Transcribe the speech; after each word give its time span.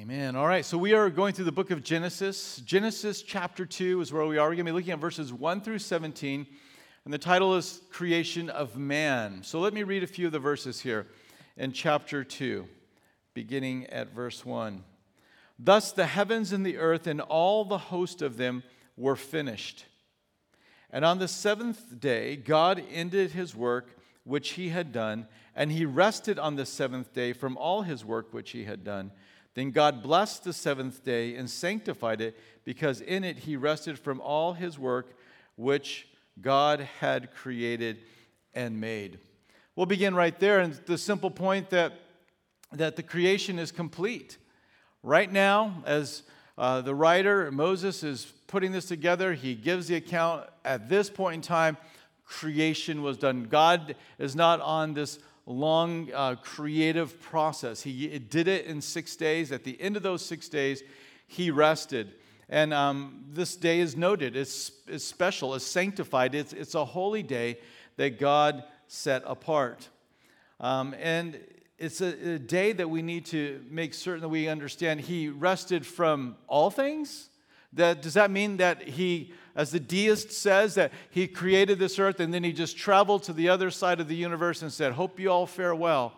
Amen. 0.00 0.34
All 0.34 0.46
right, 0.46 0.64
so 0.64 0.76
we 0.76 0.92
are 0.92 1.08
going 1.08 1.34
through 1.34 1.44
the 1.44 1.52
book 1.52 1.70
of 1.70 1.84
Genesis. 1.84 2.56
Genesis 2.64 3.22
chapter 3.22 3.64
2 3.64 4.00
is 4.00 4.12
where 4.12 4.26
we 4.26 4.38
are. 4.38 4.48
We're 4.48 4.56
going 4.56 4.66
to 4.66 4.72
be 4.72 4.72
looking 4.72 4.92
at 4.92 4.98
verses 4.98 5.32
1 5.32 5.60
through 5.60 5.78
17, 5.78 6.46
and 7.04 7.14
the 7.14 7.18
title 7.18 7.54
is 7.54 7.80
Creation 7.90 8.50
of 8.50 8.76
Man. 8.76 9.44
So 9.44 9.60
let 9.60 9.72
me 9.72 9.84
read 9.84 10.02
a 10.02 10.08
few 10.08 10.26
of 10.26 10.32
the 10.32 10.40
verses 10.40 10.80
here 10.80 11.06
in 11.56 11.70
chapter 11.70 12.24
2, 12.24 12.66
beginning 13.34 13.86
at 13.86 14.12
verse 14.12 14.44
1. 14.44 14.82
Thus 15.60 15.92
the 15.92 16.06
heavens 16.06 16.52
and 16.52 16.66
the 16.66 16.78
earth 16.78 17.06
and 17.06 17.20
all 17.20 17.64
the 17.64 17.78
host 17.78 18.20
of 18.20 18.36
them 18.36 18.64
were 18.96 19.16
finished. 19.16 19.84
And 20.90 21.04
on 21.04 21.18
the 21.18 21.28
seventh 21.28 22.00
day, 22.00 22.34
God 22.34 22.82
ended 22.92 23.30
his 23.30 23.54
work 23.54 23.96
which 24.24 24.52
he 24.52 24.70
had 24.70 24.90
done, 24.90 25.28
and 25.54 25.70
he 25.70 25.84
rested 25.84 26.38
on 26.38 26.56
the 26.56 26.66
seventh 26.66 27.12
day 27.12 27.32
from 27.32 27.56
all 27.56 27.82
his 27.82 28.04
work 28.04 28.34
which 28.34 28.50
he 28.50 28.64
had 28.64 28.82
done. 28.82 29.12
Then 29.54 29.70
God 29.70 30.02
blessed 30.02 30.44
the 30.44 30.52
seventh 30.52 31.04
day 31.04 31.36
and 31.36 31.48
sanctified 31.48 32.20
it, 32.20 32.38
because 32.64 33.00
in 33.00 33.24
it 33.24 33.38
he 33.38 33.56
rested 33.56 33.98
from 33.98 34.20
all 34.20 34.52
his 34.54 34.78
work 34.78 35.16
which 35.56 36.08
God 36.40 36.80
had 37.00 37.32
created 37.32 37.98
and 38.52 38.80
made. 38.80 39.18
We'll 39.76 39.86
begin 39.86 40.14
right 40.14 40.38
there, 40.38 40.60
and 40.60 40.74
the 40.86 40.98
simple 40.98 41.30
point 41.30 41.70
that, 41.70 41.92
that 42.72 42.96
the 42.96 43.02
creation 43.02 43.58
is 43.58 43.70
complete. 43.72 44.38
Right 45.02 45.30
now, 45.30 45.82
as 45.86 46.22
uh, 46.56 46.80
the 46.80 46.94
writer, 46.94 47.50
Moses, 47.50 48.02
is 48.02 48.32
putting 48.46 48.72
this 48.72 48.86
together, 48.86 49.34
he 49.34 49.54
gives 49.54 49.88
the 49.88 49.96
account 49.96 50.48
at 50.64 50.88
this 50.88 51.10
point 51.10 51.34
in 51.34 51.42
time, 51.42 51.76
creation 52.24 53.02
was 53.02 53.18
done. 53.18 53.44
God 53.44 53.96
is 54.18 54.34
not 54.34 54.60
on 54.60 54.94
this 54.94 55.18
long 55.46 56.10
uh, 56.14 56.36
creative 56.36 57.20
process. 57.20 57.82
He 57.82 58.18
did 58.18 58.48
it 58.48 58.66
in 58.66 58.80
six 58.80 59.16
days. 59.16 59.52
At 59.52 59.64
the 59.64 59.80
end 59.80 59.96
of 59.96 60.02
those 60.02 60.24
six 60.24 60.48
days, 60.48 60.82
he 61.26 61.50
rested. 61.50 62.14
And 62.48 62.72
um, 62.74 63.24
this 63.30 63.56
day 63.56 63.80
is 63.80 63.96
noted, 63.96 64.36
it's, 64.36 64.70
it's 64.86 65.04
special, 65.04 65.54
it's 65.54 65.64
sanctified, 65.64 66.34
it's, 66.34 66.52
it's 66.52 66.74
a 66.74 66.84
holy 66.84 67.22
day 67.22 67.58
that 67.96 68.18
God 68.18 68.64
set 68.86 69.22
apart. 69.24 69.88
Um, 70.60 70.94
and 71.00 71.40
it's 71.78 72.00
a, 72.00 72.34
a 72.34 72.38
day 72.38 72.72
that 72.72 72.88
we 72.88 73.02
need 73.02 73.26
to 73.26 73.64
make 73.70 73.94
certain 73.94 74.20
that 74.20 74.28
we 74.28 74.48
understand 74.48 75.00
he 75.00 75.28
rested 75.28 75.86
from 75.86 76.36
all 76.46 76.70
things. 76.70 77.30
That, 77.72 78.02
does 78.02 78.14
that 78.14 78.30
mean 78.30 78.58
that 78.58 78.82
he, 78.82 79.32
as 79.56 79.70
the 79.70 79.80
deist 79.80 80.32
says, 80.32 80.74
that 80.74 80.92
he 81.10 81.26
created 81.26 81.78
this 81.78 81.98
earth 81.98 82.20
and 82.20 82.34
then 82.34 82.42
he 82.44 82.52
just 82.52 82.76
traveled 82.76 83.22
to 83.24 83.32
the 83.32 83.48
other 83.48 83.70
side 83.70 84.00
of 84.00 84.08
the 84.08 84.16
universe 84.16 84.62
and 84.62 84.72
said, 84.72 84.92
Hope 84.92 85.20
you 85.20 85.30
all 85.30 85.46
fare 85.46 85.74
well, 85.74 86.12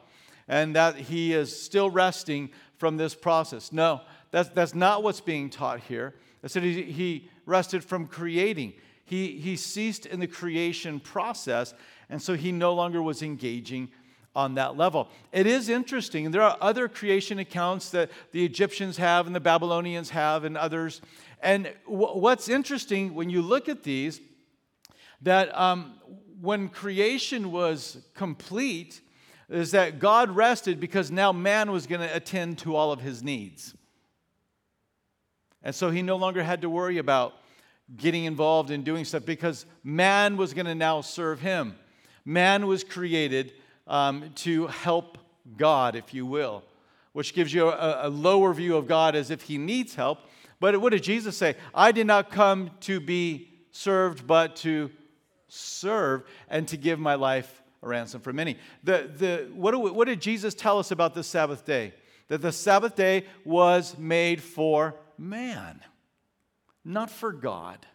and 0.48 0.74
that 0.74 0.96
he 0.96 1.32
is 1.32 1.58
still 1.60 1.90
resting 1.90 2.50
from 2.78 2.96
this 2.96 3.14
process? 3.14 3.72
No, 3.72 4.00
that's, 4.30 4.48
that's 4.50 4.74
not 4.74 5.02
what's 5.02 5.20
being 5.20 5.50
taught 5.50 5.80
here. 5.80 6.14
I 6.42 6.48
said 6.48 6.62
he, 6.62 6.82
he 6.82 7.28
rested 7.44 7.84
from 7.84 8.06
creating. 8.06 8.74
He, 9.04 9.38
he 9.38 9.56
ceased 9.56 10.06
in 10.06 10.20
the 10.20 10.26
creation 10.26 10.98
process, 11.00 11.74
and 12.08 12.20
so 12.20 12.34
he 12.34 12.52
no 12.52 12.74
longer 12.74 13.02
was 13.02 13.22
engaging 13.22 13.88
on 14.36 14.54
that 14.54 14.76
level. 14.76 15.08
It 15.32 15.46
is 15.46 15.68
interesting, 15.68 16.30
there 16.30 16.42
are 16.42 16.58
other 16.60 16.88
creation 16.88 17.38
accounts 17.38 17.88
that 17.90 18.10
the 18.32 18.44
Egyptians 18.44 18.98
have 18.98 19.26
and 19.26 19.34
the 19.34 19.40
Babylonians 19.40 20.10
have 20.10 20.44
and 20.44 20.56
others. 20.58 21.00
And 21.40 21.72
w- 21.84 22.18
what's 22.18 22.48
interesting 22.48 23.14
when 23.14 23.30
you 23.30 23.42
look 23.42 23.68
at 23.68 23.82
these, 23.82 24.20
that 25.22 25.56
um, 25.56 25.94
when 26.40 26.68
creation 26.68 27.50
was 27.52 27.98
complete, 28.14 29.00
is 29.48 29.70
that 29.70 29.98
God 29.98 30.30
rested 30.30 30.80
because 30.80 31.10
now 31.10 31.32
man 31.32 31.70
was 31.70 31.86
going 31.86 32.00
to 32.00 32.14
attend 32.14 32.58
to 32.58 32.74
all 32.74 32.92
of 32.92 33.00
his 33.00 33.22
needs. 33.22 33.74
And 35.62 35.74
so 35.74 35.90
he 35.90 36.02
no 36.02 36.16
longer 36.16 36.42
had 36.42 36.62
to 36.62 36.70
worry 36.70 36.98
about 36.98 37.34
getting 37.96 38.24
involved 38.24 38.70
in 38.70 38.82
doing 38.82 39.04
stuff 39.04 39.24
because 39.24 39.66
man 39.84 40.36
was 40.36 40.52
going 40.54 40.66
to 40.66 40.74
now 40.74 41.00
serve 41.00 41.40
him. 41.40 41.76
Man 42.24 42.66
was 42.66 42.82
created 42.82 43.52
um, 43.86 44.30
to 44.36 44.66
help 44.66 45.18
God, 45.56 45.94
if 45.94 46.12
you 46.12 46.26
will, 46.26 46.64
which 47.12 47.34
gives 47.34 47.54
you 47.54 47.68
a, 47.68 48.08
a 48.08 48.08
lower 48.08 48.52
view 48.52 48.76
of 48.76 48.88
God 48.88 49.14
as 49.14 49.30
if 49.30 49.42
he 49.42 49.58
needs 49.58 49.94
help. 49.94 50.18
But 50.60 50.80
what 50.80 50.90
did 50.90 51.02
Jesus 51.02 51.36
say? 51.36 51.56
I 51.74 51.92
did 51.92 52.06
not 52.06 52.30
come 52.30 52.70
to 52.80 53.00
be 53.00 53.50
served, 53.70 54.26
but 54.26 54.56
to 54.56 54.90
serve 55.48 56.24
and 56.48 56.66
to 56.68 56.76
give 56.76 56.98
my 56.98 57.14
life 57.14 57.62
a 57.82 57.88
ransom 57.88 58.20
for 58.20 58.32
many. 58.32 58.58
The, 58.84 59.10
the, 59.16 59.50
what, 59.54 59.72
do, 59.72 59.78
what 59.78 60.06
did 60.06 60.20
Jesus 60.20 60.54
tell 60.54 60.78
us 60.78 60.90
about 60.90 61.14
the 61.14 61.22
Sabbath 61.22 61.64
day? 61.64 61.94
That 62.28 62.42
the 62.42 62.52
Sabbath 62.52 62.96
day 62.96 63.26
was 63.44 63.96
made 63.98 64.42
for 64.42 64.96
man, 65.18 65.80
not 66.84 67.10
for 67.10 67.32
God. 67.32 67.86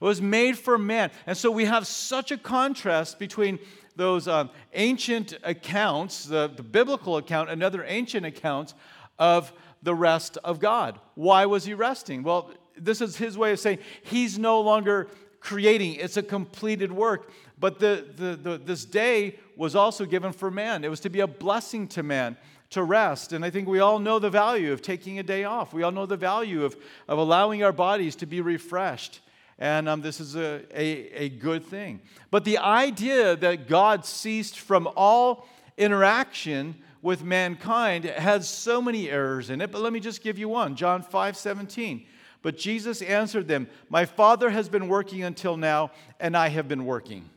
It 0.00 0.04
was 0.04 0.20
made 0.20 0.58
for 0.58 0.76
man. 0.76 1.10
And 1.26 1.36
so 1.36 1.50
we 1.50 1.64
have 1.64 1.86
such 1.86 2.30
a 2.30 2.36
contrast 2.36 3.18
between 3.18 3.58
those 3.96 4.28
um, 4.28 4.50
ancient 4.72 5.34
accounts, 5.42 6.24
the, 6.24 6.52
the 6.54 6.62
biblical 6.62 7.16
account, 7.16 7.50
and 7.50 7.62
other 7.62 7.84
ancient 7.86 8.26
accounts 8.26 8.74
of 9.18 9.52
the 9.84 9.94
rest 9.94 10.38
of 10.42 10.58
God. 10.58 10.98
Why 11.14 11.46
was 11.46 11.64
he 11.64 11.74
resting? 11.74 12.22
Well, 12.22 12.50
this 12.76 13.00
is 13.00 13.16
his 13.16 13.38
way 13.38 13.52
of 13.52 13.60
saying 13.60 13.78
he's 14.02 14.38
no 14.38 14.60
longer 14.60 15.08
creating, 15.40 15.94
it's 15.96 16.16
a 16.16 16.22
completed 16.22 16.90
work. 16.90 17.30
But 17.58 17.78
the, 17.78 18.06
the, 18.16 18.36
the, 18.36 18.58
this 18.58 18.84
day 18.84 19.38
was 19.56 19.76
also 19.76 20.06
given 20.06 20.32
for 20.32 20.50
man, 20.50 20.82
it 20.84 20.88
was 20.88 21.00
to 21.00 21.10
be 21.10 21.20
a 21.20 21.26
blessing 21.26 21.86
to 21.88 22.02
man 22.02 22.36
to 22.70 22.82
rest. 22.82 23.32
And 23.32 23.44
I 23.44 23.50
think 23.50 23.68
we 23.68 23.78
all 23.78 23.98
know 23.98 24.18
the 24.18 24.30
value 24.30 24.72
of 24.72 24.82
taking 24.82 25.18
a 25.18 25.22
day 25.22 25.44
off. 25.44 25.72
We 25.72 25.82
all 25.82 25.92
know 25.92 26.06
the 26.06 26.16
value 26.16 26.64
of, 26.64 26.76
of 27.06 27.18
allowing 27.18 27.62
our 27.62 27.72
bodies 27.72 28.16
to 28.16 28.26
be 28.26 28.40
refreshed. 28.40 29.20
And 29.58 29.88
um, 29.88 30.00
this 30.00 30.18
is 30.18 30.34
a, 30.34 30.62
a, 30.74 31.24
a 31.24 31.28
good 31.28 31.64
thing. 31.64 32.00
But 32.30 32.44
the 32.44 32.58
idea 32.58 33.36
that 33.36 33.68
God 33.68 34.04
ceased 34.04 34.58
from 34.58 34.88
all 34.96 35.46
interaction 35.76 36.74
with 37.04 37.22
mankind 37.22 38.06
has 38.06 38.48
so 38.48 38.80
many 38.80 39.10
errors 39.10 39.50
in 39.50 39.60
it. 39.60 39.70
But 39.70 39.82
let 39.82 39.92
me 39.92 40.00
just 40.00 40.22
give 40.22 40.38
you 40.38 40.48
one 40.48 40.74
John 40.74 41.02
5 41.02 41.36
17. 41.36 42.06
But 42.40 42.56
Jesus 42.56 43.02
answered 43.02 43.46
them, 43.46 43.68
My 43.90 44.06
Father 44.06 44.48
has 44.48 44.70
been 44.70 44.88
working 44.88 45.22
until 45.22 45.58
now, 45.58 45.90
and 46.18 46.34
I 46.34 46.48
have 46.48 46.66
been 46.66 46.86
working. 46.86 47.28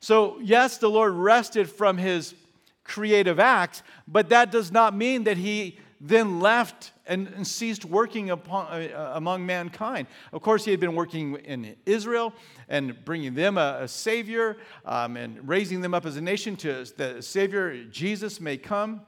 So, 0.00 0.38
yes, 0.40 0.78
the 0.78 0.88
Lord 0.88 1.12
rested 1.12 1.70
from 1.70 1.98
his 1.98 2.34
creative 2.82 3.38
acts, 3.38 3.82
but 4.08 4.30
that 4.30 4.50
does 4.50 4.72
not 4.72 4.96
mean 4.96 5.24
that 5.24 5.36
he 5.36 5.78
then 6.04 6.40
left 6.40 6.90
and, 7.06 7.28
and 7.28 7.46
ceased 7.46 7.84
working 7.84 8.30
upon, 8.30 8.66
uh, 8.66 9.12
among 9.14 9.46
mankind. 9.46 10.08
Of 10.32 10.42
course, 10.42 10.64
he 10.64 10.72
had 10.72 10.80
been 10.80 10.96
working 10.96 11.36
in 11.36 11.76
Israel 11.86 12.34
and 12.68 13.04
bringing 13.04 13.34
them 13.34 13.56
a, 13.56 13.78
a 13.82 13.88
Savior 13.88 14.56
um, 14.84 15.16
and 15.16 15.48
raising 15.48 15.80
them 15.80 15.94
up 15.94 16.04
as 16.04 16.16
a 16.16 16.20
nation 16.20 16.56
to 16.56 16.84
the 16.96 17.22
Savior, 17.22 17.84
Jesus, 17.84 18.40
may 18.40 18.56
come. 18.56 19.02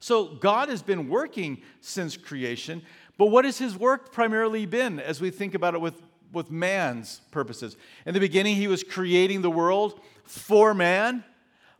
So, 0.00 0.34
God 0.34 0.68
has 0.68 0.82
been 0.82 1.08
working 1.08 1.62
since 1.80 2.16
creation, 2.16 2.82
but 3.16 3.26
what 3.26 3.44
has 3.44 3.58
his 3.58 3.76
work 3.76 4.12
primarily 4.12 4.66
been 4.66 4.98
as 4.98 5.20
we 5.20 5.30
think 5.30 5.54
about 5.54 5.74
it 5.74 5.80
with, 5.80 6.02
with 6.32 6.50
man's 6.50 7.20
purposes? 7.30 7.76
In 8.06 8.14
the 8.14 8.20
beginning, 8.20 8.56
he 8.56 8.66
was 8.66 8.82
creating 8.82 9.42
the 9.42 9.50
world 9.50 10.00
for 10.24 10.74
man. 10.74 11.24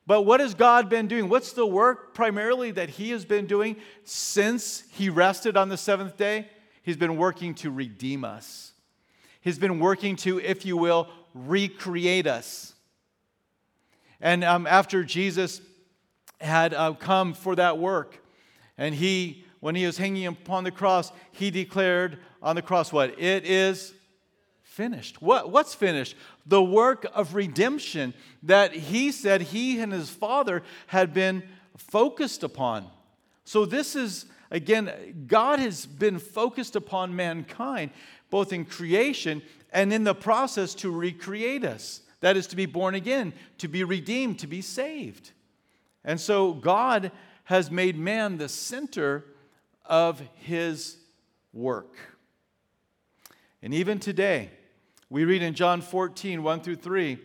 But 0.09 0.23
what 0.23 0.41
has 0.41 0.55
God 0.55 0.89
been 0.89 1.07
doing? 1.07 1.29
What's 1.29 1.53
the 1.53 1.67
work 1.67 2.15
primarily 2.15 2.71
that 2.71 2.89
He 2.89 3.11
has 3.11 3.27
been 3.27 3.45
doing 3.45 3.77
since 4.05 4.85
He 4.93 5.11
rested 5.11 5.55
on 5.55 5.69
the 5.69 5.77
seventh 5.77 6.17
day? 6.17 6.49
He's 6.83 6.97
been 6.97 7.19
working 7.19 7.55
to 7.57 7.71
redeem 7.71 8.25
us. 8.25 8.73
He's 9.43 9.59
been 9.59 9.79
working 9.79 10.17
to, 10.17 10.41
if 10.41 10.65
you 10.65 10.79
will, 10.79 11.09
recreate 11.35 12.27
us. 12.27 12.73
And 14.19 14.45
um, 14.45 14.67
after 14.67 15.05
Jesus 15.05 15.61
had 16.41 16.73
uh, 16.73 16.95
come 16.95 17.35
for 17.35 17.55
that 17.57 17.77
work, 17.77 18.19
and 18.79 18.95
He, 18.95 19.45
when 19.61 19.75
He 19.75 19.85
was 19.85 19.99
hanging 19.99 20.27
upon 20.27 20.65
the 20.65 20.71
cross, 20.71 21.13
He 21.33 21.51
declared 21.51 22.19
on 22.41 22.57
the 22.57 22.63
cross 22.63 22.95
what? 22.95 23.21
It 23.21 23.45
is 23.45 23.93
finished. 24.79 25.21
What, 25.21 25.51
what's 25.51 25.75
finished? 25.75 26.15
The 26.47 26.63
work 26.63 27.05
of 27.13 27.35
redemption 27.35 28.15
that 28.45 28.73
he 28.73 29.11
said 29.11 29.41
he 29.41 29.81
and 29.81 29.93
his 29.93 30.09
father 30.09 30.63
had 30.87 31.13
been 31.13 31.43
focused 31.77 32.45
upon. 32.45 32.87
So, 33.45 33.67
this 33.67 33.97
is, 33.97 34.27
again, 34.53 35.25
God 35.27 35.59
has 35.59 35.85
been 35.85 36.21
focused 36.21 36.77
upon 36.77 37.17
mankind, 37.17 37.91
both 38.31 38.53
in 38.53 38.65
creation 38.65 39.43
and 39.73 39.93
in 39.93 40.05
the 40.05 40.15
process 40.15 40.77
to 40.77 40.93
recreate 40.93 41.65
us. 41.65 42.03
That 42.21 42.37
is 42.37 42.47
to 42.47 42.55
be 42.57 42.67
born 42.67 42.95
again, 42.95 43.33
to 43.59 43.67
be 43.67 43.83
redeemed, 43.83 44.39
to 44.39 44.47
be 44.47 44.63
saved. 44.63 45.33
And 46.05 46.21
so, 46.21 46.53
God 46.53 47.11
has 47.45 47.69
made 47.69 47.99
man 47.99 48.39
the 48.39 48.49
center 48.49 49.25
of 49.85 50.23
his 50.37 50.99
work. 51.53 51.97
And 53.61 53.75
even 53.75 53.99
today, 53.99 54.51
we 55.11 55.25
read 55.25 55.43
in 55.43 55.55
John 55.55 55.81
14, 55.81 56.43
1 56.43 56.61
through 56.61 56.77
3, 56.77 57.19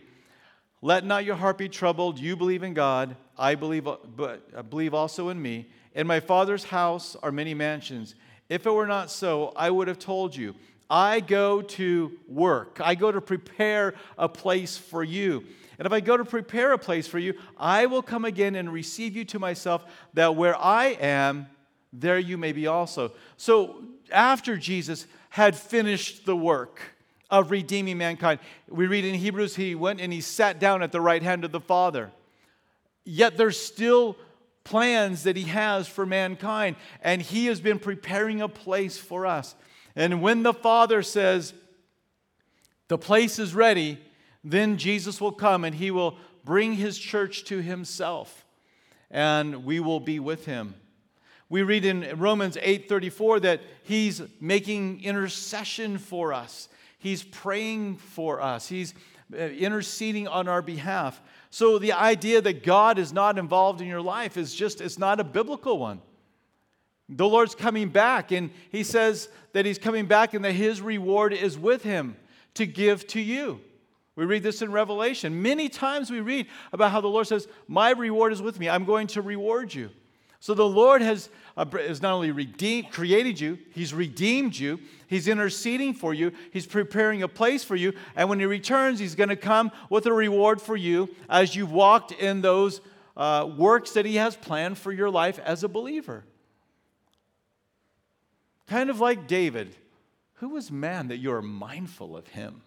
let 0.80 1.04
not 1.04 1.24
your 1.24 1.36
heart 1.36 1.58
be 1.58 1.68
troubled. 1.68 2.18
You 2.18 2.36
believe 2.36 2.62
in 2.62 2.74
God. 2.74 3.16
I 3.38 3.54
believe, 3.54 3.84
but 3.84 4.48
uh, 4.54 4.62
believe 4.62 4.94
also 4.94 5.28
in 5.30 5.40
me. 5.40 5.68
In 5.94 6.06
my 6.06 6.20
Father's 6.20 6.64
house 6.64 7.16
are 7.22 7.32
many 7.32 7.54
mansions. 7.54 8.14
If 8.48 8.66
it 8.66 8.70
were 8.70 8.86
not 8.86 9.10
so, 9.10 9.52
I 9.56 9.70
would 9.70 9.88
have 9.88 9.98
told 9.98 10.36
you. 10.36 10.54
I 10.90 11.20
go 11.20 11.62
to 11.62 12.12
work, 12.28 12.80
I 12.82 12.94
go 12.94 13.10
to 13.10 13.20
prepare 13.20 13.94
a 14.18 14.28
place 14.28 14.76
for 14.76 15.02
you. 15.02 15.44
And 15.78 15.86
if 15.86 15.92
I 15.92 16.00
go 16.00 16.16
to 16.16 16.24
prepare 16.24 16.72
a 16.72 16.78
place 16.78 17.06
for 17.06 17.18
you, 17.18 17.34
I 17.58 17.86
will 17.86 18.02
come 18.02 18.24
again 18.24 18.54
and 18.54 18.72
receive 18.72 19.16
you 19.16 19.24
to 19.26 19.38
myself, 19.38 19.84
that 20.12 20.36
where 20.36 20.56
I 20.56 20.88
am, 21.00 21.48
there 21.92 22.18
you 22.18 22.38
may 22.38 22.52
be 22.52 22.66
also. 22.66 23.12
So 23.36 23.82
after 24.12 24.56
Jesus 24.56 25.06
had 25.30 25.56
finished 25.56 26.26
the 26.26 26.36
work 26.36 26.93
of 27.30 27.50
redeeming 27.50 27.98
mankind, 27.98 28.40
we 28.68 28.86
read 28.86 29.04
in 29.04 29.14
Hebrews, 29.14 29.56
he 29.56 29.74
went 29.74 30.00
and 30.00 30.12
he 30.12 30.20
sat 30.20 30.58
down 30.58 30.82
at 30.82 30.92
the 30.92 31.00
right 31.00 31.22
hand 31.22 31.44
of 31.44 31.52
the 31.52 31.60
Father. 31.60 32.10
Yet 33.04 33.36
there's 33.36 33.58
still 33.58 34.16
plans 34.64 35.24
that 35.24 35.36
he 35.36 35.44
has 35.44 35.86
for 35.86 36.06
mankind, 36.06 36.76
and 37.02 37.20
he 37.20 37.46
has 37.46 37.60
been 37.60 37.78
preparing 37.78 38.40
a 38.40 38.48
place 38.48 38.96
for 38.96 39.26
us. 39.26 39.54
And 39.94 40.22
when 40.22 40.42
the 40.42 40.54
Father 40.54 41.02
says, 41.02 41.52
the 42.88 42.98
place 42.98 43.38
is 43.38 43.54
ready, 43.54 43.98
then 44.42 44.76
Jesus 44.76 45.20
will 45.20 45.32
come 45.32 45.64
and 45.64 45.74
he 45.74 45.90
will 45.90 46.16
bring 46.44 46.74
his 46.74 46.98
church 46.98 47.44
to 47.44 47.62
himself, 47.62 48.44
and 49.10 49.64
we 49.64 49.80
will 49.80 50.00
be 50.00 50.18
with 50.18 50.44
him. 50.44 50.74
We 51.48 51.62
read 51.62 51.84
in 51.84 52.18
Romans 52.18 52.56
8:34 52.56 53.42
that 53.42 53.60
he's 53.82 54.22
making 54.40 55.02
intercession 55.04 55.98
for 55.98 56.32
us. 56.32 56.68
He's 57.04 57.22
praying 57.22 57.96
for 57.98 58.40
us. 58.40 58.66
He's 58.66 58.94
uh, 59.30 59.36
interceding 59.36 60.26
on 60.26 60.48
our 60.48 60.62
behalf. 60.62 61.20
So 61.50 61.78
the 61.78 61.92
idea 61.92 62.40
that 62.40 62.62
God 62.64 62.98
is 62.98 63.12
not 63.12 63.36
involved 63.38 63.82
in 63.82 63.86
your 63.86 64.00
life 64.00 64.38
is 64.38 64.54
just 64.54 64.80
it's 64.80 64.98
not 64.98 65.20
a 65.20 65.24
biblical 65.24 65.78
one. 65.78 66.00
The 67.10 67.28
Lord's 67.28 67.54
coming 67.54 67.90
back 67.90 68.32
and 68.32 68.50
he 68.70 68.82
says 68.82 69.28
that 69.52 69.66
he's 69.66 69.76
coming 69.78 70.06
back 70.06 70.32
and 70.32 70.42
that 70.46 70.52
his 70.52 70.80
reward 70.80 71.34
is 71.34 71.58
with 71.58 71.82
him 71.82 72.16
to 72.54 72.64
give 72.64 73.06
to 73.08 73.20
you. 73.20 73.60
We 74.16 74.24
read 74.24 74.42
this 74.42 74.62
in 74.62 74.72
Revelation. 74.72 75.42
Many 75.42 75.68
times 75.68 76.10
we 76.10 76.20
read 76.20 76.46
about 76.72 76.90
how 76.90 77.02
the 77.02 77.08
Lord 77.08 77.26
says, 77.26 77.46
"My 77.68 77.90
reward 77.90 78.32
is 78.32 78.40
with 78.40 78.58
me. 78.58 78.70
I'm 78.70 78.86
going 78.86 79.08
to 79.08 79.20
reward 79.20 79.74
you." 79.74 79.90
So 80.44 80.52
the 80.52 80.68
Lord 80.68 81.00
has, 81.00 81.30
uh, 81.56 81.64
has 81.64 82.02
not 82.02 82.12
only 82.12 82.30
redeemed, 82.30 82.90
created 82.90 83.40
you, 83.40 83.58
He's 83.70 83.94
redeemed 83.94 84.54
you, 84.54 84.78
He's 85.06 85.26
interceding 85.26 85.94
for 85.94 86.12
you, 86.12 86.32
He's 86.52 86.66
preparing 86.66 87.22
a 87.22 87.28
place 87.28 87.64
for 87.64 87.76
you, 87.76 87.94
and 88.14 88.28
when 88.28 88.40
He 88.40 88.44
returns, 88.44 88.98
He's 88.98 89.14
going 89.14 89.30
to 89.30 89.36
come 89.36 89.72
with 89.88 90.04
a 90.04 90.12
reward 90.12 90.60
for 90.60 90.76
you 90.76 91.08
as 91.30 91.56
you've 91.56 91.72
walked 91.72 92.12
in 92.12 92.42
those 92.42 92.82
uh, 93.16 93.50
works 93.56 93.92
that 93.92 94.04
He 94.04 94.16
has 94.16 94.36
planned 94.36 94.76
for 94.76 94.92
your 94.92 95.08
life 95.08 95.38
as 95.38 95.64
a 95.64 95.68
believer. 95.68 96.24
Kind 98.66 98.90
of 98.90 99.00
like 99.00 99.26
David. 99.26 99.74
Who 100.34 100.58
is 100.58 100.70
man 100.70 101.08
that 101.08 101.20
you 101.20 101.32
are 101.32 101.40
mindful 101.40 102.18
of 102.18 102.28
him? 102.28 102.60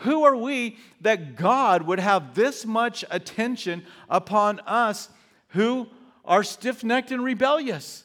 Who 0.00 0.24
are 0.24 0.36
we 0.36 0.76
that 1.00 1.36
God 1.36 1.84
would 1.84 2.00
have 2.00 2.34
this 2.34 2.66
much 2.66 3.02
attention 3.10 3.82
upon 4.10 4.60
us 4.66 5.08
who 5.48 5.88
are 6.24 6.44
stiff 6.44 6.84
necked 6.84 7.10
and 7.10 7.24
rebellious, 7.24 8.04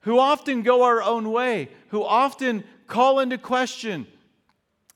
who 0.00 0.18
often 0.18 0.62
go 0.62 0.82
our 0.84 1.02
own 1.02 1.30
way, 1.32 1.68
who 1.88 2.02
often 2.04 2.64
call 2.86 3.20
into 3.20 3.38
question 3.38 4.06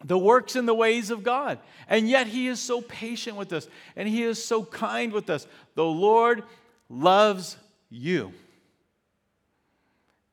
the 0.05 0.19
works 0.19 0.57
and 0.57 0.67
the 0.67 0.75
ways 0.75 1.11
of 1.11 1.23
God. 1.23 1.59
And 1.89 2.09
yet 2.09 2.27
He 2.27 2.49
is 2.49 2.61
so 2.61 2.81
patient 2.81 3.37
with 3.37 3.53
us 3.53 3.69
and 3.97 4.09
He 4.09 4.23
is 4.23 4.43
so 4.43 4.65
kind 4.65 5.13
with 5.13 5.31
us. 5.31 5.47
The 5.75 5.85
Lord 5.85 6.43
loves 6.89 7.57
you. 7.91 8.33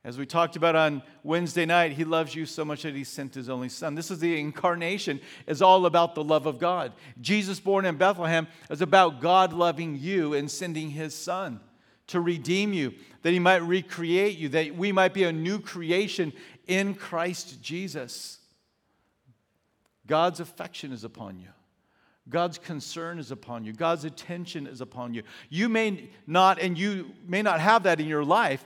As 0.03 0.17
we 0.17 0.25
talked 0.25 0.55
about 0.55 0.77
on 0.77 1.03
Wednesday 1.23 1.65
night, 1.65 1.91
he 1.91 2.05
loves 2.05 2.33
you 2.33 2.45
so 2.45 2.63
much 2.63 2.83
that 2.83 2.95
he 2.95 3.03
sent 3.03 3.35
his 3.35 3.49
only 3.49 3.67
son. 3.67 3.95
This 3.95 4.09
is 4.09 4.19
the 4.19 4.39
incarnation 4.39 5.19
is 5.45 5.61
all 5.61 5.85
about 5.85 6.15
the 6.15 6.23
love 6.23 6.45
of 6.45 6.57
God. 6.57 6.93
Jesus 7.19 7.59
born 7.59 7.85
in 7.85 7.97
Bethlehem 7.97 8.47
is 8.71 8.81
about 8.81 9.19
God 9.19 9.51
loving 9.51 9.97
you 9.99 10.33
and 10.33 10.49
sending 10.49 10.89
his 10.89 11.13
son 11.13 11.59
to 12.09 12.19
redeem 12.19 12.73
you, 12.73 12.93
that 13.21 13.33
he 13.33 13.39
might 13.39 13.61
recreate 13.63 14.37
you, 14.37 14.49
that 14.49 14.75
we 14.75 14.91
might 14.91 15.13
be 15.13 15.23
a 15.23 15.31
new 15.31 15.59
creation 15.59 16.33
in 16.67 16.93
Christ 16.93 17.61
Jesus. 17.61 18.39
God's 20.07 20.39
affection 20.39 20.91
is 20.91 21.03
upon 21.03 21.39
you. 21.39 21.49
God's 22.27 22.57
concern 22.57 23.19
is 23.19 23.31
upon 23.31 23.63
you. 23.63 23.73
God's 23.73 24.05
attention 24.05 24.67
is 24.67 24.81
upon 24.81 25.13
you. 25.13 25.23
You 25.49 25.69
may 25.69 26.09
not, 26.27 26.59
and 26.59 26.77
you 26.77 27.11
may 27.27 27.41
not 27.41 27.59
have 27.59 27.83
that 27.83 27.99
in 27.99 28.07
your 28.07 28.25
life 28.25 28.63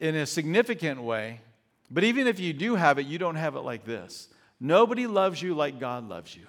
in 0.00 0.14
a 0.14 0.26
significant 0.26 1.02
way, 1.02 1.40
but 1.90 2.04
even 2.04 2.26
if 2.26 2.38
you 2.38 2.52
do 2.52 2.74
have 2.74 2.98
it, 2.98 3.06
you 3.06 3.18
don't 3.18 3.36
have 3.36 3.56
it 3.56 3.60
like 3.60 3.84
this. 3.84 4.28
Nobody 4.60 5.06
loves 5.06 5.40
you 5.40 5.54
like 5.54 5.78
God 5.78 6.08
loves 6.08 6.36
you. 6.36 6.46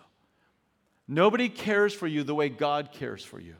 Nobody 1.07 1.49
cares 1.49 1.93
for 1.93 2.07
you 2.07 2.23
the 2.23 2.35
way 2.35 2.49
God 2.49 2.91
cares 2.91 3.23
for 3.23 3.39
you. 3.39 3.55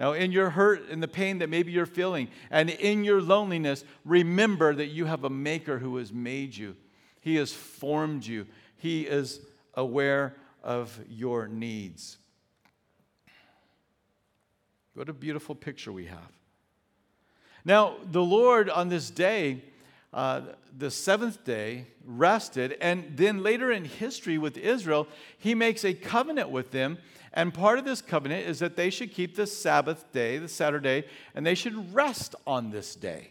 Now, 0.00 0.14
in 0.14 0.32
your 0.32 0.48
hurt 0.48 0.88
and 0.88 1.02
the 1.02 1.08
pain 1.08 1.40
that 1.40 1.50
maybe 1.50 1.72
you're 1.72 1.84
feeling, 1.84 2.28
and 2.50 2.70
in 2.70 3.04
your 3.04 3.20
loneliness, 3.20 3.84
remember 4.06 4.74
that 4.74 4.86
you 4.86 5.04
have 5.04 5.24
a 5.24 5.30
Maker 5.30 5.78
who 5.78 5.98
has 5.98 6.10
made 6.10 6.56
you. 6.56 6.74
He 7.20 7.36
has 7.36 7.52
formed 7.52 8.24
you. 8.24 8.46
He 8.78 9.02
is 9.02 9.40
aware 9.74 10.34
of 10.64 10.98
your 11.06 11.48
needs. 11.48 12.16
What 14.94 15.10
a 15.10 15.12
beautiful 15.12 15.54
picture 15.54 15.92
we 15.92 16.06
have. 16.06 16.32
Now, 17.66 17.96
the 18.10 18.22
Lord 18.22 18.70
on 18.70 18.88
this 18.88 19.10
day, 19.10 19.62
uh, 20.14 20.40
the 20.78 20.90
seventh 20.90 21.44
day, 21.44 21.88
rested, 22.06 22.78
and 22.80 23.18
then 23.18 23.42
later 23.42 23.70
in 23.70 23.84
history 23.84 24.38
with 24.38 24.56
Israel, 24.56 25.06
he 25.36 25.54
makes 25.54 25.84
a 25.84 25.92
covenant 25.92 26.48
with 26.48 26.70
them 26.70 26.96
and 27.32 27.54
part 27.54 27.78
of 27.78 27.84
this 27.84 28.02
covenant 28.02 28.48
is 28.48 28.58
that 28.58 28.76
they 28.76 28.90
should 28.90 29.12
keep 29.12 29.36
the 29.36 29.46
Sabbath 29.46 30.10
day, 30.12 30.38
the 30.38 30.48
Saturday, 30.48 31.04
and 31.34 31.46
they 31.46 31.54
should 31.54 31.94
rest 31.94 32.34
on 32.46 32.70
this 32.70 32.96
day. 32.96 33.28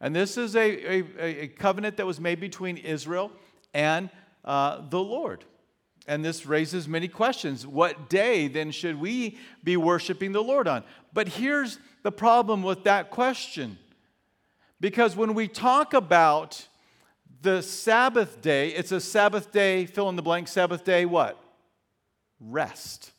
And 0.00 0.14
this 0.14 0.36
is 0.36 0.54
a, 0.54 0.60
a, 0.60 1.42
a 1.44 1.48
covenant 1.48 1.96
that 1.96 2.06
was 2.06 2.20
made 2.20 2.38
between 2.38 2.76
Israel 2.76 3.32
and 3.72 4.10
uh, 4.44 4.82
the 4.90 5.00
Lord. 5.00 5.44
And 6.06 6.22
this 6.22 6.44
raises 6.44 6.86
many 6.86 7.08
questions. 7.08 7.66
What 7.66 8.10
day 8.10 8.46
then 8.46 8.70
should 8.70 9.00
we 9.00 9.38
be 9.62 9.78
worshiping 9.78 10.32
the 10.32 10.42
Lord 10.42 10.68
on? 10.68 10.84
But 11.14 11.28
here's 11.28 11.78
the 12.02 12.12
problem 12.12 12.62
with 12.62 12.84
that 12.84 13.10
question. 13.10 13.78
Because 14.80 15.16
when 15.16 15.32
we 15.32 15.48
talk 15.48 15.94
about 15.94 16.68
the 17.40 17.62
Sabbath 17.62 18.42
day, 18.42 18.68
it's 18.68 18.92
a 18.92 19.00
Sabbath 19.00 19.50
day, 19.50 19.86
fill 19.86 20.10
in 20.10 20.16
the 20.16 20.22
blank, 20.22 20.48
Sabbath 20.48 20.84
day, 20.84 21.06
what? 21.06 21.42
Rest 22.38 23.13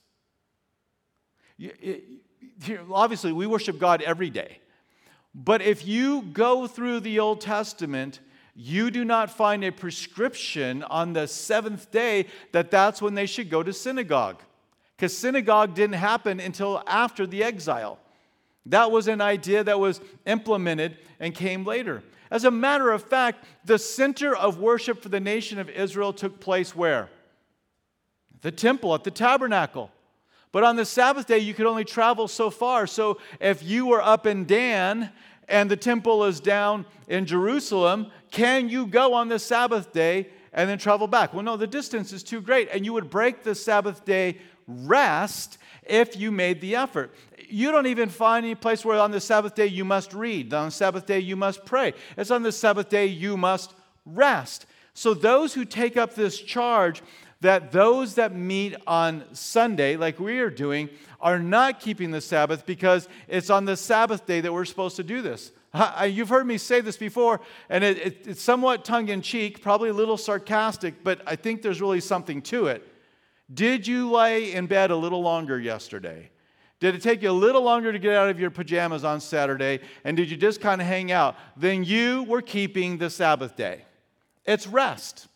obviously, 2.92 3.32
we 3.32 3.48
worship 3.48 3.80
God 3.80 4.02
every 4.02 4.30
day. 4.30 4.60
But 5.34 5.62
if 5.62 5.86
you 5.86 6.22
go 6.22 6.68
through 6.68 7.02
the 7.02 7.20
Old 7.20 7.42
Testament, 7.42 8.20
you 8.56 8.90
do 8.90 9.04
not 9.04 9.30
find 9.30 9.64
a 9.64 9.72
prescription 9.72 10.84
on 10.84 11.14
the 11.14 11.28
seventh 11.28 11.92
day 11.92 12.28
that 12.54 12.72
that's 12.72 13.02
when 13.02 13.16
they 13.16 13.26
should 13.26 13.50
go 13.50 13.62
to 13.62 13.74
synagogue. 13.74 14.42
Because 14.96 15.16
synagogue 15.18 15.74
didn't 15.76 15.96
happen 15.96 16.40
until 16.40 16.82
after 16.88 17.28
the 17.28 17.44
exile. 17.44 18.00
That 18.68 18.92
was 18.92 19.10
an 19.10 19.20
idea 19.20 19.64
that 19.64 19.80
was 19.80 20.00
implemented 20.26 20.98
and 21.20 21.36
came 21.36 21.66
later. 21.66 22.02
As 22.32 22.46
a 22.46 22.52
matter 22.52 22.92
of 22.92 23.04
fact, 23.04 23.46
the 23.66 23.78
center 23.78 24.36
of 24.36 24.60
worship 24.60 25.02
for 25.02 25.10
the 25.10 25.20
nation 25.20 25.60
of 25.60 25.70
Israel 25.70 26.14
took 26.14 26.40
place 26.40 26.76
where? 26.76 27.10
The 28.42 28.52
temple, 28.52 28.96
at 28.96 29.04
the 29.04 29.12
tabernacle. 29.12 29.92
But 30.56 30.64
on 30.64 30.78
the 30.78 30.86
Sabbath 30.86 31.28
day, 31.28 31.40
you 31.40 31.54
could 31.54 31.66
only 31.66 31.84
travel 31.84 32.30
so 32.30 32.50
far. 32.50 32.88
So 32.88 33.18
if 33.42 33.62
you 33.62 33.88
were 33.88 34.02
up 34.02 34.26
in 34.26 34.46
Dan 34.46 35.12
and 35.50 35.70
the 35.70 35.76
temple 35.76 36.24
is 36.24 36.40
down 36.40 36.86
in 37.10 37.26
Jerusalem, 37.26 38.10
can 38.32 38.70
you 38.70 38.88
go 38.88 39.14
on 39.14 39.28
the 39.28 39.38
Sabbath 39.38 39.92
day 39.92 40.30
and 40.54 40.70
then 40.70 40.78
travel 40.78 41.08
back? 41.08 41.34
Well, 41.34 41.44
no, 41.44 41.58
the 41.58 41.68
distance 41.68 42.14
is 42.14 42.24
too 42.24 42.40
great. 42.40 42.70
And 42.72 42.86
you 42.86 42.94
would 42.94 43.10
break 43.10 43.44
the 43.44 43.54
Sabbath 43.54 44.06
day 44.06 44.38
rest 44.66 45.58
if 45.84 46.16
you 46.16 46.32
made 46.32 46.62
the 46.62 46.78
effort. 46.78 47.14
You 47.50 47.74
don't 47.74 47.88
even 47.88 48.08
find 48.08 48.46
any 48.46 48.56
place 48.56 48.86
where 48.86 48.98
on 48.98 49.12
the 49.12 49.20
Sabbath 49.20 49.56
day 49.56 49.66
you 49.66 49.84
must 49.84 50.14
read, 50.14 50.54
on 50.54 50.68
the 50.68 50.72
Sabbath 50.72 51.06
day 51.06 51.20
you 51.20 51.36
must 51.36 51.66
pray. 51.66 51.92
It's 52.16 52.32
on 52.32 52.44
the 52.44 52.54
Sabbath 52.54 52.88
day 52.88 53.08
you 53.08 53.36
must 53.36 53.74
rest. 54.06 54.68
So, 54.98 55.14
those 55.14 55.54
who 55.54 55.66
take 55.66 55.98
up 55.98 56.16
this 56.16 56.40
charge 56.40 57.02
that 57.46 57.72
those 57.72 58.16
that 58.16 58.36
meet 58.36 58.76
on 58.88 59.24
Sunday, 59.34 59.98
like 59.98 60.20
we 60.20 60.40
are 60.40 60.50
doing, 60.50 60.90
are 61.22 61.38
not 61.38 61.80
keeping 61.80 62.10
the 62.10 62.20
Sabbath 62.20 62.66
because 62.66 63.08
it's 63.28 63.52
on 63.52 63.66
the 63.66 63.78
Sabbath 63.78 64.26
day 64.26 64.42
that 64.42 64.52
we're 64.52 64.66
supposed 64.66 64.96
to 64.96 65.04
do 65.04 65.22
this. 65.22 65.52
You've 66.08 66.30
heard 66.30 66.48
me 66.48 66.58
say 66.58 66.82
this 66.82 66.98
before, 66.98 67.42
and 67.70 67.84
it, 67.84 67.98
it, 68.00 68.28
it's 68.28 68.42
somewhat 68.42 68.84
tongue 68.84 69.10
in 69.10 69.22
cheek, 69.22 69.62
probably 69.62 69.90
a 69.90 69.94
little 69.94 70.18
sarcastic, 70.18 71.04
but 71.04 71.22
I 71.28 71.36
think 71.36 71.62
there's 71.62 71.82
really 71.82 72.00
something 72.00 72.42
to 72.44 72.66
it. 72.66 72.84
Did 73.54 73.86
you 73.86 74.10
lay 74.10 74.54
in 74.54 74.66
bed 74.66 74.90
a 74.90 74.96
little 74.96 75.22
longer 75.22 75.60
yesterday? 75.60 76.32
Did 76.80 76.96
it 76.96 77.04
take 77.04 77.22
you 77.22 77.30
a 77.30 77.32
little 77.32 77.62
longer 77.62 77.92
to 77.92 78.00
get 78.00 78.16
out 78.16 78.30
of 78.30 78.40
your 78.40 78.50
pajamas 78.50 79.04
on 79.04 79.22
Saturday? 79.22 79.82
And 80.04 80.18
did 80.18 80.32
you 80.32 80.38
just 80.38 80.62
kind 80.62 80.82
of 80.82 80.88
hang 80.88 81.12
out? 81.12 81.36
Then 81.56 81.84
you 81.84 82.24
were 82.24 82.42
keeping 82.42 82.98
the 82.98 83.12
Sabbath 83.12 83.56
day. 83.56 83.86
It's 84.46 84.66
rest. 84.66 85.28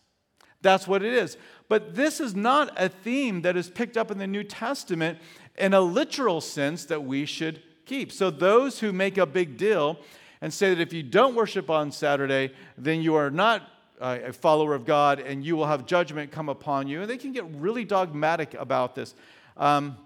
That's 0.60 0.86
what 0.86 1.02
it 1.02 1.12
is. 1.14 1.36
But 1.70 1.94
this 1.94 2.18
is 2.18 2.34
not 2.34 2.72
a 2.76 2.88
theme 2.88 3.42
that 3.42 3.56
is 3.56 3.70
picked 3.70 3.96
up 3.96 4.10
in 4.10 4.18
the 4.18 4.26
New 4.26 4.42
Testament 4.42 5.20
in 5.56 5.72
a 5.72 5.80
literal 5.80 6.40
sense 6.40 6.84
that 6.86 7.04
we 7.04 7.24
should 7.24 7.62
keep. 7.86 8.10
So 8.10 8.28
those 8.28 8.80
who 8.80 8.92
make 8.92 9.18
a 9.18 9.24
big 9.24 9.56
deal 9.56 10.00
and 10.40 10.52
say 10.52 10.74
that 10.74 10.82
if 10.82 10.92
you 10.92 11.04
don't 11.04 11.36
worship 11.36 11.70
on 11.70 11.92
Saturday, 11.92 12.52
then 12.76 13.02
you 13.02 13.14
are 13.14 13.30
not 13.30 13.62
a 14.00 14.32
follower 14.32 14.74
of 14.74 14.84
God 14.84 15.20
and 15.20 15.44
you 15.44 15.54
will 15.54 15.66
have 15.66 15.86
judgment 15.86 16.32
come 16.32 16.48
upon 16.48 16.88
you. 16.88 17.02
And 17.02 17.08
they 17.08 17.18
can 17.18 17.30
get 17.30 17.44
really 17.54 17.84
dogmatic 17.84 18.54
about 18.54 18.96
this. 18.96 19.14
Um, 19.56 19.96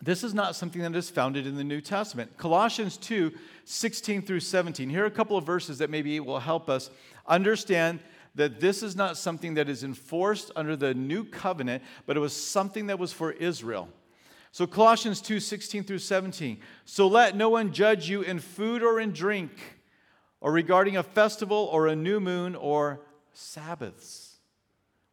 this 0.00 0.24
is 0.24 0.32
not 0.32 0.56
something 0.56 0.80
that 0.80 0.96
is 0.96 1.10
founded 1.10 1.46
in 1.46 1.56
the 1.56 1.64
New 1.64 1.82
Testament. 1.82 2.38
Colossians 2.38 2.96
2 2.96 3.32
16 3.66 4.22
through 4.22 4.40
17. 4.40 4.88
Here 4.88 5.02
are 5.02 5.06
a 5.06 5.10
couple 5.10 5.36
of 5.36 5.44
verses 5.44 5.76
that 5.76 5.90
maybe 5.90 6.18
will 6.20 6.38
help 6.38 6.70
us 6.70 6.88
understand 7.26 8.00
that 8.36 8.60
this 8.60 8.82
is 8.82 8.94
not 8.94 9.16
something 9.16 9.54
that 9.54 9.68
is 9.68 9.82
enforced 9.82 10.50
under 10.54 10.76
the 10.76 10.94
new 10.94 11.24
covenant, 11.24 11.82
but 12.06 12.16
it 12.16 12.20
was 12.20 12.36
something 12.36 12.86
that 12.86 12.98
was 12.98 13.12
for 13.12 13.32
Israel. 13.32 13.88
So 14.52 14.66
Colossians 14.66 15.20
2 15.20 15.40
16 15.40 15.84
through 15.84 15.98
17. 15.98 16.58
So 16.84 17.08
let 17.08 17.34
no 17.34 17.50
one 17.50 17.72
judge 17.72 18.08
you 18.08 18.22
in 18.22 18.38
food 18.38 18.82
or 18.82 19.00
in 19.00 19.12
drink, 19.12 19.50
or 20.40 20.52
regarding 20.52 20.96
a 20.96 21.02
festival 21.02 21.68
or 21.72 21.88
a 21.88 21.96
new 21.96 22.20
moon 22.20 22.54
or 22.54 23.00
Sabbaths, 23.32 24.36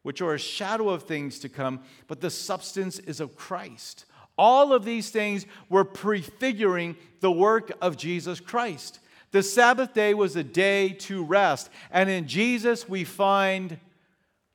which 0.02 0.20
are 0.20 0.34
a 0.34 0.38
shadow 0.38 0.90
of 0.90 1.02
things 1.02 1.38
to 1.40 1.48
come, 1.48 1.80
but 2.06 2.20
the 2.20 2.30
substance 2.30 2.98
is 2.98 3.20
of 3.20 3.36
Christ. 3.36 4.04
All 4.36 4.72
of 4.72 4.84
these 4.84 5.10
things 5.10 5.46
were 5.68 5.84
prefiguring 5.84 6.96
the 7.20 7.30
work 7.30 7.72
of 7.80 7.96
Jesus 7.96 8.40
Christ. 8.40 8.98
The 9.34 9.42
Sabbath 9.42 9.94
day 9.94 10.14
was 10.14 10.36
a 10.36 10.44
day 10.44 10.90
to 10.90 11.24
rest, 11.24 11.68
and 11.90 12.08
in 12.08 12.28
Jesus 12.28 12.88
we 12.88 13.02
find 13.02 13.80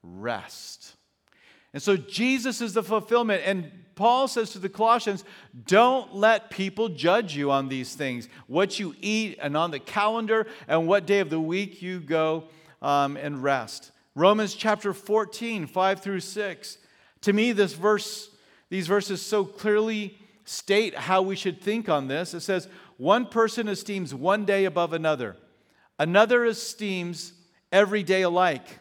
rest. 0.01 0.95
And 1.73 1.83
so 1.83 1.97
Jesus 1.97 2.61
is 2.61 2.75
the 2.75 2.81
fulfillment. 2.81 3.41
And 3.45 3.73
Paul 3.95 4.29
says 4.29 4.51
to 4.51 4.59
the 4.59 4.69
Colossians, 4.69 5.25
don't 5.65 6.15
let 6.15 6.49
people 6.49 6.87
judge 6.87 7.35
you 7.35 7.51
on 7.51 7.67
these 7.67 7.93
things 7.93 8.29
what 8.47 8.79
you 8.79 8.95
eat, 9.01 9.37
and 9.41 9.57
on 9.57 9.71
the 9.71 9.79
calendar, 9.79 10.47
and 10.65 10.87
what 10.87 11.05
day 11.05 11.19
of 11.19 11.29
the 11.29 11.41
week 11.41 11.81
you 11.81 11.99
go 11.99 12.45
um, 12.81 13.17
and 13.17 13.43
rest. 13.43 13.91
Romans 14.15 14.53
chapter 14.53 14.93
14, 14.93 15.67
5 15.67 15.99
through 15.99 16.21
6. 16.21 16.77
To 17.23 17.33
me, 17.33 17.51
this 17.51 17.73
verse, 17.73 18.29
these 18.69 18.87
verses 18.87 19.21
so 19.21 19.43
clearly 19.43 20.17
state 20.45 20.95
how 20.95 21.21
we 21.21 21.35
should 21.35 21.61
think 21.61 21.89
on 21.89 22.07
this. 22.07 22.33
It 22.33 22.39
says, 22.39 22.69
one 22.99 23.25
person 23.25 23.69
esteems 23.69 24.13
one 24.13 24.43
day 24.43 24.65
above 24.65 24.91
another, 24.91 25.37
another 25.97 26.43
esteems 26.43 27.31
every 27.71 28.03
day 28.03 28.23
alike. 28.23 28.79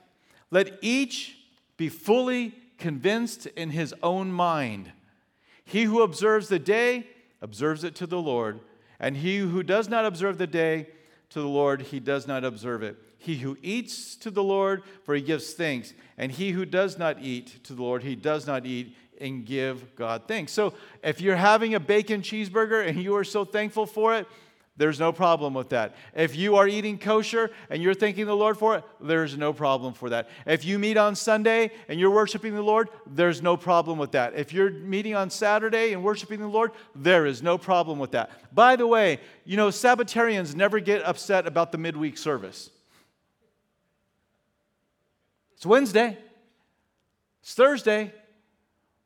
Let 0.50 0.76
each 0.82 1.38
be 1.76 1.88
fully 1.88 2.52
convinced 2.78 3.46
in 3.46 3.70
his 3.70 3.94
own 4.02 4.32
mind. 4.32 4.90
He 5.64 5.84
who 5.84 6.02
observes 6.02 6.48
the 6.48 6.58
day 6.58 7.06
observes 7.40 7.84
it 7.84 7.94
to 7.96 8.08
the 8.08 8.20
Lord, 8.20 8.58
and 8.98 9.16
he 9.16 9.38
who 9.38 9.62
does 9.62 9.88
not 9.88 10.04
observe 10.04 10.36
the 10.36 10.48
day 10.48 10.88
to 11.30 11.40
the 11.40 11.48
Lord, 11.48 11.82
he 11.82 12.00
does 12.00 12.26
not 12.26 12.44
observe 12.44 12.82
it. 12.82 12.96
He 13.18 13.36
who 13.36 13.56
eats 13.62 14.16
to 14.16 14.32
the 14.32 14.42
Lord, 14.42 14.82
for 15.04 15.14
he 15.14 15.20
gives 15.20 15.52
thanks, 15.52 15.94
and 16.16 16.32
he 16.32 16.50
who 16.50 16.64
does 16.64 16.98
not 16.98 17.22
eat 17.22 17.62
to 17.64 17.72
the 17.72 17.82
Lord, 17.82 18.02
he 18.02 18.16
does 18.16 18.48
not 18.48 18.66
eat 18.66 18.96
and 19.20 19.44
give 19.44 19.94
God 19.94 20.22
thanks. 20.26 20.52
So 20.52 20.74
if 21.02 21.20
you're 21.20 21.36
having 21.36 21.74
a 21.74 21.80
bacon 21.80 22.22
cheeseburger 22.22 22.86
and 22.86 23.02
you 23.02 23.16
are 23.16 23.24
so 23.24 23.44
thankful 23.44 23.86
for 23.86 24.16
it, 24.16 24.26
there's 24.78 25.00
no 25.00 25.12
problem 25.12 25.54
with 25.54 25.70
that. 25.70 25.96
If 26.14 26.36
you 26.36 26.54
are 26.54 26.68
eating 26.68 26.98
kosher 26.98 27.50
and 27.68 27.82
you're 27.82 27.94
thanking 27.94 28.26
the 28.26 28.36
Lord 28.36 28.56
for 28.56 28.76
it, 28.76 28.84
there's 29.00 29.36
no 29.36 29.52
problem 29.52 29.92
for 29.92 30.08
that. 30.10 30.28
If 30.46 30.64
you 30.64 30.78
meet 30.78 30.96
on 30.96 31.16
Sunday 31.16 31.72
and 31.88 31.98
you're 31.98 32.12
worshiping 32.12 32.54
the 32.54 32.62
Lord, 32.62 32.88
there's 33.04 33.42
no 33.42 33.56
problem 33.56 33.98
with 33.98 34.12
that. 34.12 34.38
If 34.38 34.52
you're 34.52 34.70
meeting 34.70 35.16
on 35.16 35.30
Saturday 35.30 35.92
and 35.92 36.04
worshiping 36.04 36.38
the 36.38 36.46
Lord, 36.46 36.70
there 36.94 37.26
is 37.26 37.42
no 37.42 37.58
problem 37.58 37.98
with 37.98 38.12
that. 38.12 38.30
By 38.54 38.76
the 38.76 38.86
way, 38.86 39.18
you 39.44 39.56
know, 39.56 39.68
Sabbatarians 39.68 40.54
never 40.54 40.78
get 40.78 41.02
upset 41.02 41.48
about 41.48 41.72
the 41.72 41.78
midweek 41.78 42.16
service. 42.16 42.70
It's 45.56 45.66
Wednesday, 45.66 46.16
it's 47.42 47.54
Thursday, 47.54 48.12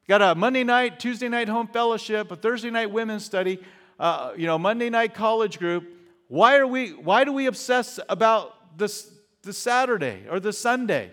Got 0.09 0.21
a 0.21 0.35
Monday 0.35 0.65
night, 0.65 0.99
Tuesday 0.99 1.29
night 1.29 1.49
home 1.49 1.69
fellowship, 1.69 2.33
a 2.33 2.37
Thursday 2.37 2.71
night 2.71 2.91
women's 2.91 3.25
study, 3.25 3.61
uh, 4.01 4.33
you 4.37 4.47
know, 4.47 4.59
Monday 4.59 4.91
night 4.91 5.15
college 5.15 5.61
group. 5.61 5.89
Why 6.27 6.57
are 6.57 6.67
we? 6.67 6.91
Why 6.91 7.23
do 7.23 7.33
we 7.33 7.47
obsess 7.47 8.01
about 8.09 8.77
this 8.77 9.13
the 9.43 9.53
Saturday 9.53 10.25
or 10.29 10.41
the 10.41 10.53
Sunday? 10.53 11.13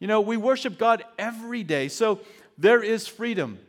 You 0.00 0.08
know, 0.08 0.20
we 0.20 0.36
worship 0.36 0.78
God 0.78 1.04
every 1.16 1.62
day, 1.62 1.86
so 1.86 2.20
there 2.58 2.82
is 2.82 3.06
freedom. 3.06 3.60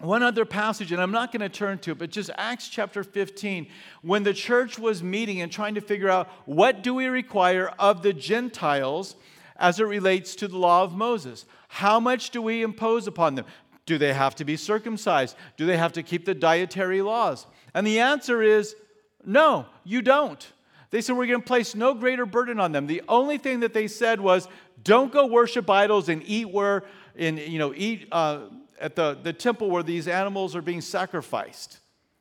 One 0.00 0.24
other 0.24 0.44
passage, 0.44 0.90
and 0.90 1.00
I'm 1.00 1.12
not 1.12 1.30
going 1.30 1.40
to 1.40 1.48
turn 1.48 1.78
to 1.80 1.92
it, 1.92 1.98
but 1.98 2.10
just 2.10 2.30
Acts 2.36 2.68
chapter 2.68 3.04
15, 3.04 3.68
when 4.02 4.24
the 4.24 4.34
church 4.34 4.76
was 4.76 5.04
meeting 5.04 5.40
and 5.40 5.52
trying 5.52 5.76
to 5.76 5.80
figure 5.80 6.08
out 6.08 6.28
what 6.46 6.82
do 6.82 6.94
we 6.94 7.06
require 7.06 7.68
of 7.78 8.02
the 8.02 8.12
Gentiles 8.12 9.14
as 9.56 9.80
it 9.80 9.84
relates 9.84 10.36
to 10.36 10.48
the 10.48 10.56
law 10.56 10.82
of 10.84 10.94
Moses. 10.94 11.44
How 11.68 12.00
much 12.00 12.30
do 12.30 12.40
we 12.40 12.62
impose 12.62 13.06
upon 13.06 13.34
them? 13.34 13.44
Do 13.88 13.96
they 13.96 14.12
have 14.12 14.34
to 14.34 14.44
be 14.44 14.58
circumcised? 14.58 15.34
Do 15.56 15.64
they 15.64 15.78
have 15.78 15.94
to 15.94 16.02
keep 16.02 16.26
the 16.26 16.34
dietary 16.34 17.00
laws? 17.00 17.46
And 17.72 17.86
the 17.86 18.00
answer 18.00 18.42
is 18.42 18.76
no, 19.24 19.64
you 19.82 20.02
don't. 20.02 20.46
They 20.90 21.00
said, 21.00 21.16
We're 21.16 21.26
going 21.26 21.40
to 21.40 21.46
place 21.46 21.74
no 21.74 21.94
greater 21.94 22.26
burden 22.26 22.60
on 22.60 22.72
them. 22.72 22.86
The 22.86 23.02
only 23.08 23.38
thing 23.38 23.60
that 23.60 23.72
they 23.72 23.88
said 23.88 24.20
was, 24.20 24.46
Don't 24.84 25.10
go 25.10 25.26
worship 25.26 25.70
idols 25.70 26.10
and 26.10 26.22
eat 26.26 26.50
where, 26.50 26.84
in, 27.16 27.38
you 27.38 27.58
know, 27.58 27.72
eat 27.74 28.08
uh, 28.12 28.40
at 28.78 28.94
the, 28.94 29.18
the 29.22 29.32
temple 29.32 29.70
where 29.70 29.82
these 29.82 30.06
animals 30.06 30.54
are 30.54 30.62
being 30.62 30.82
sacrificed. 30.82 31.78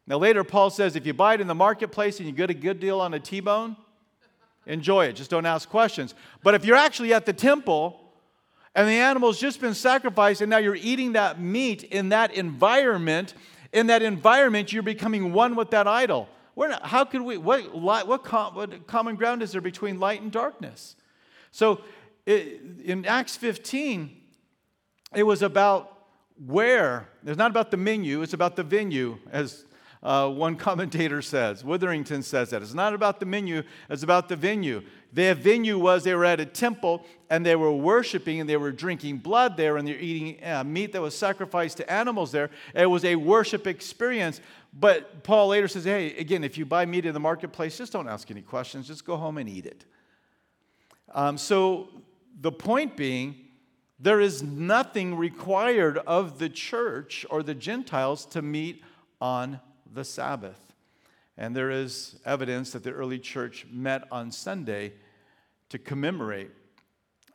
Now, 0.07 0.17
later, 0.19 0.45
Paul 0.45 0.69
says, 0.69 0.95
If 0.95 1.05
you 1.05 1.13
buy 1.13 1.33
it 1.33 1.41
in 1.41 1.47
the 1.47 1.55
marketplace 1.55 2.19
and 2.19 2.27
you 2.27 2.33
get 2.33 2.49
a 2.49 2.53
good 2.53 2.79
deal 2.79 3.01
on 3.01 3.13
a 3.13 3.19
T 3.19 3.41
bone, 3.41 3.75
enjoy 4.65 5.07
it. 5.07 5.17
Just 5.17 5.29
don't 5.29 5.45
ask 5.45 5.67
questions. 5.67 6.15
But 6.43 6.53
if 6.53 6.63
you're 6.63 6.77
actually 6.77 7.13
at 7.13 7.25
the 7.25 7.33
temple, 7.33 8.06
and 8.75 8.87
the 8.87 8.93
animal's 8.93 9.39
just 9.39 9.59
been 9.59 9.73
sacrificed, 9.73 10.41
and 10.41 10.49
now 10.49 10.57
you're 10.57 10.75
eating 10.75 11.13
that 11.13 11.39
meat 11.39 11.83
in 11.83 12.09
that 12.09 12.33
environment. 12.33 13.33
In 13.73 13.87
that 13.87 14.01
environment, 14.01 14.71
you're 14.71 14.83
becoming 14.83 15.33
one 15.33 15.55
with 15.55 15.71
that 15.71 15.87
idol. 15.87 16.29
Not, 16.55 16.85
how 16.85 17.05
could 17.05 17.21
we, 17.21 17.37
what, 17.37 17.75
what, 17.75 18.07
what, 18.07 18.87
common 18.87 19.15
ground 19.15 19.43
is 19.43 19.51
there 19.51 19.61
between 19.61 19.99
light 19.99 20.21
and 20.21 20.31
darkness? 20.31 20.95
So 21.51 21.81
it, 22.25 22.61
in 22.83 23.05
Acts 23.05 23.35
15, 23.35 24.15
it 25.15 25.23
was 25.23 25.41
about 25.41 25.97
where. 26.45 27.07
It's 27.25 27.37
not 27.37 27.51
about 27.51 27.71
the 27.71 27.77
menu, 27.77 28.21
it's 28.21 28.33
about 28.33 28.55
the 28.55 28.63
venue, 28.63 29.17
as 29.31 29.65
uh, 30.03 30.29
one 30.29 30.55
commentator 30.55 31.21
says. 31.21 31.63
Witherington 31.63 32.23
says 32.23 32.49
that. 32.51 32.61
It's 32.61 32.73
not 32.73 32.93
about 32.93 33.19
the 33.19 33.25
menu, 33.25 33.63
it's 33.89 34.03
about 34.03 34.29
the 34.29 34.35
venue. 34.35 34.81
Their 35.13 35.35
venue 35.35 35.79
was 35.79 36.03
they 36.03 36.13
were 36.13 36.25
at 36.25 36.39
a 36.39 36.45
temple 36.45 37.05
and 37.29 37.45
they 37.45 37.55
were 37.55 37.71
worshiping 37.71 38.39
and 38.39 38.49
they 38.49 38.57
were 38.57 38.71
drinking 38.71 39.17
blood 39.17 39.57
there 39.57 39.77
and 39.77 39.87
they're 39.87 39.99
eating 39.99 40.43
uh, 40.43 40.63
meat 40.63 40.91
that 40.91 41.01
was 41.01 41.17
sacrificed 41.17 41.77
to 41.77 41.91
animals 41.91 42.31
there. 42.31 42.49
It 42.75 42.85
was 42.87 43.05
a 43.05 43.15
worship 43.15 43.67
experience. 43.67 44.41
But 44.73 45.23
Paul 45.23 45.47
later 45.49 45.67
says, 45.67 45.85
hey, 45.85 46.15
again, 46.17 46.43
if 46.43 46.57
you 46.57 46.65
buy 46.65 46.85
meat 46.85 47.05
in 47.05 47.13
the 47.13 47.19
marketplace, 47.19 47.77
just 47.77 47.93
don't 47.93 48.07
ask 48.07 48.29
any 48.29 48.41
questions, 48.41 48.87
just 48.87 49.05
go 49.05 49.17
home 49.17 49.37
and 49.37 49.49
eat 49.49 49.65
it. 49.65 49.85
Um, 51.13 51.37
so 51.37 51.89
the 52.39 52.51
point 52.51 52.97
being, 52.97 53.35
there 53.99 54.19
is 54.19 54.43
nothing 54.43 55.15
required 55.15 55.97
of 55.99 56.37
the 56.37 56.49
church 56.49 57.25
or 57.29 57.41
the 57.41 57.55
Gentiles 57.55 58.25
to 58.27 58.41
meet 58.41 58.83
on 59.19 59.59
the 59.91 60.03
Sabbath. 60.03 60.66
And 61.37 61.55
there 61.55 61.69
is 61.69 62.15
evidence 62.25 62.71
that 62.71 62.83
the 62.83 62.91
early 62.91 63.19
church 63.19 63.65
met 63.71 64.03
on 64.11 64.31
Sunday 64.31 64.93
to 65.69 65.77
commemorate 65.77 66.49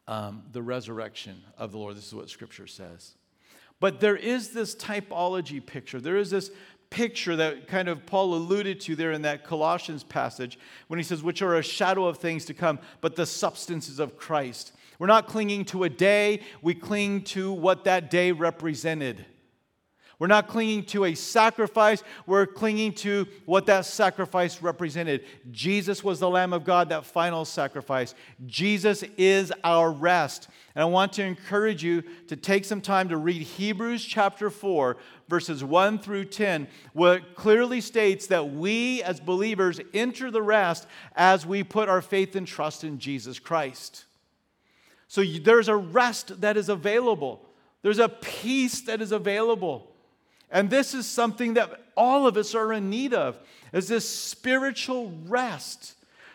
um, 0.09 0.43
the 0.51 0.63
resurrection 0.63 1.43
of 1.57 1.73
the 1.73 1.79
Lord. 1.79 1.97
This 1.97 2.09
is 2.09 2.15
what 2.15 2.29
Scripture 2.29 2.67
says. 2.67 3.15
But 3.79 4.01
there 4.01 4.17
is 4.17 4.51
this 4.51 4.75
typology 4.75 5.65
picture. 5.65 6.01
There 6.01 6.17
is 6.17 6.31
this 6.31 6.51
picture 6.91 7.37
that 7.37 7.67
kind 7.69 7.89
of 7.89 8.05
Paul 8.05 8.35
alluded 8.35 8.81
to 8.83 8.97
there 8.97 9.13
in 9.13 9.23
that 9.23 9.45
Colossians 9.45 10.05
passage 10.05 10.59
when 10.89 10.99
he 10.99 11.03
says, 11.03 11.23
which 11.23 11.41
are 11.41 11.57
a 11.57 11.63
shadow 11.63 12.07
of 12.07 12.19
things 12.19 12.45
to 12.47 12.55
come, 12.55 12.79
but 13.01 13.17
the 13.17 13.27
substances 13.27 13.99
of 13.99 14.17
Christ. 14.17 14.73
We're 14.99 15.07
not 15.07 15.27
clinging 15.27 15.65
to 15.67 15.85
a 15.85 15.89
day, 15.89 16.43
we 16.61 16.75
cling 16.75 17.23
to 17.25 17.53
what 17.53 17.85
that 17.85 18.11
day 18.11 18.31
represented. 18.31 19.25
We're 20.23 20.29
not 20.29 20.47
clinging 20.47 20.85
to 20.85 21.07
a 21.07 21.17
sacrifice, 21.17 22.05
we're 22.29 22.47
clinging 22.47 22.93
to 22.93 23.27
what 23.45 23.67
that 23.67 23.87
sacrifice 23.87 24.63
represented. 24.63 25.25
Jesus 25.51 26.05
was 26.05 26.21
the 26.21 26.31
Lamb 26.31 26.53
of 26.53 26.63
God, 26.63 26.91
that 26.91 27.05
final 27.05 27.45
sacrifice. 27.45 28.15
Jesus 28.47 29.03
is 29.19 29.53
our 29.65 29.91
rest. 29.91 30.47
And 30.77 30.83
I 30.83 30.85
want 30.85 31.13
to 31.15 31.25
encourage 31.25 31.83
you 31.83 32.05
to 32.29 32.37
take 32.37 32.65
some 32.65 32.81
time 32.81 33.09
to 33.09 33.17
read 33.17 33.43
Hebrews 33.43 34.05
chapter 34.05 34.49
4, 34.49 34.97
verses 35.29 35.65
1 35.65 35.99
through 35.99 36.27
10, 36.27 36.69
where 36.93 37.17
it 37.17 37.35
clearly 37.35 37.81
states 37.81 38.29
that 38.29 38.49
we 38.49 39.03
as 39.03 39.19
believers 39.19 39.81
enter 39.93 40.31
the 40.31 40.41
rest 40.41 40.87
as 41.17 41.45
we 41.45 41.65
put 41.65 41.89
our 41.89 42.01
faith 42.01 42.37
and 42.37 42.47
trust 42.47 42.85
in 42.85 43.01
Jesus 43.01 43.41
Christ. 43.41 44.05
So 45.09 45.25
there's 45.25 45.67
a 45.67 45.75
rest 45.75 46.43
that 46.43 46.57
is 46.57 46.69
available, 46.69 47.45
there's 47.83 47.99
a 47.99 48.09
peace 48.09 48.83
that 48.83 49.03
is 49.03 49.11
available. 49.11 49.89
And 50.53 50.69
this 50.69 50.93
is 50.93 51.07
something 51.07 51.55
that 51.55 51.81
all 51.97 52.27
of 52.27 52.37
us 52.37 52.55
are 52.55 52.73
in 52.75 52.91
need 52.91 53.15
of 53.15 53.39
is 53.73 53.89
this 53.89 54.09
spiritual 54.09 55.11
rest. 55.27 55.95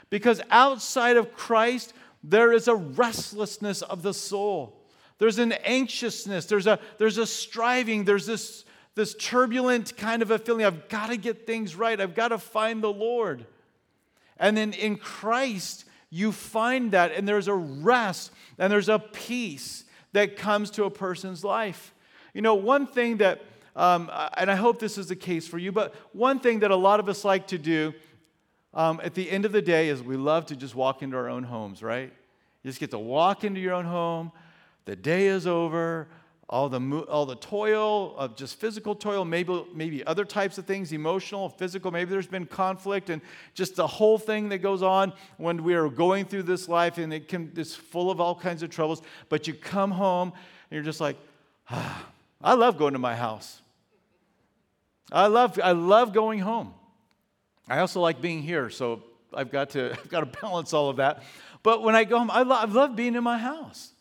Because 0.10 0.42
outside 0.50 1.18
of 1.18 1.34
Christ, 1.34 1.94
there 2.24 2.52
is 2.52 2.68
a 2.68 2.76
restlessness 2.76 3.84
of 3.84 4.02
the 4.02 4.14
soul. 4.14 4.74
There's 5.20 5.40
an 5.40 5.54
anxiousness, 5.54 6.46
there's 6.46 6.68
a, 6.68 6.80
there's 6.98 7.18
a 7.18 7.26
striving, 7.26 8.06
there's 8.06 8.26
this, 8.26 8.66
this 8.96 9.16
turbulent 9.16 9.96
kind 9.98 10.22
of 10.22 10.32
a 10.32 10.38
feeling 10.38 10.66
I've 10.66 10.90
got 10.90 11.08
to 11.08 11.18
get 11.18 11.48
things 11.48 11.76
right, 11.76 12.00
I've 12.00 12.16
got 12.16 12.30
to 12.30 12.38
find 12.38 12.84
the 12.84 12.92
Lord. 12.92 13.46
And 14.38 14.56
then 14.56 14.74
in 14.74 14.98
Christ, 14.98 15.86
you 16.10 16.32
find 16.32 16.92
that, 16.92 17.12
and 17.12 17.28
there's 17.28 17.48
a 17.48 17.56
rest 17.56 18.32
and 18.58 18.72
there's 18.72 18.90
a 18.90 19.00
peace 19.00 19.84
that 20.14 20.38
comes 20.38 20.72
to 20.72 20.86
a 20.86 20.92
person's 20.92 21.44
life. 21.44 21.94
You 22.34 22.42
know, 22.42 22.56
one 22.56 22.86
thing 22.86 23.18
that 23.18 23.42
um, 23.78 24.12
and 24.36 24.50
I 24.50 24.56
hope 24.56 24.80
this 24.80 24.98
is 24.98 25.08
the 25.08 25.16
case 25.16 25.48
for 25.48 25.60
you. 25.60 25.72
But 25.72 25.94
one 26.12 26.40
thing 26.40 26.60
that 26.60 26.72
a 26.72 26.76
lot 26.76 27.00
of 27.00 27.08
us 27.08 27.24
like 27.24 27.48
to 27.48 27.60
do 27.60 27.94
um, 28.74 29.00
at 29.04 29.14
the 29.14 29.30
end 29.30 29.46
of 29.46 29.52
the 29.52 29.62
day 29.62 29.90
is 29.90 30.02
we 30.02 30.18
love 30.18 30.48
to 30.48 30.56
just 30.56 30.76
walk 30.76 31.04
into 31.04 31.16
our 31.16 31.30
own 31.30 31.44
homes, 31.44 31.84
right? 31.84 32.12
You 32.64 32.70
just 32.70 32.80
get 32.80 32.90
to 32.92 33.00
walk 33.00 33.44
into 33.44 33.62
your 33.62 33.76
own 33.76 33.86
home. 33.86 34.32
The 34.86 34.96
day 34.96 35.28
is 35.28 35.46
over. 35.46 36.08
All 36.50 36.70
the, 36.70 36.80
all 37.10 37.26
the 37.26 37.36
toil 37.36 38.16
of 38.16 38.38
just 38.38 38.58
physical 38.58 38.96
toil, 38.96 39.26
maybe, 39.26 39.66
maybe 39.76 40.04
other 40.06 40.24
types 40.24 40.58
of 40.58 40.66
things, 40.66 40.94
emotional, 40.94 41.50
physical, 41.50 41.92
maybe 41.92 42.10
there's 42.10 42.26
been 42.26 42.46
conflict 42.46 43.10
and 43.10 43.22
just 43.54 43.76
the 43.76 43.86
whole 43.86 44.18
thing 44.18 44.48
that 44.50 44.60
goes 44.60 44.82
on 44.82 45.12
when 45.36 45.62
we 45.62 45.74
are 45.76 45.90
going 45.90 46.24
through 46.24 46.44
this 46.44 46.70
life 46.70 47.00
and 47.00 47.14
it 47.14 47.28
can, 47.28 47.52
it's 47.58 47.76
full 47.76 48.10
of 48.10 48.22
all 48.22 48.34
kinds 48.34 48.64
of 48.64 48.70
troubles. 48.70 49.02
But 49.28 49.46
you 49.46 49.54
come 49.54 49.92
home 49.92 50.30
and 50.30 50.76
you're 50.76 50.86
just 50.86 51.02
like, 51.02 51.18
ah, 51.70 52.08
I 52.42 52.54
love 52.54 52.78
going 52.78 52.94
to 52.94 53.00
my 53.00 53.16
house. 53.16 53.62
I 55.12 55.28
love, 55.28 55.60
I 55.64 55.72
love 55.72 56.14
going 56.14 56.40
home. 56.40 56.74
I 57.70 57.80
also 57.80 58.02
like 58.02 58.22
being 58.22 58.42
here, 58.42 58.70
so 58.70 59.04
I've 59.34 59.52
got 59.52 59.72
to, 59.72 59.92
I've 60.00 60.10
got 60.10 60.20
to 60.22 60.42
balance 60.42 60.74
all 60.74 60.90
of 60.90 60.98
that. 60.98 61.24
But 61.64 61.84
when 61.84 61.96
I 61.96 62.04
go 62.04 62.20
home, 62.20 62.32
I 62.32 62.44
love, 62.44 62.70
I 62.70 62.74
love 62.74 62.96
being 62.96 63.16
in 63.16 63.24
my 63.24 63.38
house. 63.38 63.92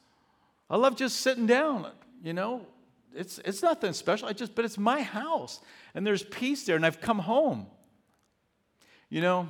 I 0.69 0.77
love 0.77 0.97
just 0.97 1.21
sitting 1.21 1.47
down, 1.47 1.91
you 2.23 2.33
know. 2.33 2.67
It's, 3.15 3.39
it's 3.45 3.63
nothing 3.63 3.93
special, 3.93 4.29
I 4.29 4.33
just, 4.33 4.55
but 4.55 4.65
it's 4.65 4.77
my 4.77 5.03
house. 5.03 5.61
And 5.95 6.07
there's 6.07 6.23
peace 6.23 6.65
there, 6.65 6.77
and 6.77 6.85
I've 6.85 7.01
come 7.01 7.19
home. 7.19 7.67
You 9.09 9.21
know, 9.21 9.49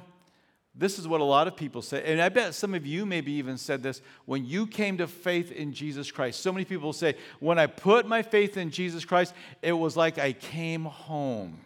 this 0.79 0.99
is 0.99 1.09
what 1.09 1.23
a 1.23 1.25
lot 1.25 1.49
of 1.49 1.57
people 1.57 1.81
say. 1.81 2.03
And 2.05 2.21
I 2.21 2.29
bet 2.29 2.55
some 2.55 2.75
of 2.75 2.87
you 2.87 3.07
maybe 3.07 3.33
even 3.33 3.57
said 3.57 3.83
this 3.83 4.03
when 4.27 4.45
you 4.45 4.67
came 4.67 4.99
to 4.99 5.07
faith 5.07 5.51
in 5.51 5.73
Jesus 5.73 6.11
Christ. 6.11 6.41
So 6.41 6.53
many 6.53 6.67
people 6.67 6.93
say, 6.93 7.17
when 7.41 7.59
I 7.59 7.67
put 7.67 8.07
my 8.07 8.23
faith 8.23 8.59
in 8.59 8.71
Jesus 8.71 9.05
Christ, 9.05 9.33
it 9.63 9.73
was 9.73 9.97
like 9.97 10.19
I 10.19 10.33
came 10.35 10.85
home. 10.85 11.61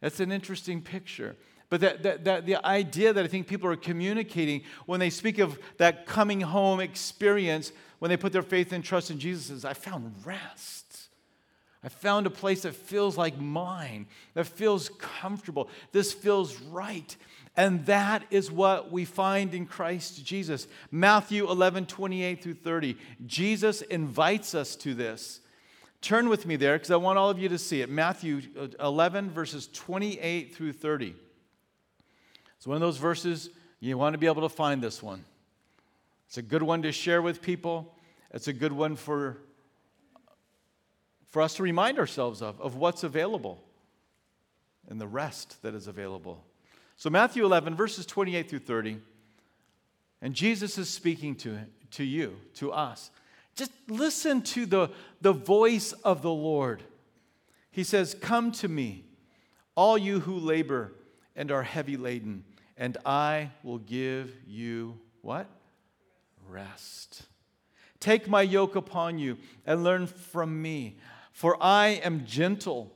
That's 0.00 0.20
an 0.20 0.30
interesting 0.30 0.82
picture. 0.82 1.34
But 1.68 1.80
that, 1.80 2.02
that, 2.04 2.24
that, 2.24 2.46
the 2.46 2.64
idea 2.64 3.12
that 3.12 3.24
I 3.24 3.28
think 3.28 3.48
people 3.48 3.68
are 3.70 3.76
communicating 3.76 4.62
when 4.86 5.00
they 5.00 5.10
speak 5.10 5.40
of 5.40 5.58
that 5.78 6.06
coming 6.06 6.40
home 6.42 6.78
experience, 6.78 7.72
when 7.98 8.10
they 8.10 8.16
put 8.16 8.32
their 8.32 8.42
faith 8.42 8.72
and 8.72 8.84
trust 8.84 9.10
in 9.10 9.18
Jesus, 9.18 9.50
is 9.50 9.64
I 9.64 9.72
found 9.72 10.14
rest. 10.24 10.83
I 11.84 11.88
found 11.88 12.26
a 12.26 12.30
place 12.30 12.62
that 12.62 12.74
feels 12.74 13.18
like 13.18 13.38
mine, 13.38 14.06
that 14.32 14.46
feels 14.46 14.88
comfortable. 14.98 15.68
This 15.92 16.14
feels 16.14 16.58
right. 16.62 17.14
And 17.56 17.84
that 17.86 18.24
is 18.30 18.50
what 18.50 18.90
we 18.90 19.04
find 19.04 19.52
in 19.52 19.66
Christ 19.66 20.24
Jesus. 20.24 20.66
Matthew 20.90 21.48
11, 21.48 21.86
28 21.86 22.42
through 22.42 22.54
30. 22.54 22.96
Jesus 23.26 23.82
invites 23.82 24.54
us 24.54 24.74
to 24.76 24.94
this. 24.94 25.40
Turn 26.00 26.28
with 26.28 26.46
me 26.46 26.56
there 26.56 26.76
because 26.76 26.90
I 26.90 26.96
want 26.96 27.18
all 27.18 27.30
of 27.30 27.38
you 27.38 27.48
to 27.50 27.58
see 27.58 27.82
it. 27.82 27.90
Matthew 27.90 28.40
uh, 28.58 28.68
11, 28.80 29.30
verses 29.30 29.68
28 29.72 30.54
through 30.54 30.72
30. 30.72 31.14
It's 32.56 32.66
one 32.66 32.76
of 32.76 32.80
those 32.80 32.96
verses 32.96 33.50
you 33.78 33.98
want 33.98 34.14
to 34.14 34.18
be 34.18 34.26
able 34.26 34.42
to 34.42 34.48
find 34.48 34.82
this 34.82 35.02
one. 35.02 35.24
It's 36.28 36.38
a 36.38 36.42
good 36.42 36.62
one 36.62 36.82
to 36.82 36.92
share 36.92 37.20
with 37.20 37.42
people, 37.42 37.94
it's 38.32 38.48
a 38.48 38.52
good 38.52 38.72
one 38.72 38.96
for 38.96 39.38
for 41.34 41.42
us 41.42 41.54
to 41.54 41.64
remind 41.64 41.98
ourselves 41.98 42.40
of, 42.42 42.60
of 42.60 42.76
what's 42.76 43.02
available 43.02 43.60
and 44.88 45.00
the 45.00 45.06
rest 45.08 45.60
that 45.62 45.74
is 45.74 45.88
available. 45.88 46.44
So, 46.94 47.10
Matthew 47.10 47.44
11, 47.44 47.74
verses 47.74 48.06
28 48.06 48.48
through 48.48 48.60
30, 48.60 48.98
and 50.22 50.32
Jesus 50.32 50.78
is 50.78 50.88
speaking 50.88 51.34
to, 51.38 51.58
to 51.90 52.04
you, 52.04 52.36
to 52.54 52.70
us. 52.70 53.10
Just 53.56 53.72
listen 53.88 54.42
to 54.42 54.64
the, 54.64 54.90
the 55.22 55.32
voice 55.32 55.90
of 56.04 56.22
the 56.22 56.30
Lord. 56.30 56.84
He 57.72 57.82
says, 57.82 58.14
Come 58.14 58.52
to 58.52 58.68
me, 58.68 59.04
all 59.74 59.98
you 59.98 60.20
who 60.20 60.38
labor 60.38 60.92
and 61.34 61.50
are 61.50 61.64
heavy 61.64 61.96
laden, 61.96 62.44
and 62.76 62.96
I 63.04 63.50
will 63.64 63.78
give 63.78 64.32
you 64.46 65.00
what? 65.20 65.48
Rest. 66.48 67.24
Take 67.98 68.28
my 68.28 68.42
yoke 68.42 68.76
upon 68.76 69.18
you 69.18 69.38
and 69.66 69.82
learn 69.82 70.06
from 70.06 70.62
me. 70.62 70.98
For 71.34 71.60
I 71.60 72.00
am 72.04 72.26
gentle 72.26 72.92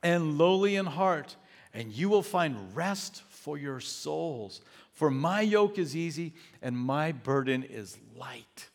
and 0.00 0.38
lowly 0.38 0.76
in 0.76 0.86
heart, 0.86 1.34
and 1.74 1.92
you 1.92 2.08
will 2.08 2.22
find 2.22 2.74
rest 2.74 3.24
for 3.28 3.58
your 3.58 3.80
souls. 3.80 4.60
For 4.92 5.10
my 5.10 5.40
yoke 5.40 5.76
is 5.76 5.96
easy 5.96 6.34
and 6.62 6.78
my 6.78 7.10
burden 7.10 7.64
is 7.64 7.98
light. 8.16 8.70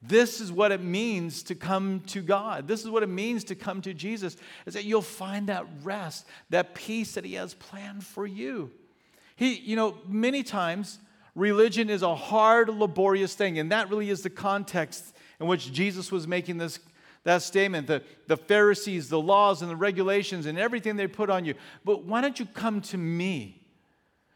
This 0.00 0.40
is 0.40 0.50
what 0.50 0.72
it 0.72 0.82
means 0.82 1.42
to 1.44 1.54
come 1.54 2.00
to 2.06 2.22
God. 2.22 2.66
This 2.66 2.82
is 2.82 2.88
what 2.88 3.02
it 3.02 3.10
means 3.10 3.44
to 3.44 3.54
come 3.54 3.82
to 3.82 3.92
Jesus, 3.92 4.38
is 4.64 4.72
that 4.72 4.84
you'll 4.84 5.02
find 5.02 5.48
that 5.48 5.66
rest, 5.82 6.26
that 6.48 6.74
peace 6.74 7.12
that 7.12 7.26
He 7.26 7.34
has 7.34 7.52
planned 7.52 8.04
for 8.04 8.26
you. 8.26 8.70
He, 9.36 9.54
you 9.54 9.76
know, 9.76 9.98
many 10.08 10.42
times 10.42 10.98
religion 11.34 11.90
is 11.90 12.00
a 12.00 12.14
hard, 12.14 12.70
laborious 12.70 13.34
thing, 13.34 13.58
and 13.58 13.70
that 13.70 13.90
really 13.90 14.08
is 14.08 14.22
the 14.22 14.30
context 14.30 15.14
in 15.40 15.46
which 15.46 15.72
Jesus 15.72 16.10
was 16.10 16.26
making 16.26 16.56
this 16.56 16.78
that 17.24 17.42
statement, 17.42 17.86
the, 17.86 18.02
the 18.26 18.36
Pharisees, 18.36 19.08
the 19.08 19.20
laws 19.20 19.62
and 19.62 19.70
the 19.70 19.76
regulations 19.76 20.46
and 20.46 20.58
everything 20.58 20.96
they 20.96 21.06
put 21.06 21.30
on 21.30 21.44
you. 21.44 21.54
But 21.84 22.04
why 22.04 22.20
don't 22.20 22.38
you 22.38 22.46
come 22.46 22.80
to 22.82 22.98
me? 22.98 23.62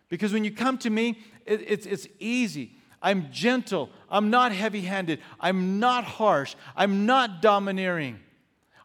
Because 0.09 0.33
when 0.33 0.43
you 0.43 0.51
come 0.51 0.79
to 0.79 0.91
me, 0.91 1.21
it, 1.45 1.63
it's, 1.67 1.87
it's 1.87 2.09
easy. 2.19 2.73
I'm 3.01 3.31
gentle. 3.31 3.91
I'm 4.11 4.31
not 4.31 4.53
heavy 4.53 4.81
handed. 4.81 5.21
I'm 5.39 5.79
not 5.79 6.05
harsh. 6.05 6.55
I'm 6.75 7.07
not 7.07 7.43
domineering. 7.43 8.19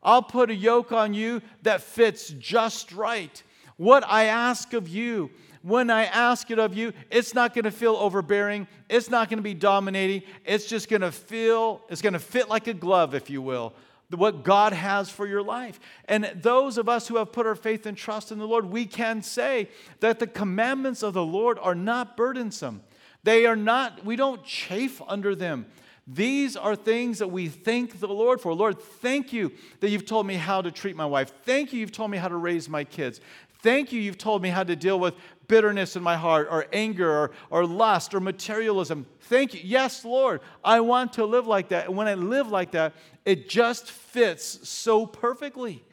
I'll 0.03 0.21
put 0.21 0.49
a 0.49 0.55
yoke 0.55 0.91
on 0.91 1.13
you 1.13 1.41
that 1.61 1.81
fits 1.81 2.27
just 2.27 2.91
right. 2.91 3.41
What 3.77 4.03
I 4.07 4.25
ask 4.25 4.73
of 4.73 4.87
you 4.87 5.31
when 5.63 5.89
I 5.89 6.03
ask 6.03 6.51
it 6.51 6.59
of 6.59 6.75
you, 6.75 6.91
it's 7.09 7.33
not 7.33 7.53
going 7.53 7.63
to 7.63 7.71
feel 7.71 7.95
overbearing. 7.95 8.67
It's 8.89 9.09
not 9.09 9.29
going 9.29 9.37
to 9.37 9.43
be 9.43 9.53
dominating. 9.53 10.23
It's 10.45 10.65
just 10.65 10.89
going 10.89 11.01
to 11.01 11.11
feel, 11.11 11.81
it's 11.87 12.01
going 12.01 12.13
to 12.13 12.19
fit 12.19 12.49
like 12.49 12.67
a 12.67 12.73
glove, 12.73 13.15
if 13.15 13.29
you 13.29 13.41
will, 13.41 13.73
what 14.13 14.43
God 14.43 14.73
has 14.73 15.10
for 15.10 15.28
your 15.28 15.41
life. 15.41 15.80
And 16.06 16.32
those 16.36 16.78
of 16.78 16.88
us 16.88 17.08
who 17.08 17.17
have 17.17 17.32
put 17.32 17.45
our 17.45 17.56
faith 17.56 17.86
and 17.86 17.97
trust 17.97 18.32
in 18.32 18.39
the 18.39 18.47
Lord, 18.47 18.65
we 18.65 18.86
can 18.86 19.21
say 19.21 19.69
that 19.99 20.19
the 20.19 20.28
commandments 20.28 21.04
of 21.04 21.13
the 21.13 21.26
Lord 21.26 21.58
are 21.62 21.76
not 21.76 22.15
burdensome. 22.15 22.84
They 23.23 23.45
are 23.45 23.56
not, 23.56 24.06
we 24.06 24.15
don't 24.15 24.43
chafe 24.43 25.02
under 25.08 25.36
them. 25.36 25.65
These 26.06 26.58
are 26.58 26.76
things 26.76 27.19
that 27.19 27.30
we 27.30 27.47
thank 27.47 28.02
the 28.02 28.10
Lord 28.10 28.41
for. 28.41 28.54
Lord, 28.54 28.82
thank 28.82 29.32
you 29.32 29.54
that 29.80 29.89
you've 29.89 30.06
told 30.06 30.28
me 30.28 30.34
how 30.34 30.62
to 30.62 30.69
treat 30.69 30.97
my 30.97 31.06
wife. 31.06 31.32
Thank 31.43 31.71
you, 31.71 31.80
you've 31.80 31.93
told 31.93 32.12
me 32.12 32.17
how 32.17 32.28
to 32.28 32.36
raise 32.36 32.67
my 32.67 32.84
kids. 32.84 33.21
Thank 33.63 33.93
you, 33.93 34.02
you've 34.02 34.17
told 34.17 34.41
me 34.41 34.49
how 34.49 34.63
to 34.63 34.76
deal 34.76 34.99
with 34.99 35.15
bitterness 35.47 35.95
in 35.95 36.04
my 36.04 36.17
heart, 36.17 36.47
or 36.52 36.67
anger, 36.73 37.10
or, 37.10 37.32
or 37.49 37.65
lust, 37.65 38.13
or 38.13 38.19
materialism. 38.19 39.06
Thank 39.21 39.54
you. 39.54 39.62
Yes, 39.63 40.04
Lord, 40.04 40.41
I 40.63 40.82
want 40.82 41.13
to 41.13 41.26
live 41.26 41.47
like 41.47 41.69
that. 41.69 41.88
And 41.88 41.95
when 41.95 42.08
I 42.08 42.13
live 42.13 42.49
like 42.49 42.71
that, 42.71 42.93
it 43.26 43.49
just 43.49 43.89
fits 43.89 44.67
so 44.67 45.06
perfectly. 45.06 45.84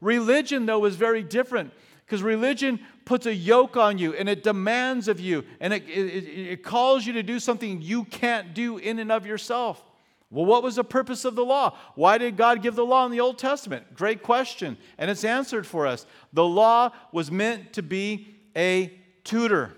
Religion, 0.00 0.66
though, 0.66 0.84
is 0.86 0.96
very 0.96 1.22
different 1.22 1.72
because 2.06 2.22
religion 2.22 2.80
puts 3.04 3.26
a 3.26 3.34
yoke 3.34 3.76
on 3.76 3.98
you 3.98 4.14
and 4.14 4.28
it 4.28 4.42
demands 4.42 5.08
of 5.08 5.20
you 5.20 5.44
and 5.60 5.72
it, 5.72 5.88
it, 5.88 6.24
it, 6.24 6.62
calls 6.62 7.06
you 7.06 7.12
to 7.14 7.22
do 7.22 7.38
something 7.38 7.82
you 7.82 8.04
can't 8.04 8.54
do 8.54 8.78
in 8.78 8.98
and 8.98 9.10
of 9.10 9.26
yourself. 9.26 9.82
Well, 10.30 10.44
what 10.44 10.62
was 10.62 10.76
the 10.76 10.84
purpose 10.84 11.24
of 11.24 11.36
the 11.36 11.44
law? 11.44 11.76
Why 11.94 12.18
did 12.18 12.36
God 12.36 12.62
give 12.62 12.74
the 12.74 12.84
law 12.84 13.06
in 13.06 13.12
the 13.12 13.20
Old 13.20 13.38
Testament? 13.38 13.94
Great 13.94 14.22
question. 14.22 14.76
And 14.98 15.10
it's 15.10 15.24
answered 15.24 15.66
for 15.66 15.86
us. 15.86 16.04
The 16.32 16.44
law 16.44 16.90
was 17.12 17.30
meant 17.30 17.74
to 17.74 17.82
be 17.82 18.34
a 18.56 18.92
tutor. 19.22 19.72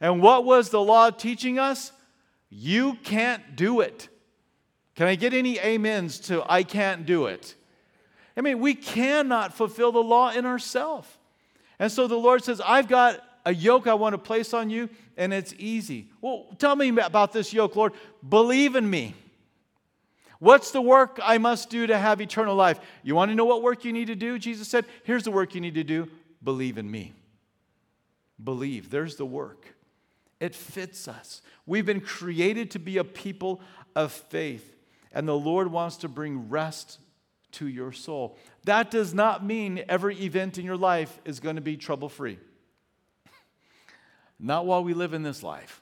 And 0.00 0.22
what 0.22 0.44
was 0.44 0.70
the 0.70 0.80
law 0.80 1.10
teaching 1.10 1.58
us? 1.58 1.92
You 2.48 2.94
can't 3.02 3.56
do 3.56 3.80
it. 3.80 4.08
Can 4.94 5.06
I 5.06 5.14
get 5.14 5.34
any 5.34 5.60
amens 5.60 6.18
to 6.20 6.42
I 6.50 6.62
can't 6.62 7.04
do 7.04 7.26
it? 7.26 7.54
I 8.36 8.40
mean, 8.40 8.60
we 8.60 8.74
cannot 8.74 9.54
fulfill 9.54 9.92
the 9.92 10.02
law 10.02 10.30
in 10.30 10.46
ourselves. 10.46 11.08
And 11.78 11.92
so 11.92 12.06
the 12.06 12.16
Lord 12.16 12.42
says, 12.42 12.60
I've 12.64 12.88
got 12.88 13.22
a 13.44 13.54
yoke 13.54 13.86
I 13.86 13.94
want 13.94 14.14
to 14.14 14.18
place 14.18 14.54
on 14.54 14.70
you, 14.70 14.88
and 15.16 15.32
it's 15.32 15.54
easy. 15.58 16.08
Well, 16.20 16.46
tell 16.58 16.74
me 16.76 16.88
about 16.88 17.32
this 17.32 17.52
yoke, 17.52 17.76
Lord. 17.76 17.92
Believe 18.26 18.74
in 18.74 18.88
me. 18.88 19.14
What's 20.38 20.70
the 20.70 20.82
work 20.82 21.18
I 21.22 21.38
must 21.38 21.70
do 21.70 21.86
to 21.86 21.98
have 21.98 22.20
eternal 22.20 22.54
life? 22.54 22.78
You 23.02 23.14
want 23.14 23.30
to 23.30 23.34
know 23.34 23.44
what 23.44 23.62
work 23.62 23.84
you 23.84 23.92
need 23.92 24.08
to 24.08 24.14
do? 24.14 24.38
Jesus 24.38 24.68
said, 24.68 24.84
Here's 25.04 25.24
the 25.24 25.30
work 25.30 25.54
you 25.54 25.60
need 25.60 25.74
to 25.74 25.84
do 25.84 26.08
believe 26.42 26.78
in 26.78 26.90
me. 26.90 27.14
Believe. 28.42 28.90
There's 28.90 29.16
the 29.16 29.26
work. 29.26 29.74
It 30.38 30.54
fits 30.54 31.08
us. 31.08 31.40
We've 31.64 31.86
been 31.86 32.00
created 32.00 32.70
to 32.72 32.78
be 32.78 32.98
a 32.98 33.04
people 33.04 33.60
of 33.94 34.12
faith, 34.12 34.76
and 35.12 35.26
the 35.26 35.36
Lord 35.36 35.72
wants 35.72 35.96
to 35.98 36.08
bring 36.08 36.50
rest 36.50 36.98
to 37.52 37.66
your 37.66 37.92
soul. 37.92 38.36
That 38.64 38.90
does 38.90 39.14
not 39.14 39.44
mean 39.44 39.82
every 39.88 40.20
event 40.20 40.58
in 40.58 40.64
your 40.66 40.76
life 40.76 41.18
is 41.24 41.40
going 41.40 41.56
to 41.56 41.62
be 41.62 41.76
trouble 41.76 42.10
free. 42.10 42.38
Not 44.38 44.66
while 44.66 44.84
we 44.84 44.92
live 44.92 45.14
in 45.14 45.22
this 45.22 45.42
life. 45.42 45.80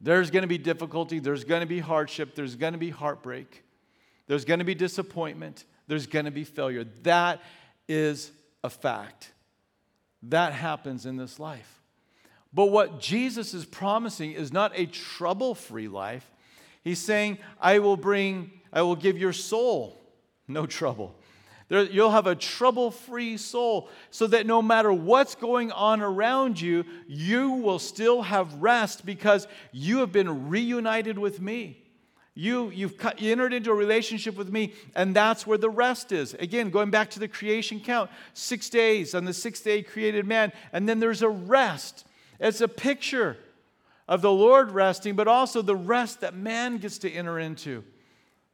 There's 0.00 0.30
going 0.30 0.42
to 0.42 0.48
be 0.48 0.58
difficulty, 0.58 1.18
there's 1.18 1.44
going 1.44 1.60
to 1.60 1.66
be 1.66 1.78
hardship, 1.78 2.34
there's 2.34 2.54
going 2.54 2.74
to 2.74 2.78
be 2.78 2.90
heartbreak, 2.90 3.64
there's 4.26 4.44
going 4.44 4.58
to 4.58 4.64
be 4.64 4.74
disappointment, 4.74 5.64
there's 5.88 6.06
going 6.06 6.26
to 6.26 6.30
be 6.30 6.44
failure. 6.44 6.84
That 7.02 7.40
is 7.88 8.30
a 8.62 8.70
fact. 8.70 9.32
That 10.24 10.52
happens 10.52 11.06
in 11.06 11.16
this 11.16 11.38
life. 11.38 11.80
But 12.52 12.66
what 12.66 13.00
Jesus 13.00 13.54
is 13.54 13.64
promising 13.64 14.32
is 14.32 14.52
not 14.52 14.72
a 14.74 14.86
trouble 14.86 15.54
free 15.54 15.88
life. 15.88 16.30
He's 16.82 16.98
saying, 16.98 17.38
I 17.60 17.80
will 17.80 17.96
bring, 17.96 18.50
I 18.72 18.82
will 18.82 18.96
give 18.96 19.18
your 19.18 19.32
soul 19.32 20.00
no 20.48 20.66
trouble. 20.66 21.16
There, 21.68 21.82
you'll 21.82 22.12
have 22.12 22.28
a 22.28 22.36
trouble 22.36 22.90
free 22.90 23.36
soul 23.36 23.88
so 24.10 24.26
that 24.28 24.46
no 24.46 24.62
matter 24.62 24.92
what's 24.92 25.34
going 25.34 25.72
on 25.72 26.00
around 26.00 26.60
you, 26.60 26.84
you 27.08 27.50
will 27.50 27.80
still 27.80 28.22
have 28.22 28.54
rest 28.54 29.04
because 29.04 29.48
you 29.72 29.98
have 29.98 30.12
been 30.12 30.48
reunited 30.48 31.18
with 31.18 31.40
me. 31.40 31.82
You, 32.38 32.68
you've 32.68 32.98
cut, 32.98 33.20
you 33.20 33.32
entered 33.32 33.54
into 33.54 33.70
a 33.70 33.74
relationship 33.74 34.36
with 34.36 34.52
me, 34.52 34.74
and 34.94 35.16
that's 35.16 35.46
where 35.46 35.56
the 35.56 35.70
rest 35.70 36.12
is. 36.12 36.34
Again, 36.34 36.68
going 36.68 36.90
back 36.90 37.08
to 37.10 37.18
the 37.18 37.28
creation 37.28 37.80
count 37.80 38.10
six 38.34 38.68
days, 38.68 39.14
on 39.14 39.24
the 39.24 39.32
sixth 39.32 39.64
day, 39.64 39.82
created 39.82 40.26
man, 40.26 40.52
and 40.72 40.86
then 40.86 41.00
there's 41.00 41.22
a 41.22 41.30
rest. 41.30 42.06
It's 42.38 42.60
a 42.60 42.68
picture 42.68 43.38
of 44.06 44.20
the 44.20 44.30
Lord 44.30 44.70
resting, 44.70 45.16
but 45.16 45.26
also 45.26 45.62
the 45.62 45.74
rest 45.74 46.20
that 46.20 46.34
man 46.36 46.76
gets 46.76 46.98
to 46.98 47.10
enter 47.10 47.38
into. 47.38 47.82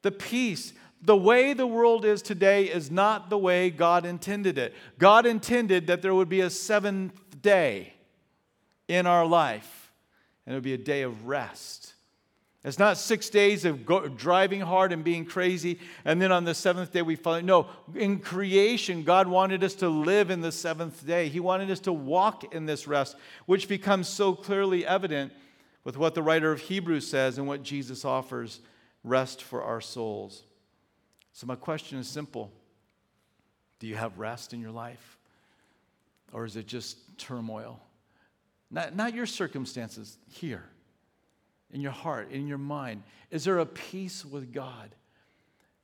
The 0.02 0.12
peace, 0.12 0.72
the 1.02 1.16
way 1.16 1.52
the 1.52 1.66
world 1.66 2.04
is 2.04 2.22
today 2.22 2.64
is 2.64 2.90
not 2.90 3.28
the 3.28 3.38
way 3.38 3.70
God 3.70 4.06
intended 4.06 4.56
it. 4.56 4.72
God 4.98 5.26
intended 5.26 5.88
that 5.88 6.00
there 6.00 6.14
would 6.14 6.28
be 6.28 6.40
a 6.40 6.50
seventh 6.50 7.12
day 7.42 7.92
in 8.86 9.06
our 9.06 9.26
life, 9.26 9.92
and 10.46 10.54
it 10.54 10.56
would 10.56 10.64
be 10.64 10.74
a 10.74 10.78
day 10.78 11.02
of 11.02 11.26
rest. 11.26 11.94
It's 12.64 12.78
not 12.78 12.96
six 12.96 13.28
days 13.28 13.64
of 13.64 13.84
go, 13.84 14.06
driving 14.06 14.60
hard 14.60 14.92
and 14.92 15.02
being 15.02 15.24
crazy, 15.24 15.80
and 16.04 16.22
then 16.22 16.30
on 16.30 16.44
the 16.44 16.54
seventh 16.54 16.92
day 16.92 17.02
we 17.02 17.16
follow. 17.16 17.40
No, 17.40 17.66
in 17.96 18.20
creation, 18.20 19.02
God 19.02 19.26
wanted 19.26 19.64
us 19.64 19.74
to 19.76 19.88
live 19.88 20.30
in 20.30 20.40
the 20.40 20.52
seventh 20.52 21.04
day. 21.04 21.28
He 21.28 21.40
wanted 21.40 21.68
us 21.72 21.80
to 21.80 21.92
walk 21.92 22.54
in 22.54 22.66
this 22.66 22.86
rest, 22.86 23.16
which 23.46 23.68
becomes 23.68 24.08
so 24.08 24.34
clearly 24.34 24.86
evident 24.86 25.32
with 25.82 25.96
what 25.96 26.14
the 26.14 26.22
writer 26.22 26.52
of 26.52 26.60
Hebrews 26.60 27.08
says 27.08 27.38
and 27.38 27.48
what 27.48 27.64
Jesus 27.64 28.04
offers 28.04 28.60
rest 29.02 29.42
for 29.42 29.64
our 29.64 29.80
souls. 29.80 30.44
So, 31.32 31.46
my 31.46 31.56
question 31.56 31.98
is 31.98 32.08
simple 32.08 32.50
Do 33.78 33.86
you 33.86 33.96
have 33.96 34.18
rest 34.18 34.52
in 34.52 34.60
your 34.60 34.70
life? 34.70 35.18
Or 36.32 36.44
is 36.44 36.56
it 36.56 36.66
just 36.66 36.96
turmoil? 37.18 37.80
Not, 38.70 38.96
not 38.96 39.14
your 39.14 39.26
circumstances, 39.26 40.16
here, 40.30 40.64
in 41.70 41.82
your 41.82 41.92
heart, 41.92 42.30
in 42.30 42.46
your 42.46 42.58
mind. 42.58 43.02
Is 43.30 43.44
there 43.44 43.58
a 43.58 43.66
peace 43.66 44.24
with 44.24 44.52
God? 44.52 44.94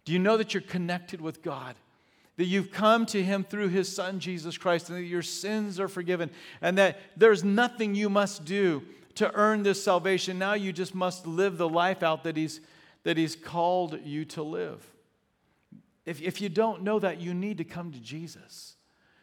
Do 0.06 0.12
you 0.14 0.18
know 0.18 0.38
that 0.38 0.54
you're 0.54 0.62
connected 0.62 1.20
with 1.20 1.42
God? 1.42 1.74
That 2.38 2.46
you've 2.46 2.70
come 2.70 3.04
to 3.06 3.22
Him 3.22 3.44
through 3.44 3.68
His 3.68 3.94
Son, 3.94 4.20
Jesus 4.20 4.56
Christ, 4.56 4.88
and 4.88 4.98
that 4.98 5.02
your 5.02 5.22
sins 5.22 5.78
are 5.78 5.88
forgiven, 5.88 6.30
and 6.62 6.78
that 6.78 6.98
there's 7.14 7.44
nothing 7.44 7.94
you 7.94 8.08
must 8.08 8.46
do 8.46 8.82
to 9.16 9.30
earn 9.34 9.64
this 9.64 9.82
salvation. 9.82 10.38
Now 10.38 10.54
you 10.54 10.72
just 10.72 10.94
must 10.94 11.26
live 11.26 11.58
the 11.58 11.68
life 11.68 12.02
out 12.02 12.24
that 12.24 12.38
He's, 12.38 12.60
that 13.02 13.16
he's 13.18 13.36
called 13.36 13.98
you 14.02 14.24
to 14.26 14.42
live. 14.42 14.86
If, 16.08 16.22
if 16.22 16.40
you 16.40 16.48
don't 16.48 16.82
know 16.82 16.98
that, 16.98 17.20
you 17.20 17.34
need 17.34 17.58
to 17.58 17.64
come 17.64 17.92
to 17.92 18.00
Jesus 18.00 18.76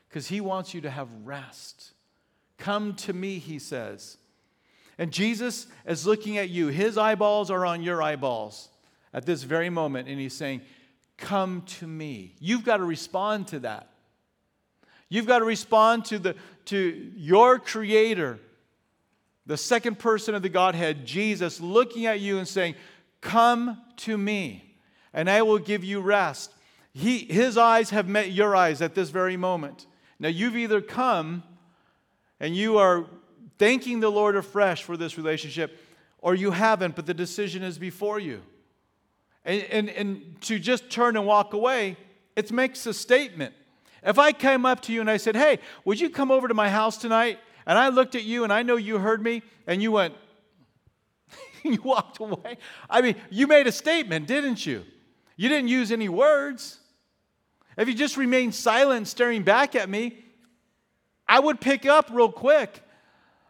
because 0.07 0.27
he 0.27 0.39
wants 0.39 0.75
you 0.75 0.81
to 0.81 0.89
have 0.91 1.09
rest. 1.23 1.93
Come 2.59 2.93
to 2.97 3.11
me, 3.11 3.39
he 3.39 3.57
says. 3.57 4.17
And 4.99 5.11
Jesus 5.11 5.65
is 5.87 6.05
looking 6.05 6.37
at 6.37 6.49
you. 6.49 6.67
His 6.67 6.95
eyeballs 6.95 7.49
are 7.49 7.65
on 7.65 7.81
your 7.81 8.03
eyeballs 8.03 8.69
at 9.13 9.25
this 9.25 9.41
very 9.41 9.71
moment, 9.71 10.07
and 10.07 10.19
he's 10.19 10.35
saying, 10.35 10.61
Come 11.17 11.63
to 11.79 11.87
me. 11.87 12.35
You've 12.39 12.63
got 12.63 12.77
to 12.77 12.83
respond 12.83 13.47
to 13.47 13.59
that. 13.61 13.89
You've 15.09 15.25
got 15.25 15.39
to 15.39 15.45
respond 15.45 16.05
to, 16.05 16.19
the, 16.19 16.35
to 16.65 17.11
your 17.15 17.57
Creator, 17.57 18.39
the 19.47 19.57
second 19.57 19.97
person 19.97 20.35
of 20.35 20.43
the 20.43 20.49
Godhead, 20.49 21.05
Jesus, 21.05 21.59
looking 21.59 22.05
at 22.05 22.19
you 22.19 22.37
and 22.37 22.47
saying, 22.47 22.75
Come 23.21 23.81
to 23.97 24.17
me, 24.17 24.75
and 25.13 25.27
I 25.31 25.41
will 25.41 25.57
give 25.57 25.83
you 25.83 25.99
rest. 25.99 26.51
He, 26.97 27.19
his 27.19 27.57
eyes 27.57 27.89
have 27.89 28.07
met 28.07 28.31
your 28.31 28.55
eyes 28.55 28.81
at 28.81 28.95
this 28.95 29.09
very 29.09 29.35
moment. 29.35 29.85
Now, 30.17 30.29
you've 30.29 30.55
either 30.55 30.79
come 30.79 31.43
and 32.39 32.55
you 32.55 32.77
are 32.77 33.05
thanking 33.57 33.99
the 33.99 34.09
Lord 34.09 34.37
afresh 34.37 34.81
for 34.83 34.95
this 34.95 35.17
relationship, 35.17 35.77
or 36.19 36.35
you 36.35 36.51
haven't, 36.51 36.95
but 36.95 37.05
the 37.05 37.13
decision 37.13 37.63
is 37.63 37.77
before 37.77 38.17
you. 38.17 38.41
And, 39.43 39.63
and, 39.63 39.89
and 39.89 40.41
to 40.43 40.57
just 40.57 40.89
turn 40.89 41.17
and 41.17 41.25
walk 41.25 41.51
away, 41.51 41.97
it 42.37 42.49
makes 42.53 42.85
a 42.85 42.93
statement. 42.93 43.53
If 44.01 44.17
I 44.17 44.31
came 44.31 44.65
up 44.65 44.79
to 44.83 44.93
you 44.93 45.01
and 45.01 45.11
I 45.11 45.17
said, 45.17 45.35
Hey, 45.35 45.59
would 45.83 45.99
you 45.99 46.09
come 46.09 46.31
over 46.31 46.47
to 46.47 46.53
my 46.53 46.69
house 46.69 46.97
tonight? 46.97 47.39
And 47.65 47.77
I 47.77 47.89
looked 47.89 48.15
at 48.15 48.23
you 48.23 48.45
and 48.45 48.53
I 48.53 48.63
know 48.63 48.77
you 48.77 48.99
heard 48.99 49.21
me, 49.21 49.41
and 49.67 49.81
you 49.81 49.91
went, 49.91 50.13
You 51.63 51.81
walked 51.83 52.21
away. 52.21 52.57
I 52.89 53.01
mean, 53.01 53.15
you 53.29 53.47
made 53.47 53.67
a 53.67 53.73
statement, 53.73 54.27
didn't 54.27 54.65
you? 54.65 54.85
You 55.35 55.49
didn't 55.49 55.67
use 55.67 55.91
any 55.91 56.07
words. 56.07 56.79
If 57.77 57.87
you 57.87 57.93
just 57.93 58.17
remained 58.17 58.55
silent, 58.55 59.07
staring 59.07 59.43
back 59.43 59.75
at 59.75 59.89
me, 59.89 60.17
I 61.27 61.39
would 61.39 61.59
pick 61.59 61.85
up 61.85 62.09
real 62.11 62.31
quick. 62.31 62.81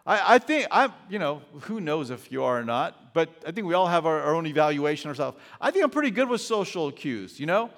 I, 0.05 0.35
I 0.35 0.39
think 0.39 0.67
I'm, 0.71 0.93
you 1.09 1.19
know, 1.19 1.41
who 1.61 1.79
knows 1.79 2.09
if 2.09 2.31
you 2.31 2.43
are 2.43 2.59
or 2.59 2.63
not, 2.63 3.13
but 3.13 3.29
I 3.45 3.51
think 3.51 3.67
we 3.67 3.73
all 3.73 3.87
have 3.87 4.05
our, 4.05 4.21
our 4.21 4.35
own 4.35 4.45
evaluation 4.45 5.09
ourselves. 5.09 5.37
I 5.59 5.71
think 5.71 5.83
I'm 5.83 5.89
pretty 5.89 6.11
good 6.11 6.29
with 6.29 6.41
social 6.41 6.91
cues, 6.91 7.39
you 7.39 7.45
know? 7.45 7.69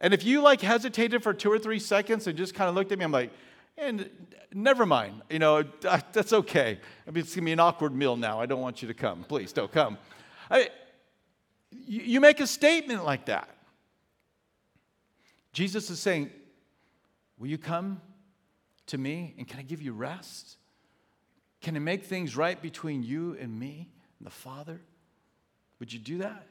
And 0.00 0.14
if 0.14 0.24
you 0.24 0.40
like 0.40 0.60
hesitated 0.60 1.22
for 1.22 1.34
two 1.34 1.50
or 1.50 1.58
three 1.58 1.78
seconds 1.80 2.26
and 2.26 2.36
just 2.36 2.54
kind 2.54 2.68
of 2.68 2.74
looked 2.74 2.92
at 2.92 2.98
me, 2.98 3.04
I'm 3.04 3.12
like, 3.12 3.32
and 3.76 4.08
never 4.52 4.86
mind, 4.86 5.22
you 5.30 5.38
know, 5.38 5.62
that's 6.12 6.32
okay. 6.32 6.78
I 7.06 7.10
mean, 7.10 7.22
it's 7.22 7.34
gonna 7.34 7.44
be 7.44 7.52
an 7.52 7.60
awkward 7.60 7.94
meal 7.94 8.16
now. 8.16 8.40
I 8.40 8.46
don't 8.46 8.60
want 8.60 8.82
you 8.82 8.88
to 8.88 8.94
come. 8.94 9.24
Please 9.24 9.52
don't 9.52 9.70
come. 9.70 9.98
I, 10.50 10.70
you 11.86 12.20
make 12.20 12.40
a 12.40 12.46
statement 12.46 13.04
like 13.04 13.26
that. 13.26 13.48
Jesus 15.58 15.90
is 15.90 15.98
saying, 15.98 16.30
Will 17.36 17.48
you 17.48 17.58
come 17.58 18.00
to 18.86 18.96
me 18.96 19.34
and 19.36 19.48
can 19.48 19.58
I 19.58 19.62
give 19.62 19.82
you 19.82 19.92
rest? 19.92 20.56
Can 21.62 21.74
I 21.74 21.80
make 21.80 22.04
things 22.04 22.36
right 22.36 22.62
between 22.62 23.02
you 23.02 23.36
and 23.40 23.58
me 23.58 23.88
and 24.20 24.26
the 24.26 24.30
Father? 24.30 24.80
Would 25.80 25.92
you 25.92 25.98
do 25.98 26.18
that? 26.18 26.46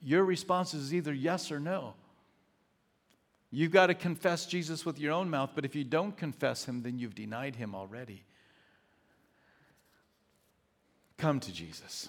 Your 0.00 0.24
response 0.24 0.72
is 0.72 0.94
either 0.94 1.12
yes 1.12 1.50
or 1.50 1.58
no. 1.58 1.94
You've 3.50 3.72
got 3.72 3.88
to 3.88 3.94
confess 3.94 4.46
Jesus 4.46 4.86
with 4.86 5.00
your 5.00 5.12
own 5.12 5.28
mouth, 5.28 5.50
but 5.56 5.64
if 5.64 5.74
you 5.74 5.82
don't 5.82 6.16
confess 6.16 6.64
him, 6.64 6.84
then 6.84 7.00
you've 7.00 7.16
denied 7.16 7.56
him 7.56 7.74
already. 7.74 8.22
Come 11.18 11.40
to 11.40 11.52
Jesus. 11.52 12.08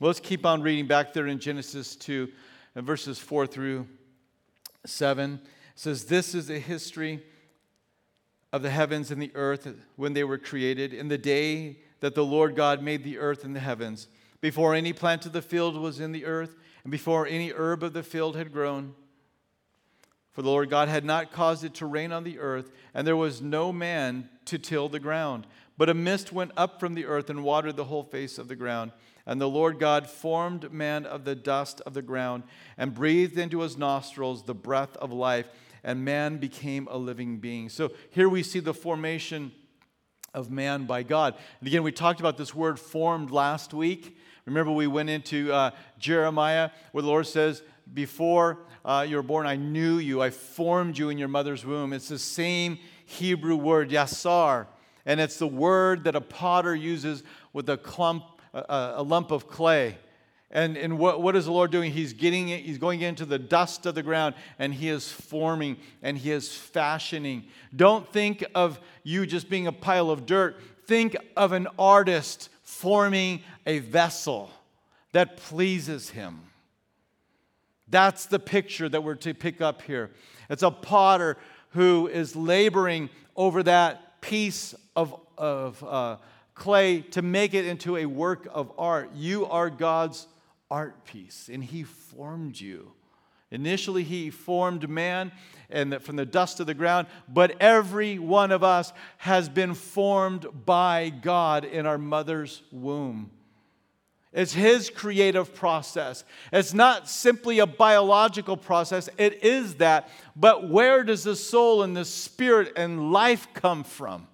Well, 0.00 0.08
let's 0.08 0.18
keep 0.18 0.44
on 0.44 0.60
reading 0.60 0.88
back 0.88 1.12
there 1.12 1.28
in 1.28 1.38
Genesis 1.38 1.94
2, 1.94 2.28
uh, 2.74 2.80
verses 2.80 3.20
4 3.20 3.46
through 3.46 3.86
7 4.86 5.40
says, 5.74 6.04
This 6.04 6.34
is 6.34 6.46
the 6.46 6.58
history 6.58 7.22
of 8.52 8.62
the 8.62 8.70
heavens 8.70 9.10
and 9.10 9.20
the 9.20 9.32
earth 9.34 9.68
when 9.96 10.12
they 10.12 10.24
were 10.24 10.38
created, 10.38 10.92
in 10.92 11.08
the 11.08 11.18
day 11.18 11.78
that 12.00 12.14
the 12.14 12.24
Lord 12.24 12.56
God 12.56 12.82
made 12.82 13.04
the 13.04 13.18
earth 13.18 13.44
and 13.44 13.54
the 13.54 13.60
heavens, 13.60 14.08
before 14.40 14.74
any 14.74 14.92
plant 14.92 15.26
of 15.26 15.32
the 15.32 15.42
field 15.42 15.76
was 15.76 16.00
in 16.00 16.12
the 16.12 16.24
earth, 16.24 16.56
and 16.82 16.90
before 16.90 17.26
any 17.26 17.52
herb 17.52 17.82
of 17.82 17.92
the 17.92 18.02
field 18.02 18.36
had 18.36 18.52
grown. 18.52 18.94
For 20.32 20.42
the 20.42 20.48
Lord 20.48 20.70
God 20.70 20.88
had 20.88 21.04
not 21.04 21.32
caused 21.32 21.64
it 21.64 21.74
to 21.74 21.86
rain 21.86 22.12
on 22.12 22.24
the 22.24 22.38
earth, 22.38 22.70
and 22.94 23.06
there 23.06 23.16
was 23.16 23.42
no 23.42 23.72
man 23.72 24.28
to 24.46 24.58
till 24.58 24.88
the 24.88 25.00
ground. 25.00 25.46
But 25.76 25.88
a 25.88 25.94
mist 25.94 26.32
went 26.32 26.52
up 26.56 26.80
from 26.80 26.94
the 26.94 27.06
earth 27.06 27.30
and 27.30 27.44
watered 27.44 27.76
the 27.76 27.84
whole 27.84 28.04
face 28.04 28.38
of 28.38 28.48
the 28.48 28.56
ground. 28.56 28.92
And 29.30 29.40
the 29.40 29.48
Lord 29.48 29.78
God 29.78 30.08
formed 30.08 30.72
man 30.72 31.06
of 31.06 31.24
the 31.24 31.36
dust 31.36 31.80
of 31.86 31.94
the 31.94 32.02
ground 32.02 32.42
and 32.76 32.92
breathed 32.92 33.38
into 33.38 33.60
his 33.60 33.78
nostrils 33.78 34.42
the 34.42 34.56
breath 34.56 34.96
of 34.96 35.12
life, 35.12 35.46
and 35.84 36.04
man 36.04 36.38
became 36.38 36.88
a 36.90 36.98
living 36.98 37.38
being. 37.38 37.68
So 37.68 37.92
here 38.10 38.28
we 38.28 38.42
see 38.42 38.58
the 38.58 38.74
formation 38.74 39.52
of 40.34 40.50
man 40.50 40.84
by 40.84 41.04
God. 41.04 41.36
And 41.60 41.68
again, 41.68 41.84
we 41.84 41.92
talked 41.92 42.18
about 42.18 42.38
this 42.38 42.56
word 42.56 42.80
formed 42.80 43.30
last 43.30 43.72
week. 43.72 44.16
Remember, 44.46 44.72
we 44.72 44.88
went 44.88 45.10
into 45.10 45.52
uh, 45.52 45.70
Jeremiah 45.96 46.70
where 46.90 47.02
the 47.02 47.08
Lord 47.08 47.28
says, 47.28 47.62
Before 47.94 48.58
uh, 48.84 49.06
you 49.08 49.14
were 49.14 49.22
born, 49.22 49.46
I 49.46 49.54
knew 49.54 49.98
you, 49.98 50.20
I 50.20 50.30
formed 50.30 50.98
you 50.98 51.08
in 51.08 51.18
your 51.18 51.28
mother's 51.28 51.64
womb. 51.64 51.92
It's 51.92 52.08
the 52.08 52.18
same 52.18 52.80
Hebrew 53.04 53.54
word, 53.54 53.90
yasar. 53.90 54.66
And 55.06 55.20
it's 55.20 55.38
the 55.38 55.46
word 55.46 56.02
that 56.02 56.16
a 56.16 56.20
potter 56.20 56.74
uses 56.74 57.22
with 57.52 57.68
a 57.68 57.76
clump, 57.76 58.24
a, 58.52 58.94
a 58.96 59.02
lump 59.02 59.30
of 59.30 59.48
clay. 59.48 59.96
And, 60.52 60.76
and 60.76 60.98
what, 60.98 61.22
what 61.22 61.36
is 61.36 61.44
the 61.44 61.52
Lord 61.52 61.70
doing? 61.70 61.92
He's 61.92 62.12
getting 62.12 62.48
it, 62.48 62.60
he's 62.60 62.78
going 62.78 63.02
into 63.02 63.24
the 63.24 63.38
dust 63.38 63.86
of 63.86 63.94
the 63.94 64.02
ground 64.02 64.34
and 64.58 64.74
he 64.74 64.88
is 64.88 65.10
forming 65.10 65.76
and 66.02 66.18
he 66.18 66.32
is 66.32 66.52
fashioning. 66.52 67.44
Don't 67.74 68.10
think 68.12 68.44
of 68.54 68.80
you 69.04 69.26
just 69.26 69.48
being 69.48 69.68
a 69.68 69.72
pile 69.72 70.10
of 70.10 70.26
dirt. 70.26 70.58
Think 70.86 71.16
of 71.36 71.52
an 71.52 71.68
artist 71.78 72.48
forming 72.62 73.42
a 73.64 73.78
vessel 73.78 74.50
that 75.12 75.36
pleases 75.36 76.10
him. 76.10 76.40
That's 77.88 78.26
the 78.26 78.38
picture 78.38 78.88
that 78.88 79.02
we're 79.02 79.16
to 79.16 79.34
pick 79.34 79.60
up 79.60 79.82
here. 79.82 80.10
It's 80.48 80.62
a 80.62 80.70
potter 80.70 81.36
who 81.70 82.08
is 82.08 82.34
laboring 82.34 83.10
over 83.36 83.62
that 83.62 84.20
piece 84.20 84.74
of, 84.96 85.14
of 85.38 85.82
uh, 85.84 86.16
clay 86.60 87.00
to 87.00 87.22
make 87.22 87.54
it 87.54 87.64
into 87.64 87.96
a 87.96 88.04
work 88.04 88.46
of 88.52 88.70
art. 88.78 89.10
You 89.16 89.46
are 89.46 89.70
God's 89.70 90.28
art 90.70 91.06
piece, 91.06 91.48
and 91.50 91.64
He 91.64 91.82
formed 91.82 92.60
you. 92.60 92.92
Initially, 93.50 94.04
He 94.04 94.30
formed 94.30 94.88
man 94.88 95.32
and 95.70 96.00
from 96.02 96.16
the 96.16 96.26
dust 96.26 96.60
of 96.60 96.66
the 96.66 96.74
ground, 96.74 97.06
but 97.26 97.56
every 97.60 98.18
one 98.18 98.52
of 98.52 98.62
us 98.62 98.92
has 99.16 99.48
been 99.48 99.72
formed 99.72 100.46
by 100.66 101.08
God 101.08 101.64
in 101.64 101.86
our 101.86 101.98
mother's 101.98 102.62
womb. 102.70 103.30
It's 104.30 104.52
His 104.52 104.90
creative 104.90 105.54
process. 105.54 106.24
It's 106.52 106.74
not 106.74 107.08
simply 107.08 107.60
a 107.60 107.66
biological 107.66 108.58
process, 108.58 109.08
it 109.16 109.42
is 109.42 109.76
that. 109.76 110.10
But 110.36 110.68
where 110.68 111.04
does 111.04 111.24
the 111.24 111.36
soul 111.36 111.82
and 111.82 111.96
the 111.96 112.04
spirit 112.04 112.74
and 112.76 113.12
life 113.12 113.48
come 113.54 113.82
from? 113.82 114.26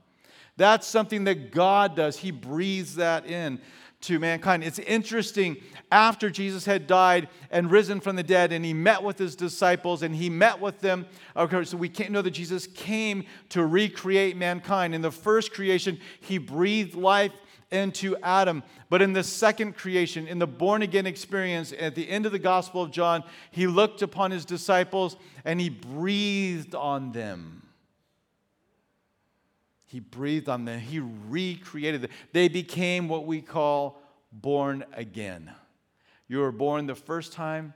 That's 0.56 0.86
something 0.86 1.24
that 1.24 1.52
God 1.52 1.96
does. 1.96 2.16
He 2.18 2.30
breathes 2.30 2.96
that 2.96 3.26
in 3.26 3.60
to 4.02 4.18
mankind. 4.18 4.62
It's 4.62 4.78
interesting, 4.78 5.56
after 5.90 6.30
Jesus 6.30 6.64
had 6.64 6.86
died 6.86 7.28
and 7.50 7.70
risen 7.70 8.00
from 8.00 8.16
the 8.16 8.22
dead, 8.22 8.52
and 8.52 8.64
he 8.64 8.74
met 8.74 9.02
with 9.02 9.18
his 9.18 9.34
disciples 9.34 10.02
and 10.02 10.14
he 10.14 10.30
met 10.30 10.60
with 10.60 10.80
them. 10.80 11.06
Okay, 11.34 11.64
so 11.64 11.76
we 11.76 11.88
can't 11.88 12.10
know 12.10 12.22
that 12.22 12.30
Jesus 12.32 12.66
came 12.66 13.24
to 13.50 13.64
recreate 13.64 14.36
mankind. 14.36 14.94
In 14.94 15.02
the 15.02 15.10
first 15.10 15.52
creation, 15.52 15.98
he 16.20 16.38
breathed 16.38 16.94
life 16.94 17.32
into 17.70 18.16
Adam. 18.22 18.62
But 18.88 19.02
in 19.02 19.12
the 19.12 19.24
second 19.24 19.76
creation, 19.76 20.28
in 20.28 20.38
the 20.38 20.46
born 20.46 20.82
again 20.82 21.06
experience, 21.06 21.72
at 21.78 21.94
the 21.94 22.08
end 22.08 22.26
of 22.26 22.32
the 22.32 22.38
Gospel 22.38 22.82
of 22.82 22.92
John, 22.92 23.24
he 23.50 23.66
looked 23.66 24.02
upon 24.02 24.30
his 24.30 24.44
disciples 24.44 25.16
and 25.44 25.60
he 25.60 25.68
breathed 25.68 26.74
on 26.74 27.12
them. 27.12 27.65
He 29.96 30.00
breathed 30.00 30.50
on 30.50 30.66
them. 30.66 30.78
He 30.78 31.00
recreated 31.00 32.02
them. 32.02 32.10
They 32.34 32.48
became 32.48 33.08
what 33.08 33.24
we 33.24 33.40
call 33.40 33.98
born 34.30 34.84
again. 34.92 35.50
You 36.28 36.40
were 36.40 36.52
born 36.52 36.86
the 36.86 36.94
first 36.94 37.32
time, 37.32 37.72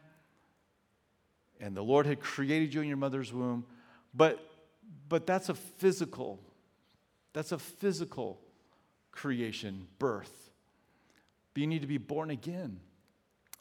and 1.61 1.75
the 1.75 1.81
Lord 1.81 2.05
had 2.05 2.21
created 2.21 2.75
you 2.75 2.83
in 2.83 2.89
your 2.89 2.99
mother's 2.99 3.33
womb. 3.33 3.65
But, 4.13 4.39
but 5.09 5.27
that's 5.27 5.49
a 5.49 5.55
physical, 5.55 6.39
that's 7.33 7.53
a 7.53 7.59
physical 7.59 8.39
creation, 9.13 9.87
birth. 9.99 10.51
But 11.55 11.63
you 11.63 11.67
need 11.67 11.81
to 11.81 11.89
be 11.89 11.97
born 11.97 12.29
again. 12.29 12.81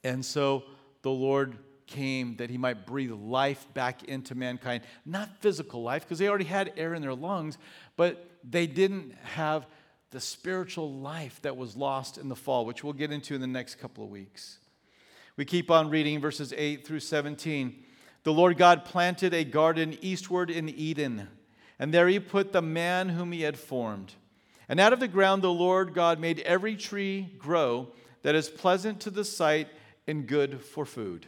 And 0.04 0.26
so 0.26 0.66
the 1.02 1.12
Lord 1.12 1.56
came 1.90 2.36
that 2.38 2.50
he 2.50 2.58
might 2.58 2.86
breathe 2.86 3.12
life 3.12 3.68
back 3.74 4.04
into 4.04 4.36
mankind. 4.36 4.84
Not 5.06 5.42
physical 5.42 5.82
life, 5.82 6.04
because 6.04 6.20
they 6.20 6.30
already 6.30 6.46
had 6.46 6.72
air 6.78 6.94
in 6.94 7.02
their 7.02 7.16
lungs, 7.16 7.58
but 7.98 8.30
they 8.50 8.68
didn't 8.68 9.14
have 9.24 9.66
the 10.12 10.22
spiritual 10.22 10.94
life 10.94 11.42
that 11.42 11.58
was 11.58 11.76
lost 11.76 12.18
in 12.18 12.30
the 12.30 12.36
fall, 12.36 12.66
which 12.66 12.84
we'll 12.84 12.94
get 12.94 13.12
into 13.12 13.36
in 13.36 13.42
the 13.42 13.48
next 13.48 13.76
couple 13.76 14.04
of 14.04 14.10
weeks. 14.10 14.60
We 15.36 15.46
keep 15.46 15.72
on 15.72 15.90
reading 15.90 16.22
verses 16.22 16.54
8 16.56 16.86
through 16.86 17.02
17. 17.02 17.84
The 18.24 18.34
Lord 18.34 18.58
God 18.58 18.86
planted 18.86 19.34
a 19.34 19.44
garden 19.44 19.98
eastward 20.02 20.50
in 20.50 20.70
Eden, 20.70 21.28
and 21.80 21.94
there 21.94 22.08
he 22.08 22.20
put 22.20 22.52
the 22.52 22.62
man 22.62 23.10
whom 23.10 23.32
he 23.32 23.42
had 23.42 23.58
formed. 23.58 24.14
And 24.68 24.80
out 24.80 24.94
of 24.94 25.00
the 25.00 25.08
ground 25.08 25.42
the 25.42 25.52
Lord 25.52 25.94
God 25.94 26.20
made 26.20 26.40
every 26.42 26.76
tree 26.76 27.34
grow 27.40 27.88
that 28.22 28.36
is 28.36 28.50
pleasant 28.50 29.00
to 29.02 29.10
the 29.10 29.24
sight 29.24 29.70
and 30.06 30.28
good 30.28 30.62
for 30.62 30.86
food. 30.86 31.28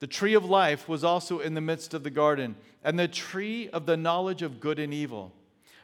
The 0.00 0.06
tree 0.06 0.34
of 0.34 0.44
life 0.44 0.88
was 0.88 1.04
also 1.04 1.40
in 1.40 1.54
the 1.54 1.60
midst 1.60 1.94
of 1.94 2.02
the 2.02 2.10
garden, 2.10 2.56
and 2.84 2.98
the 2.98 3.08
tree 3.08 3.68
of 3.70 3.86
the 3.86 3.96
knowledge 3.96 4.42
of 4.42 4.60
good 4.60 4.78
and 4.78 4.92
evil. 4.92 5.32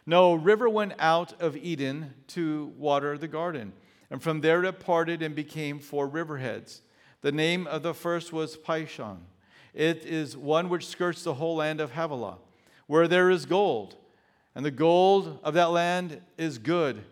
No, 0.05 0.35
river 0.35 0.69
went 0.69 0.95
out 0.99 1.41
of 1.41 1.57
Eden 1.57 2.15
to 2.29 2.73
water 2.77 3.17
the 3.17 3.29
garden, 3.29 3.73
and 4.11 4.23
from 4.23 4.41
there 4.41 4.65
it 4.65 4.81
parted 4.81 5.23
and 5.23 5.35
became 5.35 5.79
four 5.79 6.09
riverheads. 6.09 6.81
The 7.23 7.33
name 7.33 7.67
of 7.67 7.83
the 7.83 7.95
first 7.95 8.33
was 8.33 8.57
Pishon. 8.57 9.19
It 9.73 10.05
is 10.05 10.37
one 10.37 10.69
which 10.69 10.87
skirts 10.87 11.23
the 11.23 11.35
whole 11.35 11.57
land 11.57 11.81
of 11.81 11.93
Havilah, 11.93 12.39
where 12.87 13.09
there 13.09 13.31
is 13.31 13.47
gold 13.47 13.97
and 14.55 14.65
the 14.65 14.71
gold 14.71 15.39
of 15.43 15.55
that 15.55 15.71
land 15.71 16.21
is 16.37 16.59
good. 16.59 17.03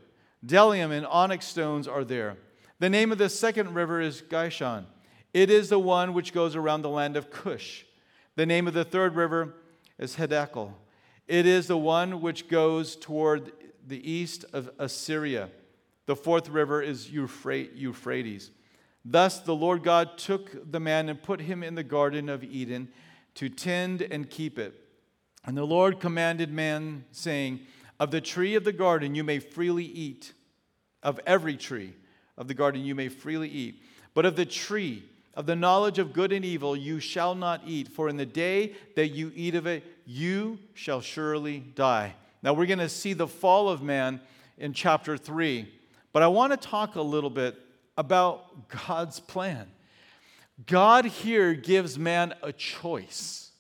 Bdellium 0.45 0.91
and 0.91 1.07
onyx 1.07 1.47
stones 1.47 1.89
are 1.89 2.05
there. 2.05 2.37
The 2.79 2.91
name 2.91 3.13
of 3.13 3.19
the 3.19 3.29
second 3.29 3.75
river 3.75 4.01
is 4.01 4.23
Gihon. 4.23 4.87
It 5.33 5.51
is 5.51 5.69
the 5.69 5.79
one 5.79 6.12
which 6.14 6.33
goes 6.33 6.57
around 6.57 6.83
the 6.83 6.88
land 6.88 7.16
of 7.16 7.31
Cush. 7.31 7.85
The 8.37 8.47
name 8.47 8.66
of 8.66 8.75
the 8.75 8.85
third 8.85 9.14
river 9.14 9.55
is 9.99 10.16
Hiddekel. 10.16 10.73
It 11.29 11.47
is 11.47 11.69
the 11.69 11.79
one 11.79 12.21
which 12.21 12.49
goes 12.49 12.97
toward 12.97 13.53
the 13.87 14.11
east 14.11 14.45
of 14.53 14.71
Assyria. 14.79 15.51
The 16.07 16.16
fourth 16.16 16.49
river 16.49 16.83
is 16.83 17.11
Euphrates. 17.11 18.51
Thus 19.05 19.38
the 19.38 19.55
Lord 19.55 19.85
God 19.85 20.19
took 20.19 20.71
the 20.73 20.81
man 20.81 21.09
and 21.09 21.23
put 21.23 21.40
him 21.43 21.62
in 21.62 21.77
the 21.77 21.85
Garden 21.85 22.29
of 22.29 22.43
Eden 22.43 22.88
to 23.37 23.49
tend 23.49 24.03
and 24.03 24.29
keep 24.29 24.59
it. 24.59 24.75
And 25.45 25.57
the 25.57 25.64
Lord 25.64 26.01
commanded 26.01 26.53
man, 26.53 27.05
saying, 27.12 27.61
Of 27.99 28.11
the 28.11 28.21
tree 28.21 28.57
of 28.57 28.64
the 28.64 28.73
garden 28.73 29.14
you 29.14 29.25
may 29.25 29.38
freely 29.38 29.85
eat, 29.85 30.33
of 31.03 31.21
every 31.27 31.57
tree 31.57 31.95
of 32.37 32.49
the 32.49 32.55
garden 32.55 32.85
you 32.85 32.95
may 32.95 33.09
freely 33.09 33.49
eat. 33.49 33.83
But 34.12 34.27
of 34.27 34.37
the 34.37 34.45
tree 34.45 35.05
of 35.35 35.47
the 35.47 35.57
knowledge 35.57 35.99
of 35.99 36.12
good 36.12 36.33
and 36.33 36.45
evil 36.45 36.77
you 36.77 37.01
shall 37.01 37.35
not 37.35 37.62
eat, 37.66 37.88
for 37.88 38.09
in 38.09 38.16
the 38.16 38.27
day 38.27 38.75
that 38.97 39.09
you 39.09 39.33
eat 39.35 39.55
of 39.55 39.66
it, 39.66 39.85
you 40.05 40.59
shall 40.75 41.01
surely 41.01 41.61
die. 41.61 42.14
Now 42.43 42.53
we're 42.53 42.66
going 42.66 42.79
to 42.79 42.88
see 42.88 43.12
the 43.12 43.29
fall 43.29 43.69
of 43.69 43.83
man 43.83 44.21
in 44.59 44.73
chapter 44.73 45.16
3, 45.16 45.73
but 46.12 46.23
I 46.23 46.29
want 46.29 46.53
to 46.53 46.57
talk 46.57 46.97
a 46.97 47.03
little 47.03 47.31
bit 47.31 47.57
about 47.97 48.69
God's 48.69 49.21
plan. 49.21 49.69
God 50.66 51.05
here 51.05 51.55
gives 51.55 51.99
man 51.99 52.35
a 52.43 52.53
choice. 52.53 53.51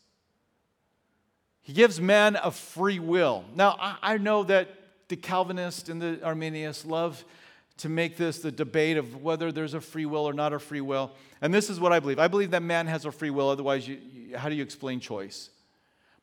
He 1.62 1.72
gives 1.72 2.00
man 2.00 2.36
a 2.42 2.50
free 2.50 2.98
will. 2.98 3.44
Now, 3.54 3.76
I, 4.02 4.18
know 4.18 4.42
that 4.44 4.68
the 5.08 5.16
Calvinists 5.16 5.88
and 5.88 6.00
the 6.00 6.20
Arminians 6.22 6.84
love 6.84 7.24
to 7.80 7.88
make 7.88 8.16
this 8.16 8.38
the 8.38 8.52
debate 8.52 8.96
of 8.96 9.22
whether 9.22 9.52
there's 9.52 9.74
a 9.74 9.80
free 9.80 10.06
will 10.06 10.28
or 10.28 10.32
not 10.32 10.52
a 10.52 10.58
free 10.58 10.80
will. 10.80 11.12
And 11.40 11.52
this 11.52 11.70
is 11.70 11.80
what 11.80 11.92
I 11.92 12.00
believe 12.00 12.18
I 12.18 12.28
believe 12.28 12.50
that 12.52 12.62
man 12.62 12.86
has 12.86 13.04
a 13.04 13.12
free 13.12 13.30
will, 13.30 13.48
otherwise, 13.48 13.86
you, 13.86 13.98
you, 14.12 14.36
how 14.36 14.48
do 14.48 14.54
you 14.54 14.62
explain 14.62 15.00
choice? 15.00 15.50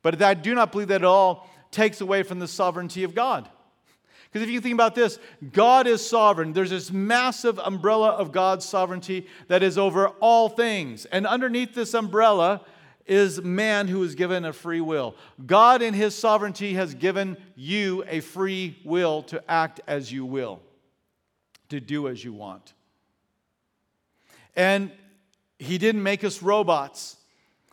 But 0.02 0.22
I 0.22 0.34
do 0.34 0.56
not 0.56 0.72
believe 0.72 0.88
that 0.90 1.02
at 1.02 1.06
all 1.06 1.50
takes 1.72 2.02
away 2.02 2.24
from 2.24 2.40
the 2.40 2.48
sovereignty 2.48 3.04
of 3.04 3.14
God. 3.14 3.50
Because 4.26 4.48
if 4.48 4.54
you 4.54 4.62
think 4.62 4.74
about 4.74 4.94
this, 4.94 5.20
God 5.54 5.88
is 5.88 6.06
sovereign. 6.06 6.54
There's 6.54 6.70
this 6.70 6.92
massive 6.92 7.60
umbrella 7.60 8.10
of 8.10 8.32
God's 8.32 8.66
sovereignty 8.66 9.28
that 9.48 9.64
is 9.64 9.78
over 9.78 10.10
all 10.20 10.50
things. 10.50 11.06
And 11.06 11.26
underneath 11.26 11.74
this 11.74 11.94
umbrella 11.94 12.62
is 13.06 13.42
man 13.42 13.88
who 13.88 14.04
is 14.04 14.16
given 14.16 14.44
a 14.44 14.52
free 14.52 14.82
will. 14.82 15.16
God, 15.46 15.82
in 15.82 15.94
his 15.94 16.14
sovereignty, 16.14 16.74
has 16.74 16.94
given 16.94 17.38
you 17.56 18.04
a 18.08 18.20
free 18.20 18.78
will 18.84 19.24
to 19.24 19.42
act 19.50 19.80
as 19.88 20.12
you 20.12 20.26
will, 20.26 20.62
to 21.70 21.80
do 21.80 22.08
as 22.08 22.24
you 22.24 22.34
want. 22.34 22.74
And 24.56 24.92
He 25.60 25.78
didn't 25.78 26.04
make 26.04 26.24
us 26.24 26.42
robots. 26.42 27.18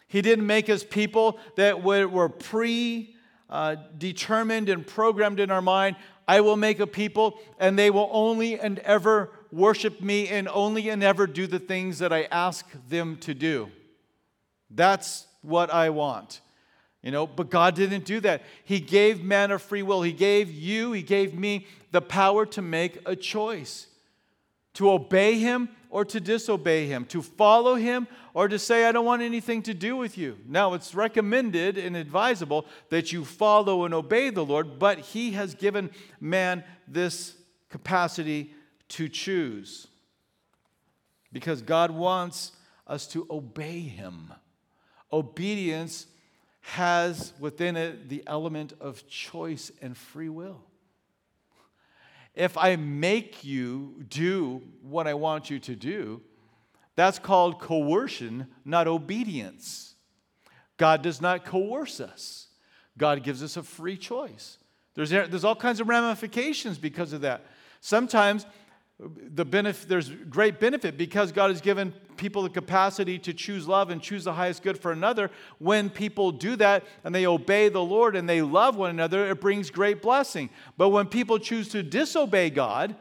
He 0.07 0.23
didn't 0.23 0.47
make 0.47 0.69
us 0.69 0.85
people 0.85 1.39
that 1.57 1.83
were 1.83 2.29
pre 2.29 3.15
uh, 3.51 3.77
determined 3.99 4.69
and 4.69 4.87
programmed 4.87 5.41
in 5.41 5.51
our 5.51 5.63
mind. 5.63 5.97
I 6.27 6.41
will 6.41 6.57
make 6.57 6.81
a 6.81 6.87
people, 6.87 7.39
and 7.59 7.79
they 7.79 7.91
will 7.91 8.09
only 8.13 8.59
and 8.59 8.79
ever 8.81 9.31
worship 9.53 10.01
me 10.01 10.29
and 10.29 10.49
only 10.49 10.89
and 10.89 11.03
ever 11.03 11.27
do 11.27 11.47
the 11.47 11.59
things 11.59 11.99
that 11.99 12.13
I 12.13 12.23
ask 12.25 12.67
them 12.89 13.17
to 13.19 13.35
do. 13.35 13.71
That's 14.71 15.27
what 15.43 15.73
I 15.73 15.91
want. 15.91 16.41
You 17.05 17.11
know, 17.11 17.27
but 17.27 17.51
God 17.51 17.75
didn't 17.75 18.07
do 18.07 18.19
that. 18.21 18.43
He 18.65 18.81
gave 18.81 19.23
man 19.23 19.51
a 19.51 19.59
free 19.59 19.83
will. 19.83 20.01
He 20.01 20.13
gave 20.13 20.51
you, 20.51 20.93
He 20.93 21.03
gave 21.03 21.35
me 21.35 21.67
the 21.93 22.01
power 22.01 22.47
to 22.47 22.63
make 22.63 22.99
a 23.05 23.15
choice 23.15 23.89
to 24.73 24.91
obey 24.91 25.39
Him 25.39 25.69
or 25.91 26.07
to 26.07 26.19
disobey 26.19 26.87
Him, 26.87 27.05
to 27.07 27.21
follow 27.21 27.75
Him 27.75 28.09
or 28.33 28.49
to 28.49 28.59
say, 28.59 28.87
I 28.87 28.93
don't 28.93 29.05
want 29.05 29.21
anything 29.21 29.63
to 29.65 29.75
do 29.75 29.97
with 29.97 30.17
you. 30.17 30.39
Now, 30.49 30.73
it's 30.73 30.95
recommended 30.95 31.77
and 31.77 31.95
advisable 31.95 32.65
that 32.89 33.13
you 33.13 33.25
follow 33.25 33.85
and 33.85 33.93
obey 33.93 34.31
the 34.31 34.45
Lord, 34.45 34.79
but 34.79 34.99
He 34.99 35.33
has 35.33 35.55
given 35.55 35.91
man 36.21 36.65
this 36.89 37.37
capacity 37.69 38.55
to 38.89 39.11
choose 39.11 39.89
because 41.33 41.61
God 41.61 41.91
wants 41.91 42.53
us 42.87 43.07
to 43.09 43.27
obey 43.31 43.81
Him. 43.81 44.33
Obedience 45.13 46.07
has 46.67 47.35
within 47.39 47.77
it 47.77 48.09
the 48.09 48.23
element 48.27 48.73
of 48.81 49.07
choice 49.07 49.71
and 49.83 49.97
free 49.97 50.31
will. 50.31 50.63
If 52.35 52.57
I 52.57 52.77
make 52.77 53.45
you 53.45 54.03
do 54.09 54.63
what 54.83 55.07
I 55.07 55.15
want 55.15 55.51
you 55.51 55.59
to 55.61 55.77
do, 55.77 56.23
that's 56.97 57.19
called 57.19 57.61
coercion, 57.61 58.47
not 58.65 58.89
obedience. 58.89 59.95
God 60.79 61.03
does 61.03 61.21
not 61.21 61.45
coerce 61.45 62.01
us, 62.01 62.49
God 62.97 63.23
gives 63.23 63.43
us 63.43 63.57
a 63.57 63.63
free 63.63 63.97
choice. 63.97 64.59
There's, 64.95 65.11
there's 65.11 65.45
all 65.45 65.57
kinds 65.57 65.81
of 65.81 65.89
ramifications 65.89 66.79
because 66.79 67.13
of 67.13 67.21
that. 67.23 67.45
Sometimes 67.81 68.47
the 69.01 69.45
benefit, 69.45 69.89
there's 69.89 70.09
great 70.09 70.61
benefit 70.61 70.97
because 70.97 71.33
God 71.33 71.51
has 71.51 71.61
given 71.61 71.93
people 72.17 72.43
the 72.43 72.49
capacity 72.49 73.19
to 73.21 73.35
choose 73.35 73.67
love 73.67 73.91
and 73.91 74.01
choose 74.01 74.25
the 74.25 74.33
highest 74.33 74.63
good 74.63 74.79
for 74.79 74.93
another. 74.93 75.31
When 75.59 75.91
people 75.91 76.31
do 76.31 76.55
that 76.57 76.85
and 77.03 77.13
they 77.15 77.27
obey 77.27 77.69
the 77.69 77.83
Lord 77.83 78.15
and 78.15 78.29
they 78.29 78.41
love 78.41 78.77
one 78.77 78.91
another, 78.91 79.29
it 79.29 79.41
brings 79.41 79.71
great 79.71 80.01
blessing. 80.01 80.49
But 80.77 80.91
when 80.91 81.07
people 81.07 81.39
choose 81.39 81.69
to 81.71 81.83
disobey 81.83 82.51
God 82.51 82.95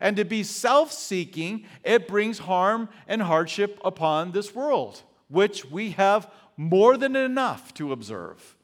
and 0.00 0.16
to 0.16 0.24
be 0.24 0.42
self 0.42 0.92
seeking, 0.92 1.64
it 1.82 2.06
brings 2.06 2.40
harm 2.40 2.90
and 3.06 3.22
hardship 3.22 3.80
upon 3.82 4.32
this 4.32 4.54
world, 4.54 5.02
which 5.28 5.64
we 5.64 5.92
have 5.92 6.30
more 6.58 6.98
than 6.98 7.16
enough 7.16 7.72
to 7.74 7.92
observe. 7.92 8.54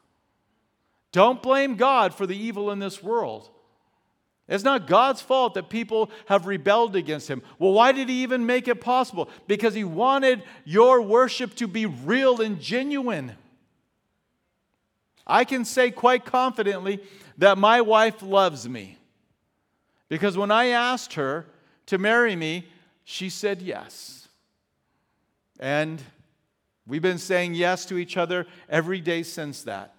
Don't 1.12 1.42
blame 1.42 1.76
God 1.76 2.12
for 2.12 2.26
the 2.26 2.36
evil 2.36 2.70
in 2.70 2.78
this 2.78 3.02
world. 3.02 3.48
It's 4.46 4.64
not 4.64 4.86
God's 4.86 5.22
fault 5.22 5.54
that 5.54 5.70
people 5.70 6.10
have 6.26 6.46
rebelled 6.46 6.96
against 6.96 7.28
him. 7.28 7.42
Well, 7.58 7.72
why 7.72 7.92
did 7.92 8.10
he 8.10 8.22
even 8.22 8.44
make 8.44 8.68
it 8.68 8.80
possible? 8.80 9.30
Because 9.46 9.74
he 9.74 9.84
wanted 9.84 10.42
your 10.64 11.00
worship 11.00 11.54
to 11.56 11.66
be 11.66 11.86
real 11.86 12.42
and 12.42 12.60
genuine. 12.60 13.32
I 15.26 15.44
can 15.44 15.64
say 15.64 15.90
quite 15.90 16.26
confidently 16.26 17.02
that 17.38 17.56
my 17.56 17.80
wife 17.80 18.22
loves 18.22 18.68
me. 18.68 18.98
Because 20.08 20.36
when 20.36 20.50
I 20.50 20.66
asked 20.66 21.14
her 21.14 21.46
to 21.86 21.96
marry 21.96 22.36
me, 22.36 22.68
she 23.04 23.30
said 23.30 23.62
yes. 23.62 24.28
And 25.58 26.02
we've 26.86 27.00
been 27.00 27.16
saying 27.16 27.54
yes 27.54 27.86
to 27.86 27.96
each 27.96 28.18
other 28.18 28.46
every 28.68 29.00
day 29.00 29.22
since 29.22 29.62
that. 29.62 29.94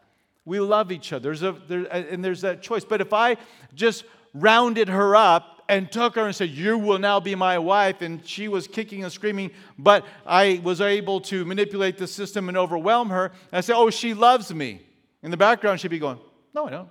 We 0.45 0.59
love 0.59 0.91
each 0.91 1.11
other. 1.11 1.23
There's 1.23 1.41
a, 1.41 1.53
there, 1.67 1.85
and 1.91 2.23
there's 2.23 2.41
that 2.41 2.61
choice. 2.61 2.85
But 2.85 3.01
if 3.01 3.11
I 3.11 3.37
just 3.73 4.05
rounded 4.35 4.89
her 4.89 5.15
up 5.15 5.63
and 5.67 5.91
took 5.91 6.15
her 6.15 6.25
and 6.25 6.35
said, 6.35 6.49
You 6.49 6.77
will 6.77 6.99
now 6.99 7.19
be 7.19 7.33
my 7.33 7.57
wife. 7.57 8.01
And 8.01 8.25
she 8.27 8.47
was 8.47 8.67
kicking 8.67 9.03
and 9.03 9.11
screaming, 9.11 9.51
but 9.79 10.05
I 10.25 10.61
was 10.63 10.81
able 10.81 11.21
to 11.21 11.45
manipulate 11.45 11.97
the 11.97 12.07
system 12.07 12.49
and 12.49 12.57
overwhelm 12.57 13.09
her. 13.09 13.25
And 13.25 13.57
I 13.57 13.61
said, 13.61 13.75
Oh, 13.75 13.89
she 13.89 14.13
loves 14.13 14.53
me. 14.53 14.81
In 15.23 15.31
the 15.31 15.37
background, 15.37 15.79
she'd 15.79 15.87
be 15.87 15.99
going, 15.99 16.19
No, 16.53 16.67
I 16.67 16.71
don't. 16.71 16.89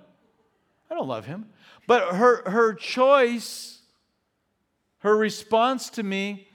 I 0.89 0.95
don't 0.95 1.07
love 1.07 1.25
him. 1.25 1.45
But 1.87 2.15
her, 2.15 2.49
her 2.49 2.73
choice, 2.73 3.79
her 4.99 5.15
response 5.15 5.89
to 5.91 6.03
me, 6.03 6.47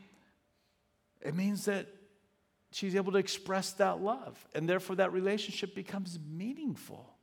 it 1.20 1.34
means 1.34 1.66
that 1.66 1.86
she's 2.72 2.94
able 2.96 3.12
to 3.12 3.18
express 3.18 3.72
that 3.74 4.00
love. 4.00 4.44
And 4.54 4.68
therefore, 4.68 4.96
that 4.96 5.12
relationship 5.12 5.74
becomes 5.74 6.18
meaningful. 6.28 7.14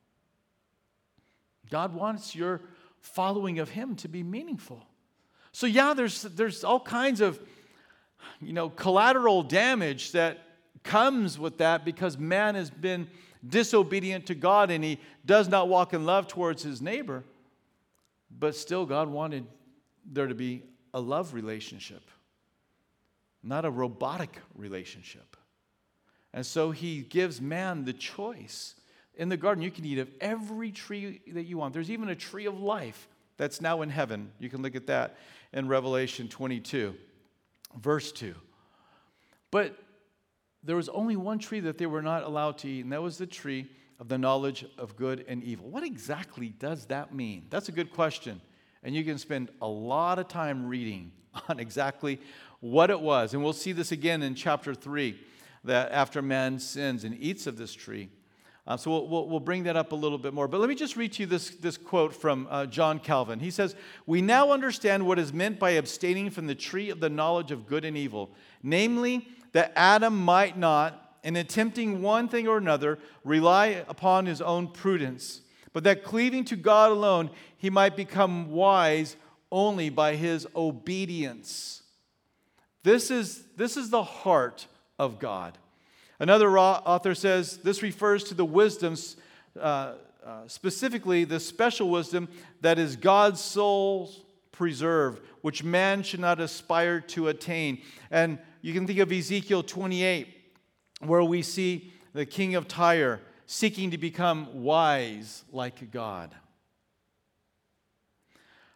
God 1.69 1.93
wants 1.93 2.35
your 2.35 2.61
following 3.01 3.59
of 3.59 3.69
Him 3.69 3.95
to 3.97 4.07
be 4.07 4.23
meaningful. 4.23 4.85
So, 5.51 5.65
yeah, 5.67 5.93
there's, 5.93 6.21
there's 6.21 6.63
all 6.63 6.79
kinds 6.79 7.21
of, 7.21 7.39
you 8.41 8.53
know, 8.53 8.69
collateral 8.69 9.43
damage 9.43 10.11
that 10.11 10.39
comes 10.83 11.39
with 11.39 11.57
that 11.57 11.83
because 11.83 12.17
man 12.17 12.55
has 12.55 12.69
been 12.69 13.07
disobedient 13.47 14.25
to 14.27 14.35
God 14.35 14.71
and 14.71 14.83
he 14.83 14.99
does 15.25 15.47
not 15.47 15.67
walk 15.67 15.93
in 15.93 16.05
love 16.05 16.27
towards 16.27 16.63
his 16.63 16.81
neighbor. 16.81 17.23
But 18.29 18.55
still, 18.55 18.85
God 18.85 19.09
wanted 19.09 19.45
there 20.05 20.27
to 20.27 20.35
be 20.35 20.63
a 20.93 20.99
love 20.99 21.33
relationship, 21.33 22.03
not 23.43 23.65
a 23.65 23.71
robotic 23.71 24.39
relationship. 24.55 25.37
And 26.33 26.45
so 26.45 26.71
he 26.71 27.01
gives 27.01 27.41
man 27.41 27.85
the 27.85 27.93
choice 27.93 28.75
in 29.17 29.29
the 29.29 29.37
garden, 29.37 29.63
you 29.63 29.71
can 29.71 29.83
eat 29.83 29.97
of 29.97 30.09
every 30.21 30.71
tree 30.71 31.21
that 31.33 31.43
you 31.43 31.57
want. 31.57 31.73
There's 31.73 31.91
even 31.91 32.09
a 32.09 32.15
tree 32.15 32.45
of 32.45 32.59
life 32.59 33.07
that's 33.35 33.59
now 33.59 33.81
in 33.81 33.89
heaven. 33.89 34.31
You 34.39 34.49
can 34.49 34.61
look 34.61 34.75
at 34.75 34.87
that 34.87 35.17
in 35.51 35.67
Revelation 35.67 36.27
22, 36.27 36.95
verse 37.79 38.11
2. 38.11 38.35
But 39.51 39.77
there 40.63 40.75
was 40.75 40.89
only 40.89 41.15
one 41.15 41.39
tree 41.39 41.59
that 41.61 41.77
they 41.77 41.87
were 41.87 42.01
not 42.01 42.23
allowed 42.23 42.59
to 42.59 42.69
eat, 42.69 42.83
and 42.83 42.93
that 42.93 43.01
was 43.01 43.17
the 43.17 43.27
tree 43.27 43.69
of 43.99 44.07
the 44.07 44.17
knowledge 44.17 44.65
of 44.77 44.95
good 44.95 45.25
and 45.27 45.43
evil. 45.43 45.67
What 45.69 45.83
exactly 45.83 46.49
does 46.49 46.85
that 46.85 47.13
mean? 47.13 47.47
That's 47.49 47.69
a 47.69 47.71
good 47.71 47.91
question. 47.91 48.39
And 48.83 48.93
you 48.93 49.03
can 49.03 49.17
spend 49.17 49.49
a 49.61 49.67
lot 49.67 50.19
of 50.19 50.27
time 50.27 50.67
reading 50.67 51.11
on 51.49 51.59
exactly 51.59 52.19
what 52.59 52.91
it 52.91 52.99
was. 52.99 53.33
And 53.33 53.43
we'll 53.43 53.53
see 53.53 53.71
this 53.71 53.91
again 53.91 54.21
in 54.21 54.35
chapter 54.35 54.75
3 54.75 55.19
that 55.63 55.91
after 55.91 56.21
man 56.21 56.59
sins 56.59 57.03
and 57.03 57.17
eats 57.19 57.47
of 57.47 57.57
this 57.57 57.73
tree, 57.73 58.09
uh, 58.67 58.75
so 58.75 58.91
we'll, 58.91 59.07
we'll, 59.07 59.29
we'll, 59.29 59.39
bring 59.39 59.63
that 59.63 59.77
up 59.77 59.93
a 59.93 59.95
little 59.95 60.17
bit 60.17 60.33
more. 60.33 60.45
But 60.45 60.59
let 60.59 60.67
me 60.67 60.75
just 60.75 60.97
read 60.97 61.13
to 61.13 61.23
you 61.23 61.25
this, 61.25 61.51
this 61.51 61.77
quote 61.77 62.13
from 62.13 62.47
uh, 62.49 62.65
John 62.65 62.99
Calvin. 62.99 63.39
He 63.39 63.49
says, 63.49 63.77
We 64.05 64.21
now 64.21 64.51
understand 64.51 65.07
what 65.07 65.17
is 65.17 65.31
meant 65.31 65.57
by 65.57 65.71
abstaining 65.71 66.31
from 66.31 66.47
the 66.47 66.55
tree 66.55 66.89
of 66.89 66.99
the 66.99 67.09
knowledge 67.09 67.51
of 67.51 67.65
good 67.65 67.85
and 67.85 67.95
evil, 67.95 68.29
namely, 68.61 69.25
that 69.53 69.71
Adam 69.77 70.17
might 70.17 70.57
not, 70.57 71.17
in 71.23 71.37
attempting 71.37 72.01
one 72.01 72.27
thing 72.27 72.45
or 72.45 72.57
another, 72.57 72.99
rely 73.23 73.85
upon 73.87 74.25
his 74.25 74.41
own 74.41 74.67
prudence, 74.67 75.41
but 75.71 75.85
that 75.85 76.03
cleaving 76.03 76.43
to 76.45 76.57
God 76.57 76.91
alone, 76.91 77.29
he 77.57 77.69
might 77.69 77.95
become 77.95 78.51
wise 78.51 79.15
only 79.49 79.89
by 79.89 80.15
his 80.15 80.45
obedience. 80.57 81.83
This 82.83 83.11
is, 83.11 83.45
this 83.55 83.77
is 83.77 83.91
the 83.91 84.03
heart 84.03 84.67
of 84.99 85.19
God. 85.19 85.57
Another 86.19 86.57
author 86.57 87.13
says 87.13 87.57
this 87.57 87.83
refers 87.83 88.23
to 88.25 88.33
the 88.33 88.45
wisdoms, 88.45 89.17
uh, 89.59 89.93
uh, 90.25 90.47
specifically 90.47 91.23
the 91.23 91.39
special 91.39 91.89
wisdom 91.89 92.27
that 92.61 92.79
is 92.79 92.95
God's 92.95 93.39
soul's 93.39 94.23
preserved, 94.51 95.21
which 95.41 95.63
man 95.63 96.01
should 96.01 96.19
not 96.19 96.39
aspire 96.39 96.99
to 96.99 97.27
attain. 97.27 97.81
And 98.09 98.39
you 98.61 98.73
can 98.73 98.87
think 98.87 98.99
of 98.99 99.11
Ezekiel 99.11 99.61
28, 99.61 100.27
where 101.01 101.23
we 101.23 101.43
see 101.43 101.93
the 102.13 102.25
king 102.25 102.55
of 102.55 102.67
Tyre 102.67 103.21
seeking 103.45 103.91
to 103.91 103.97
become 103.97 104.63
wise 104.63 105.43
like 105.51 105.91
God. 105.91 106.33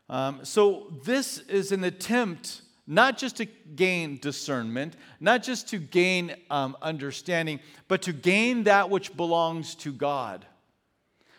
Um, 0.08 0.42
so, 0.44 0.94
this 1.06 1.40
is 1.40 1.72
an 1.72 1.84
attempt 1.84 2.62
not 2.92 3.18
just 3.18 3.38
to 3.38 3.46
gain 3.46 4.18
discernment, 4.18 4.98
not 5.22 5.44
just 5.44 5.70
to 5.70 5.78
gain 5.78 6.36
um, 6.50 6.76
understanding, 6.82 7.62
but 7.88 8.02
to 8.02 8.12
gain 8.12 8.66
that 8.66 8.90
which 8.90 9.16
belongs 9.16 9.76
to 9.76 9.94
God. 9.94 10.46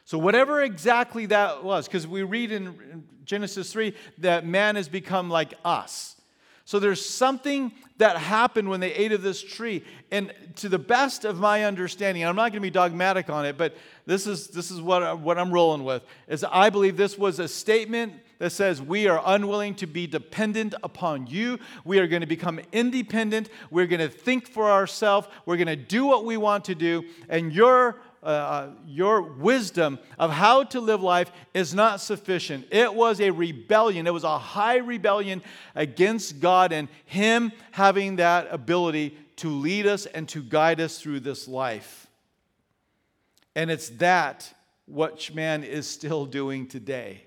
So, 0.06 0.16
whatever 0.16 0.62
exactly 0.62 1.26
that 1.26 1.62
was, 1.62 1.86
because 1.86 2.06
we 2.06 2.22
read 2.22 2.52
in 2.52 3.04
Genesis 3.26 3.70
3 3.70 3.94
that 4.18 4.46
man 4.46 4.76
has 4.76 4.88
become 4.88 5.28
like 5.28 5.52
us. 5.62 6.16
So, 6.64 6.78
there's 6.78 7.04
something 7.04 7.70
that 7.98 8.16
happened 8.16 8.70
when 8.70 8.80
they 8.80 8.94
ate 8.94 9.12
of 9.12 9.20
this 9.20 9.42
tree. 9.42 9.84
And 10.10 10.32
to 10.56 10.70
the 10.70 10.78
best 10.78 11.26
of 11.26 11.38
my 11.38 11.64
understanding, 11.64 12.24
I'm 12.24 12.34
not 12.34 12.52
going 12.52 12.54
to 12.54 12.60
be 12.60 12.70
dogmatic 12.70 13.28
on 13.28 13.44
it, 13.44 13.58
but 13.58 13.76
this 14.06 14.26
is, 14.26 14.48
this 14.48 14.70
is 14.70 14.80
what, 14.80 15.18
what 15.20 15.38
I'm 15.38 15.52
rolling 15.52 15.84
with, 15.84 16.02
is 16.28 16.44
I 16.44 16.70
believe 16.70 16.96
this 16.96 17.18
was 17.18 17.40
a 17.40 17.46
statement 17.46 18.14
that 18.42 18.50
says 18.50 18.82
we 18.82 19.06
are 19.06 19.22
unwilling 19.24 19.72
to 19.72 19.86
be 19.86 20.04
dependent 20.08 20.74
upon 20.82 21.28
you. 21.28 21.60
We 21.84 22.00
are 22.00 22.08
going 22.08 22.22
to 22.22 22.26
become 22.26 22.58
independent. 22.72 23.48
We're 23.70 23.86
going 23.86 24.00
to 24.00 24.08
think 24.08 24.48
for 24.48 24.68
ourselves. 24.68 25.28
We're 25.46 25.58
going 25.58 25.68
to 25.68 25.76
do 25.76 26.06
what 26.06 26.24
we 26.24 26.36
want 26.36 26.64
to 26.64 26.74
do. 26.74 27.04
And 27.28 27.52
your 27.52 28.00
uh, 28.20 28.26
uh, 28.26 28.70
your 28.84 29.22
wisdom 29.22 29.96
of 30.18 30.32
how 30.32 30.64
to 30.64 30.80
live 30.80 31.00
life 31.00 31.30
is 31.54 31.72
not 31.72 32.00
sufficient. 32.00 32.66
It 32.72 32.92
was 32.92 33.20
a 33.20 33.30
rebellion. 33.30 34.08
It 34.08 34.12
was 34.12 34.24
a 34.24 34.38
high 34.38 34.78
rebellion 34.78 35.40
against 35.76 36.40
God 36.40 36.72
and 36.72 36.88
Him 37.04 37.52
having 37.70 38.16
that 38.16 38.48
ability 38.50 39.16
to 39.36 39.50
lead 39.50 39.86
us 39.86 40.06
and 40.06 40.28
to 40.30 40.42
guide 40.42 40.80
us 40.80 41.00
through 41.00 41.20
this 41.20 41.46
life. 41.46 42.08
And 43.54 43.70
it's 43.70 43.90
that 43.90 44.52
what 44.86 45.32
man 45.32 45.62
is 45.62 45.86
still 45.86 46.26
doing 46.26 46.66
today. 46.66 47.22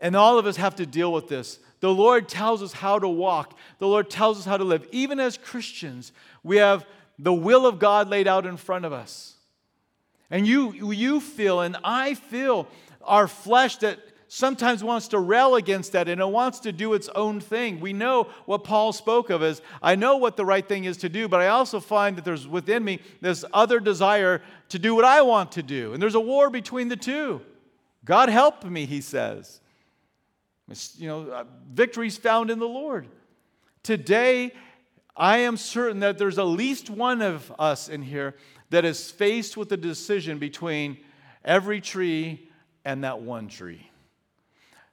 And 0.00 0.16
all 0.16 0.38
of 0.38 0.46
us 0.46 0.56
have 0.56 0.76
to 0.76 0.86
deal 0.86 1.12
with 1.12 1.28
this. 1.28 1.58
The 1.80 1.92
Lord 1.92 2.28
tells 2.28 2.62
us 2.62 2.72
how 2.72 2.98
to 2.98 3.08
walk, 3.08 3.58
the 3.78 3.88
Lord 3.88 4.10
tells 4.10 4.38
us 4.38 4.44
how 4.44 4.56
to 4.56 4.64
live. 4.64 4.86
Even 4.90 5.20
as 5.20 5.36
Christians, 5.36 6.12
we 6.42 6.56
have 6.56 6.86
the 7.18 7.32
will 7.32 7.66
of 7.66 7.78
God 7.78 8.08
laid 8.08 8.26
out 8.26 8.46
in 8.46 8.56
front 8.56 8.84
of 8.84 8.92
us. 8.92 9.34
And 10.30 10.46
you, 10.46 10.72
you 10.92 11.20
feel, 11.20 11.60
and 11.60 11.76
I 11.84 12.14
feel, 12.14 12.66
our 13.02 13.28
flesh 13.28 13.76
that 13.78 13.98
sometimes 14.28 14.82
wants 14.82 15.08
to 15.08 15.18
rail 15.18 15.54
against 15.54 15.92
that 15.92 16.08
and 16.08 16.20
it 16.20 16.26
wants 16.26 16.58
to 16.60 16.72
do 16.72 16.94
its 16.94 17.08
own 17.14 17.40
thing. 17.40 17.78
We 17.78 17.92
know 17.92 18.28
what 18.46 18.64
Paul 18.64 18.92
spoke 18.92 19.30
of 19.30 19.42
as 19.42 19.62
I 19.80 19.94
know 19.94 20.16
what 20.16 20.36
the 20.36 20.44
right 20.44 20.66
thing 20.66 20.84
is 20.84 20.96
to 20.98 21.08
do, 21.08 21.28
but 21.28 21.40
I 21.40 21.48
also 21.48 21.78
find 21.78 22.16
that 22.16 22.24
there's 22.24 22.48
within 22.48 22.82
me 22.82 23.00
this 23.20 23.44
other 23.52 23.78
desire 23.78 24.42
to 24.70 24.78
do 24.78 24.94
what 24.94 25.04
I 25.04 25.22
want 25.22 25.52
to 25.52 25.62
do. 25.62 25.92
And 25.92 26.02
there's 26.02 26.16
a 26.16 26.20
war 26.20 26.50
between 26.50 26.88
the 26.88 26.96
two. 26.96 27.42
God 28.04 28.28
help 28.28 28.64
me, 28.64 28.86
he 28.86 29.00
says. 29.00 29.60
You 30.96 31.08
know, 31.08 31.30
uh, 31.30 31.44
victory's 31.72 32.16
found 32.16 32.50
in 32.50 32.58
the 32.58 32.68
Lord. 32.68 33.06
Today, 33.82 34.52
I 35.16 35.38
am 35.38 35.56
certain 35.56 36.00
that 36.00 36.18
there's 36.18 36.38
at 36.38 36.44
least 36.44 36.90
one 36.90 37.22
of 37.22 37.52
us 37.58 37.88
in 37.88 38.02
here 38.02 38.34
that 38.70 38.84
is 38.84 39.10
faced 39.10 39.56
with 39.56 39.70
a 39.72 39.76
decision 39.76 40.38
between 40.38 40.98
every 41.44 41.80
tree 41.80 42.48
and 42.84 43.04
that 43.04 43.20
one 43.20 43.48
tree. 43.48 43.90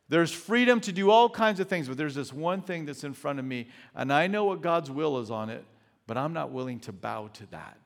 There's 0.10 0.32
freedom 0.32 0.82
to 0.82 0.92
do 0.92 1.10
all 1.10 1.30
kinds 1.30 1.62
of 1.62 1.70
things, 1.70 1.88
but 1.88 1.96
there's 1.96 2.16
this 2.16 2.34
one 2.34 2.62
thing 2.62 2.86
that's 2.86 3.06
in 3.06 3.14
front 3.14 3.40
of 3.40 3.46
me, 3.46 3.70
and 3.96 4.12
I 4.12 4.28
know 4.28 4.44
what 4.44 4.62
God's 4.62 4.92
will 4.92 5.20
is 5.20 5.32
on 5.32 5.50
it, 5.50 5.64
but 6.06 6.18
I'm 6.18 6.34
not 6.34 6.52
willing 6.52 6.82
to 6.82 6.92
bow 6.92 7.30
to 7.36 7.46
that. 7.52 7.78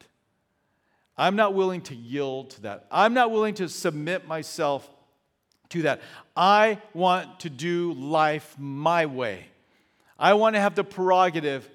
I'm 1.16 1.36
not 1.36 1.54
willing 1.54 1.82
to 1.82 1.96
yield 1.96 2.50
to 2.52 2.62
that. 2.64 2.88
I'm 2.92 3.14
not 3.14 3.32
willing 3.32 3.54
to 3.56 3.70
submit 3.70 4.28
myself 4.28 4.90
to 5.70 5.84
that. 5.84 6.02
I 6.36 6.80
want 6.94 7.42
to 7.42 7.50
do 7.50 7.94
life 7.94 8.56
my 8.58 9.06
way. 9.06 9.46
I 10.18 10.34
want 10.34 10.56
to 10.56 10.62
have 10.62 10.76
the 10.76 10.84
prerogative 10.84 11.70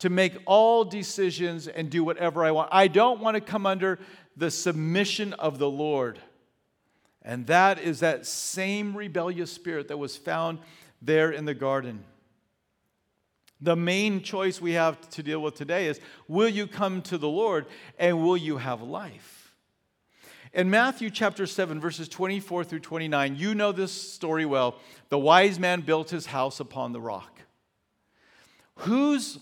to 0.00 0.10
make 0.10 0.34
all 0.46 0.84
decisions 0.84 1.68
and 1.68 1.90
do 1.90 2.04
whatever 2.04 2.44
I 2.44 2.50
want. 2.50 2.68
I 2.72 2.88
don't 2.88 3.20
want 3.20 3.36
to 3.36 3.40
come 3.40 3.66
under 3.66 3.98
the 4.36 4.50
submission 4.50 5.32
of 5.34 5.58
the 5.58 5.70
Lord. 5.70 6.18
And 7.22 7.46
that 7.46 7.78
is 7.78 8.00
that 8.00 8.26
same 8.26 8.96
rebellious 8.96 9.50
spirit 9.50 9.88
that 9.88 9.96
was 9.96 10.16
found 10.16 10.58
there 11.00 11.30
in 11.30 11.44
the 11.44 11.54
garden. 11.54 12.04
The 13.60 13.76
main 13.76 14.22
choice 14.22 14.60
we 14.60 14.72
have 14.72 15.08
to 15.10 15.22
deal 15.22 15.40
with 15.40 15.54
today 15.54 15.86
is 15.86 16.00
will 16.28 16.48
you 16.48 16.66
come 16.66 17.00
to 17.02 17.16
the 17.16 17.28
Lord 17.28 17.66
and 17.98 18.22
will 18.22 18.36
you 18.36 18.58
have 18.58 18.82
life? 18.82 19.43
In 20.54 20.70
Matthew 20.70 21.10
chapter 21.10 21.46
7, 21.46 21.80
verses 21.80 22.08
24 22.08 22.62
through 22.62 22.78
29, 22.78 23.34
you 23.34 23.56
know 23.56 23.72
this 23.72 23.90
story 23.90 24.46
well. 24.46 24.76
The 25.08 25.18
wise 25.18 25.58
man 25.58 25.80
built 25.80 26.10
his 26.10 26.26
house 26.26 26.60
upon 26.60 26.92
the 26.92 27.00
rock. 27.00 27.40
Whose 28.76 29.40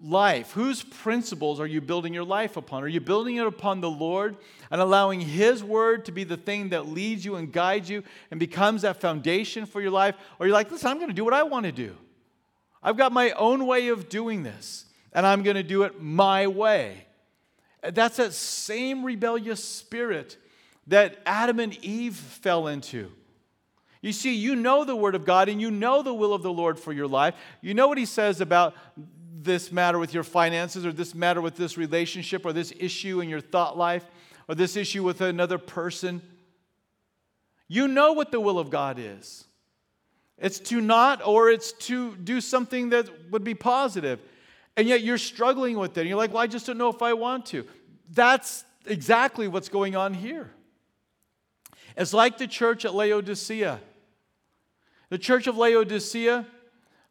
life? 0.00 0.52
Whose 0.52 0.84
principles 0.84 1.58
are 1.58 1.66
you 1.66 1.80
building 1.80 2.14
your 2.14 2.24
life 2.24 2.56
upon? 2.56 2.84
Are 2.84 2.88
you 2.88 3.00
building 3.00 3.34
it 3.36 3.46
upon 3.46 3.80
the 3.80 3.90
Lord 3.90 4.36
and 4.70 4.80
allowing 4.80 5.20
His 5.20 5.64
word 5.64 6.04
to 6.04 6.12
be 6.12 6.22
the 6.22 6.36
thing 6.36 6.68
that 6.68 6.86
leads 6.86 7.24
you 7.24 7.34
and 7.34 7.52
guides 7.52 7.90
you 7.90 8.04
and 8.30 8.38
becomes 8.38 8.82
that 8.82 9.00
foundation 9.00 9.66
for 9.66 9.80
your 9.80 9.90
life? 9.90 10.14
Or 10.38 10.46
you're 10.46 10.54
like, 10.54 10.70
listen, 10.70 10.88
I'm 10.88 10.98
going 10.98 11.08
to 11.08 11.14
do 11.14 11.24
what 11.24 11.34
I 11.34 11.42
want 11.42 11.66
to 11.66 11.72
do. 11.72 11.96
I've 12.80 12.96
got 12.96 13.10
my 13.10 13.32
own 13.32 13.66
way 13.66 13.88
of 13.88 14.08
doing 14.08 14.44
this, 14.44 14.84
and 15.12 15.26
I'm 15.26 15.42
going 15.42 15.56
to 15.56 15.64
do 15.64 15.82
it 15.82 16.00
my 16.00 16.46
way. 16.46 17.06
That's 17.82 18.16
that 18.18 18.32
same 18.34 19.04
rebellious 19.04 19.62
spirit 19.62 20.36
that 20.86 21.18
Adam 21.24 21.60
and 21.60 21.76
Eve 21.84 22.16
fell 22.16 22.66
into. 22.66 23.10
You 24.02 24.12
see, 24.12 24.34
you 24.34 24.56
know 24.56 24.84
the 24.84 24.96
Word 24.96 25.14
of 25.14 25.24
God 25.24 25.48
and 25.48 25.60
you 25.60 25.70
know 25.70 26.02
the 26.02 26.14
will 26.14 26.32
of 26.32 26.42
the 26.42 26.52
Lord 26.52 26.78
for 26.78 26.92
your 26.92 27.06
life. 27.06 27.34
You 27.60 27.74
know 27.74 27.86
what 27.88 27.98
He 27.98 28.06
says 28.06 28.40
about 28.40 28.74
this 29.32 29.72
matter 29.72 29.98
with 29.98 30.12
your 30.12 30.22
finances, 30.22 30.84
or 30.84 30.92
this 30.92 31.14
matter 31.14 31.40
with 31.40 31.56
this 31.56 31.78
relationship, 31.78 32.44
or 32.44 32.52
this 32.52 32.72
issue 32.78 33.20
in 33.20 33.28
your 33.28 33.40
thought 33.40 33.76
life, 33.76 34.04
or 34.48 34.54
this 34.54 34.76
issue 34.76 35.02
with 35.02 35.20
another 35.20 35.58
person. 35.58 36.20
You 37.68 37.88
know 37.88 38.12
what 38.12 38.32
the 38.32 38.40
will 38.40 38.58
of 38.58 38.70
God 38.70 38.98
is. 38.98 39.44
It's 40.38 40.58
to 40.60 40.80
not, 40.80 41.26
or 41.26 41.50
it's 41.50 41.72
to 41.72 42.16
do 42.16 42.40
something 42.40 42.90
that 42.90 43.30
would 43.30 43.44
be 43.44 43.54
positive. 43.54 44.20
And 44.80 44.88
yet 44.88 45.02
you're 45.02 45.18
struggling 45.18 45.76
with 45.76 45.98
it. 45.98 46.00
And 46.00 46.08
you're 46.08 46.16
like, 46.16 46.32
well, 46.32 46.42
I 46.42 46.46
just 46.46 46.66
don't 46.66 46.78
know 46.78 46.88
if 46.88 47.02
I 47.02 47.12
want 47.12 47.44
to. 47.46 47.66
That's 48.10 48.64
exactly 48.86 49.46
what's 49.46 49.68
going 49.68 49.94
on 49.94 50.14
here. 50.14 50.50
It's 51.98 52.14
like 52.14 52.38
the 52.38 52.46
church 52.46 52.86
at 52.86 52.94
Laodicea. 52.94 53.78
The 55.10 55.18
church 55.18 55.46
of 55.46 55.58
Laodicea 55.58 56.46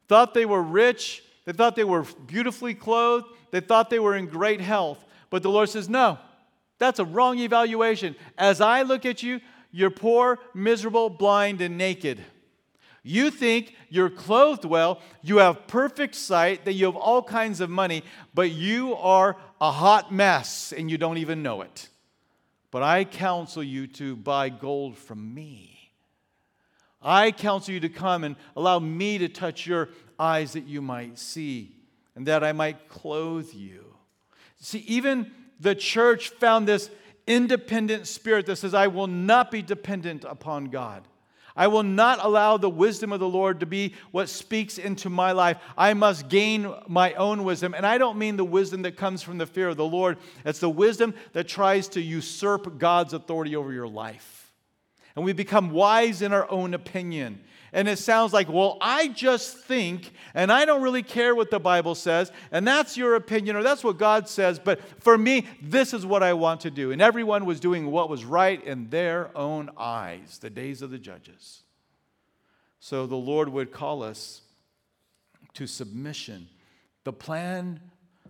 thought 0.07 0.33
they 0.33 0.47
were 0.47 0.63
rich 0.63 1.21
they 1.45 1.53
thought 1.53 1.75
they 1.75 1.83
were 1.83 2.05
beautifully 2.27 2.75
clothed. 2.75 3.25
They 3.49 3.59
thought 3.59 3.89
they 3.89 3.97
were 3.97 4.15
in 4.15 4.27
great 4.27 4.61
health. 4.61 5.03
But 5.31 5.41
the 5.41 5.49
Lord 5.49 5.67
says, 5.67 5.89
No, 5.89 6.19
that's 6.77 6.99
a 6.99 7.05
wrong 7.05 7.39
evaluation. 7.39 8.15
As 8.37 8.61
I 8.61 8.83
look 8.83 9.03
at 9.03 9.23
you, 9.23 9.41
you're 9.71 9.89
poor, 9.89 10.37
miserable, 10.53 11.09
blind, 11.09 11.61
and 11.61 11.75
naked. 11.75 12.23
You 13.03 13.31
think 13.31 13.75
you're 13.89 14.09
clothed 14.09 14.65
well, 14.65 15.01
you 15.21 15.37
have 15.37 15.67
perfect 15.67 16.15
sight, 16.15 16.65
that 16.65 16.73
you 16.73 16.85
have 16.85 16.95
all 16.95 17.23
kinds 17.23 17.61
of 17.61 17.69
money, 17.69 18.03
but 18.33 18.51
you 18.51 18.95
are 18.95 19.37
a 19.61 19.71
hot 19.71 20.13
mess 20.13 20.73
and 20.73 20.91
you 20.91 20.97
don't 20.97 21.17
even 21.17 21.41
know 21.41 21.61
it. 21.61 21.89
But 22.71 22.83
I 22.83 23.03
counsel 23.03 23.63
you 23.63 23.87
to 23.87 24.15
buy 24.15 24.49
gold 24.49 24.97
from 24.97 25.33
me. 25.33 25.91
I 27.01 27.31
counsel 27.31 27.73
you 27.73 27.79
to 27.79 27.89
come 27.89 28.23
and 28.23 28.35
allow 28.55 28.79
me 28.79 29.17
to 29.19 29.29
touch 29.29 29.65
your 29.65 29.89
eyes 30.19 30.53
that 30.53 30.67
you 30.67 30.81
might 30.81 31.17
see, 31.17 31.75
and 32.15 32.25
that 32.27 32.43
I 32.43 32.51
might 32.51 32.89
clothe 32.89 33.53
you. 33.53 33.85
See, 34.59 34.79
even 34.79 35.31
the 35.59 35.73
church 35.75 36.29
found 36.29 36.67
this 36.67 36.89
independent 37.25 38.07
spirit 38.07 38.45
that 38.47 38.57
says, 38.57 38.73
I 38.73 38.87
will 38.87 39.07
not 39.07 39.51
be 39.51 39.61
dependent 39.61 40.25
upon 40.25 40.65
God. 40.65 41.07
I 41.55 41.67
will 41.67 41.83
not 41.83 42.19
allow 42.21 42.57
the 42.57 42.69
wisdom 42.69 43.11
of 43.11 43.19
the 43.19 43.27
Lord 43.27 43.59
to 43.59 43.65
be 43.65 43.93
what 44.11 44.29
speaks 44.29 44.77
into 44.77 45.09
my 45.09 45.31
life. 45.31 45.57
I 45.77 45.93
must 45.93 46.29
gain 46.29 46.73
my 46.87 47.13
own 47.13 47.43
wisdom. 47.43 47.73
And 47.73 47.85
I 47.85 47.97
don't 47.97 48.17
mean 48.17 48.37
the 48.37 48.45
wisdom 48.45 48.83
that 48.83 48.97
comes 48.97 49.21
from 49.21 49.37
the 49.37 49.45
fear 49.45 49.69
of 49.69 49.77
the 49.77 49.85
Lord, 49.85 50.17
it's 50.45 50.59
the 50.59 50.69
wisdom 50.69 51.13
that 51.33 51.47
tries 51.47 51.87
to 51.89 52.01
usurp 52.01 52.77
God's 52.77 53.13
authority 53.13 53.55
over 53.55 53.73
your 53.73 53.87
life. 53.87 54.51
And 55.15 55.25
we 55.25 55.33
become 55.33 55.71
wise 55.71 56.21
in 56.21 56.31
our 56.31 56.49
own 56.49 56.73
opinion. 56.73 57.41
And 57.71 57.87
it 57.87 57.99
sounds 57.99 58.33
like, 58.33 58.49
well, 58.49 58.77
I 58.81 59.09
just 59.09 59.57
think, 59.57 60.11
and 60.33 60.51
I 60.51 60.65
don't 60.65 60.81
really 60.81 61.03
care 61.03 61.35
what 61.35 61.51
the 61.51 61.59
Bible 61.59 61.93
says, 61.93 62.31
and 62.51 62.67
that's 62.67 62.97
your 62.97 63.15
opinion, 63.15 63.55
or 63.55 63.63
that's 63.63 63.83
what 63.83 63.97
God 63.97 64.27
says, 64.27 64.57
but 64.57 64.81
for 65.01 65.17
me, 65.17 65.45
this 65.61 65.93
is 65.93 66.05
what 66.05 66.23
I 66.23 66.33
want 66.33 66.61
to 66.61 66.71
do. 66.71 66.91
And 66.91 67.01
everyone 67.01 67.45
was 67.45 67.59
doing 67.59 67.91
what 67.91 68.09
was 68.09 68.25
right 68.25 68.63
in 68.63 68.89
their 68.89 69.35
own 69.37 69.69
eyes, 69.77 70.39
the 70.39 70.49
days 70.49 70.81
of 70.81 70.89
the 70.89 70.97
judges. 70.97 71.61
So 72.79 73.05
the 73.05 73.15
Lord 73.15 73.49
would 73.49 73.71
call 73.71 74.01
us 74.01 74.41
to 75.53 75.67
submission. 75.67 76.47
The 77.03 77.13
plan 77.13 77.79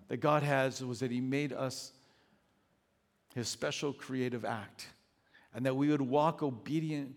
that 0.07 0.17
God 0.17 0.43
has 0.43 0.83
was 0.83 0.99
that 0.99 1.11
He 1.11 1.21
made 1.21 1.53
us 1.53 1.93
His 3.35 3.47
special 3.47 3.93
creative 3.93 4.43
act, 4.43 4.87
and 5.53 5.65
that 5.65 5.75
we 5.75 5.89
would 5.89 6.01
walk 6.01 6.43
obedient 6.43 7.15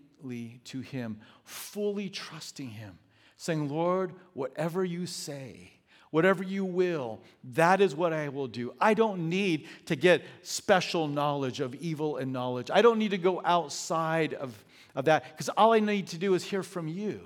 to 0.65 0.81
Him, 0.81 1.19
fully 1.43 2.09
trusting 2.09 2.69
Him, 2.69 2.97
saying, 3.37 3.69
Lord, 3.69 4.13
whatever 4.33 4.83
you 4.83 5.05
say, 5.05 5.71
whatever 6.11 6.43
you 6.43 6.63
will, 6.63 7.19
that 7.55 7.81
is 7.81 7.95
what 7.95 8.13
I 8.13 8.29
will 8.29 8.47
do. 8.47 8.73
I 8.79 8.93
don't 8.93 9.29
need 9.29 9.67
to 9.87 9.95
get 9.95 10.21
special 10.43 11.07
knowledge 11.07 11.59
of 11.59 11.73
evil 11.75 12.17
and 12.17 12.31
knowledge. 12.31 12.69
I 12.71 12.81
don't 12.81 12.99
need 12.99 13.11
to 13.11 13.17
go 13.17 13.41
outside 13.43 14.33
of, 14.35 14.63
of 14.95 15.05
that 15.05 15.31
because 15.31 15.49
all 15.49 15.73
I 15.73 15.79
need 15.79 16.07
to 16.07 16.17
do 16.17 16.35
is 16.35 16.43
hear 16.43 16.63
from 16.63 16.87
you. 16.87 17.19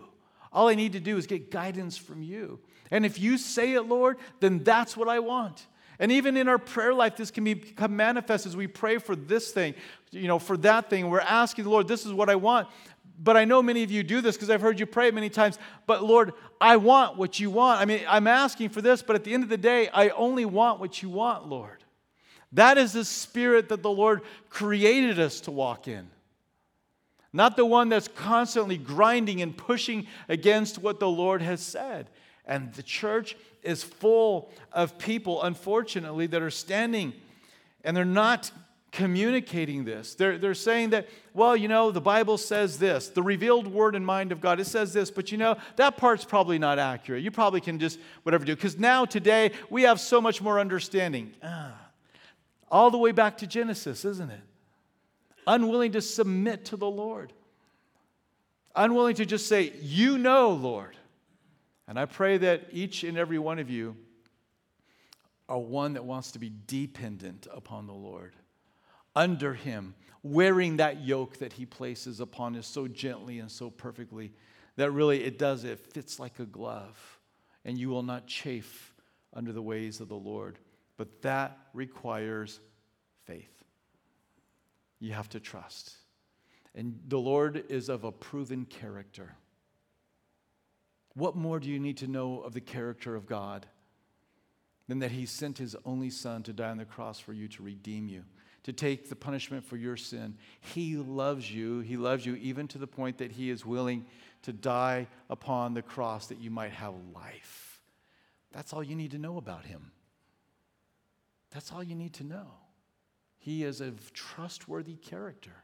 All 0.54 0.70
I 0.70 0.76
need 0.76 0.94
to 0.94 1.00
do 1.00 1.18
is 1.18 1.28
get 1.28 1.52
guidance 1.52 1.98
from 1.98 2.24
you. 2.24 2.60
And 2.90 3.06
if 3.06 3.20
you 3.20 3.38
say 3.38 3.74
it, 3.74 3.84
Lord, 3.84 4.18
then 4.40 4.64
that's 4.64 4.96
what 4.96 5.10
I 5.10 5.20
want. 5.20 5.68
And 6.00 6.12
even 6.12 6.38
in 6.38 6.48
our 6.48 6.60
prayer 6.60 6.94
life, 6.94 7.16
this 7.16 7.32
can 7.32 7.44
become 7.44 7.96
manifest 7.96 8.46
as 8.46 8.56
we 8.56 8.68
pray 8.68 9.00
for 9.00 9.16
this 9.16 9.52
thing, 9.52 9.74
you 10.12 10.28
know, 10.28 10.38
for 10.40 10.56
that 10.58 10.90
thing. 10.90 11.10
We're 11.10 11.20
asking 11.22 11.64
the 11.64 11.72
Lord, 11.72 11.88
this 11.88 12.06
is 12.06 12.14
what 12.14 12.30
I 12.30 12.36
want. 12.36 12.68
but 13.20 13.36
I 13.36 13.46
know 13.46 13.64
many 13.64 13.84
of 13.84 13.90
you 13.90 14.04
do 14.04 14.22
this 14.22 14.36
because 14.36 14.50
I've 14.50 14.62
heard 14.62 14.80
you 14.80 14.86
pray 14.86 15.10
many 15.12 15.30
times. 15.30 15.58
But 15.88 16.04
Lord, 16.04 16.34
I 16.62 16.78
want 16.78 17.18
what 17.18 17.40
you 17.40 17.50
want. 17.50 17.82
I 17.82 17.86
mean, 17.86 18.02
I'm 18.08 18.28
asking 18.28 18.70
for 18.70 18.82
this, 18.82 19.02
but 19.02 19.16
at 19.16 19.24
the 19.24 19.34
end 19.34 19.44
of 19.44 19.50
the 19.50 19.58
day, 19.58 19.90
I 19.90 20.10
only 20.10 20.46
want 20.46 20.80
what 20.80 21.02
you 21.02 21.10
want, 21.10 21.48
Lord. 21.48 21.84
That 22.52 22.78
is 22.78 22.94
the 22.94 23.04
spirit 23.04 23.70
that 23.70 23.82
the 23.82 23.90
Lord 23.90 24.22
created 24.50 25.20
us 25.20 25.42
to 25.42 25.52
walk 25.52 25.88
in. 25.88 26.10
Not 27.34 27.58
the 27.58 27.66
one 27.66 27.90
that's 27.90 28.08
constantly 28.08 28.78
grinding 28.78 29.42
and 29.42 29.56
pushing 29.56 30.08
against 30.30 30.78
what 30.80 31.00
the 31.00 31.10
Lord 31.10 31.42
has 31.42 31.62
said. 31.62 32.10
And 32.46 32.74
the 32.74 32.84
church 32.84 33.36
is 33.68 33.84
full 33.84 34.50
of 34.72 34.98
people, 34.98 35.44
unfortunately, 35.44 36.28
that 36.28 36.42
are 36.42 36.50
standing 36.50 37.14
and 37.84 37.96
they're 37.96 38.06
not 38.06 38.52
communicating 38.92 39.86
this. 39.86 40.16
They're, 40.16 40.38
they're 40.38 40.54
saying 40.54 40.90
that, 40.92 41.08
well, 41.34 41.56
you 41.56 41.68
know, 41.68 41.92
the 41.92 42.02
Bible 42.02 42.38
says 42.38 42.80
this, 42.80 43.10
the 43.10 43.22
revealed 43.22 43.68
word 43.68 43.96
and 43.96 44.06
mind 44.06 44.32
of 44.32 44.42
God, 44.42 44.60
it 44.60 44.66
says 44.66 44.94
this, 44.94 45.12
but 45.12 45.32
you 45.32 45.38
know, 45.38 45.58
that 45.76 45.98
part's 45.98 46.26
probably 46.26 46.58
not 46.58 46.80
accurate. 46.80 47.24
You 47.24 47.32
probably 47.32 47.62
can 47.62 47.80
just 47.80 48.00
whatever 48.24 48.44
do. 48.44 48.56
Because 48.56 48.80
now, 48.80 49.06
today, 49.06 49.52
we 49.70 49.84
have 49.84 50.00
so 50.00 50.20
much 50.20 50.42
more 50.42 50.60
understanding. 50.60 51.34
Ah, 51.44 51.76
all 52.70 52.92
the 52.92 52.98
way 52.98 53.12
back 53.12 53.38
to 53.38 53.48
Genesis, 53.48 54.04
isn't 54.04 54.32
it? 54.32 54.42
Unwilling 55.46 55.94
to 55.94 56.02
submit 56.02 56.66
to 56.66 56.78
the 56.78 56.90
Lord. 56.90 57.32
Unwilling 58.76 59.16
to 59.16 59.26
just 59.26 59.48
say, 59.48 59.74
You 59.82 60.18
know, 60.18 60.50
Lord. 60.50 60.96
And 61.88 62.00
I 62.00 62.06
pray 62.06 62.38
that 62.38 62.68
each 62.72 63.04
and 63.04 63.18
every 63.18 63.40
one 63.40 63.60
of 63.60 63.70
you 63.70 63.96
are 65.48 65.60
one 65.60 65.94
that 65.94 66.04
wants 66.04 66.32
to 66.32 66.40
be 66.40 66.52
dependent 66.68 67.48
upon 67.54 67.88
the 67.88 67.94
Lord, 67.94 68.36
under 69.16 69.54
Him, 69.54 69.96
wearing 70.22 70.78
that 70.78 71.02
yoke 71.02 71.38
that 71.38 71.54
He 71.54 71.66
places 71.66 72.20
upon 72.20 72.56
us 72.58 72.68
so 72.68 72.88
gently 72.88 73.40
and 73.40 73.50
so 73.50 73.70
perfectly 73.70 74.34
that 74.76 74.92
really 74.92 75.24
it 75.24 75.40
does, 75.40 75.64
it 75.64 75.80
fits 75.80 76.20
like 76.20 76.40
a 76.40 76.46
glove, 76.46 77.20
and 77.66 77.78
you 77.78 77.90
will 77.90 78.04
not 78.04 78.28
chafe 78.28 78.94
under 79.34 79.52
the 79.52 79.62
ways 79.62 80.00
of 80.02 80.08
the 80.10 80.16
Lord. 80.16 80.60
But 80.98 81.22
that 81.22 81.58
requires 81.74 82.60
faith. 83.26 83.64
You 85.00 85.14
have 85.14 85.30
to 85.30 85.40
trust. 85.40 85.96
And 86.76 87.00
the 87.08 87.20
Lord 87.20 87.64
is 87.70 87.90
of 87.90 88.04
a 88.04 88.12
proven 88.12 88.66
character. 88.66 89.36
What 91.18 91.36
more 91.36 91.60
do 91.60 91.68
you 91.68 91.80
need 91.80 91.98
to 91.98 92.08
know 92.08 92.42
of 92.42 92.54
the 92.54 92.62
character 92.62 93.16
of 93.16 93.26
God 93.26 93.66
than 94.88 95.00
that 95.00 95.10
He 95.10 95.26
sent 95.26 95.58
His 95.58 95.76
only 95.84 96.12
Son 96.12 96.44
to 96.44 96.54
die 96.54 96.70
on 96.70 96.78
the 96.78 96.86
cross 96.86 97.20
for 97.20 97.34
you 97.34 97.48
to 97.48 97.64
redeem 97.64 98.08
you, 98.08 98.24
to 98.64 98.72
take 98.72 99.10
the 99.10 99.16
punishment 99.16 99.66
for 99.66 99.78
your 99.78 99.98
sin? 99.98 100.38
He 100.60 100.96
loves 100.96 101.52
you. 101.52 101.80
He 101.80 101.98
loves 101.98 102.24
you 102.24 102.36
even 102.36 102.68
to 102.68 102.78
the 102.78 102.86
point 102.86 103.18
that 103.18 103.32
He 103.32 103.50
is 103.50 103.66
willing 103.66 104.06
to 104.44 104.54
die 104.54 105.08
upon 105.28 105.74
the 105.74 105.82
cross 105.82 106.28
that 106.28 106.40
you 106.40 106.52
might 106.52 106.74
have 106.74 106.94
life. 107.16 107.82
That's 108.52 108.72
all 108.72 108.84
you 108.84 108.96
need 108.96 109.12
to 109.12 109.18
know 109.18 109.38
about 109.38 109.66
Him. 109.66 109.92
That's 111.50 111.72
all 111.72 111.84
you 111.84 111.96
need 111.96 112.14
to 112.14 112.24
know. 112.24 112.46
He 113.40 113.64
is 113.64 113.82
a 113.82 113.92
trustworthy 114.14 114.98
character. 114.98 115.64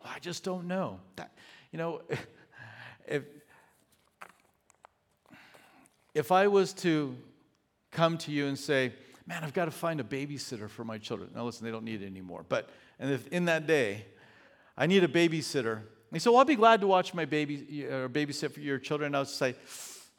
I 0.00 0.20
just 0.20 0.44
don't 0.44 0.68
know. 0.68 1.00
That, 1.16 1.32
you 1.72 1.78
know, 1.78 2.02
if, 3.08 3.24
if 6.14 6.32
I 6.32 6.48
was 6.48 6.72
to 6.74 7.16
come 7.90 8.18
to 8.18 8.32
you 8.32 8.46
and 8.46 8.58
say, 8.58 8.92
man, 9.26 9.44
I've 9.44 9.52
got 9.52 9.66
to 9.66 9.70
find 9.70 10.00
a 10.00 10.04
babysitter 10.04 10.68
for 10.68 10.84
my 10.84 10.98
children. 10.98 11.30
Now, 11.34 11.44
listen, 11.44 11.64
they 11.64 11.70
don't 11.70 11.84
need 11.84 12.02
it 12.02 12.06
anymore. 12.06 12.44
But 12.48 12.70
and 12.98 13.10
if 13.10 13.26
in 13.28 13.44
that 13.44 13.66
day, 13.66 14.06
I 14.76 14.86
need 14.86 15.04
a 15.04 15.08
babysitter. 15.08 15.82
He 16.12 16.18
said, 16.18 16.30
well, 16.30 16.38
I'll 16.38 16.44
be 16.44 16.56
glad 16.56 16.80
to 16.80 16.86
watch 16.86 17.12
my 17.12 17.24
baby 17.24 17.84
or 17.84 18.08
babysit 18.08 18.52
for 18.52 18.60
your 18.60 18.78
children. 18.78 19.08
And 19.08 19.16
I 19.16 19.20
would 19.20 19.28
say, 19.28 19.54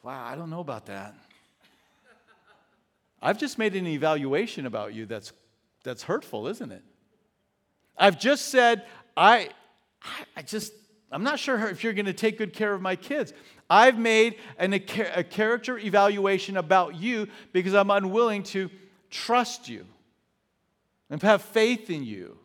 wow, 0.02 0.24
I 0.24 0.36
don't 0.36 0.50
know 0.50 0.60
about 0.60 0.86
that. 0.86 1.14
I've 3.22 3.38
just 3.38 3.58
made 3.58 3.74
an 3.74 3.86
evaluation 3.86 4.66
about 4.66 4.94
you 4.94 5.04
that's, 5.04 5.32
that's 5.82 6.02
hurtful, 6.02 6.46
isn't 6.46 6.72
it? 6.72 6.82
I've 7.98 8.18
just 8.18 8.48
said, 8.48 8.86
I, 9.16 9.50
I 10.36 10.42
just, 10.42 10.72
I'm 11.10 11.24
not 11.24 11.38
sure 11.38 11.68
if 11.68 11.82
you're 11.82 11.92
going 11.92 12.06
to 12.06 12.12
take 12.12 12.38
good 12.38 12.52
care 12.52 12.72
of 12.72 12.80
my 12.80 12.94
kids. 12.94 13.32
I've 13.68 13.98
made 13.98 14.36
an, 14.58 14.74
a, 14.74 14.82
a 15.14 15.24
character 15.24 15.76
evaluation 15.78 16.56
about 16.56 16.94
you 16.94 17.28
because 17.52 17.74
I'm 17.74 17.90
unwilling 17.90 18.44
to 18.44 18.70
trust 19.10 19.68
you 19.68 19.86
and 21.08 21.20
have 21.22 21.42
faith 21.42 21.90
in 21.90 22.04
you. 22.04 22.38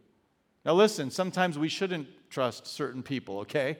Now, 0.65 0.73
listen, 0.73 1.11
sometimes 1.11 1.59
we 1.59 1.69
shouldn't 1.69 2.07
trust 2.29 2.65
certain 2.65 3.03
people, 3.03 3.39
okay? 3.39 3.77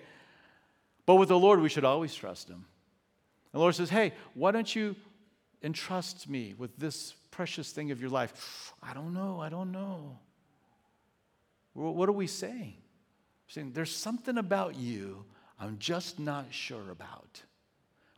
But 1.05 1.15
with 1.15 1.29
the 1.29 1.39
Lord, 1.39 1.59
we 1.59 1.69
should 1.69 1.85
always 1.85 2.13
trust 2.13 2.47
Him. 2.47 2.65
The 3.51 3.59
Lord 3.59 3.73
says, 3.73 3.89
hey, 3.89 4.13
why 4.33 4.51
don't 4.51 4.75
you 4.75 4.95
entrust 5.63 6.29
me 6.29 6.53
with 6.57 6.77
this 6.77 7.13
precious 7.31 7.71
thing 7.71 7.89
of 7.91 7.99
your 7.99 8.09
life? 8.11 8.73
I 8.83 8.93
don't 8.93 9.13
know, 9.13 9.39
I 9.39 9.49
don't 9.49 9.71
know. 9.71 10.19
What 11.73 12.07
are 12.07 12.13
we 12.13 12.27
saying? 12.27 12.75
Saying, 13.47 13.71
there's 13.73 13.95
something 13.95 14.37
about 14.37 14.75
you 14.75 15.25
I'm 15.59 15.77
just 15.79 16.19
not 16.19 16.47
sure 16.51 16.91
about. 16.91 17.41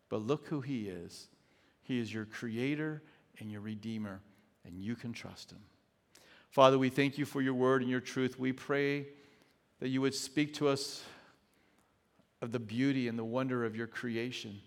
But 0.10 0.26
look 0.26 0.48
who 0.48 0.62
He 0.62 0.88
is. 0.88 1.28
He 1.84 2.00
is 2.00 2.14
your 2.14 2.26
creator 2.26 3.04
and 3.40 3.52
your 3.52 3.62
redeemer, 3.62 4.22
and 4.66 4.80
you 4.80 4.96
can 4.96 5.14
trust 5.14 5.52
Him. 5.52 5.60
Father, 6.50 6.80
we 6.80 6.90
thank 6.90 7.18
you 7.18 7.26
for 7.26 7.42
your 7.42 7.54
word 7.54 7.82
and 7.82 7.92
your 7.92 8.00
truth. 8.00 8.40
We 8.40 8.54
pray 8.54 9.08
that 9.80 9.90
you 9.90 10.02
would 10.02 10.16
speak 10.16 10.56
to 10.56 10.68
us 10.70 11.04
of 12.42 12.52
the 12.52 12.60
beauty 12.60 13.08
and 13.08 13.18
the 13.18 13.26
wonder 13.26 13.66
of 13.66 13.76
your 13.76 13.88
creation. 13.88 14.60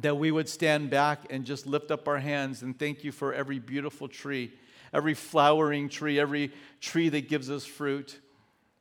That 0.00 0.16
we 0.16 0.32
would 0.32 0.48
stand 0.48 0.90
back 0.90 1.20
and 1.30 1.44
just 1.44 1.66
lift 1.66 1.90
up 1.90 2.08
our 2.08 2.18
hands 2.18 2.62
and 2.62 2.76
thank 2.76 3.04
you 3.04 3.12
for 3.12 3.32
every 3.32 3.60
beautiful 3.60 4.08
tree, 4.08 4.52
every 4.92 5.14
flowering 5.14 5.88
tree, 5.88 6.18
every 6.18 6.52
tree 6.80 7.08
that 7.10 7.28
gives 7.28 7.48
us 7.48 7.64
fruit. 7.64 8.18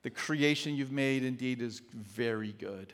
The 0.03 0.09
creation 0.09 0.75
you've 0.75 0.91
made 0.91 1.23
indeed 1.23 1.61
is 1.61 1.81
very 1.93 2.51
good. 2.53 2.93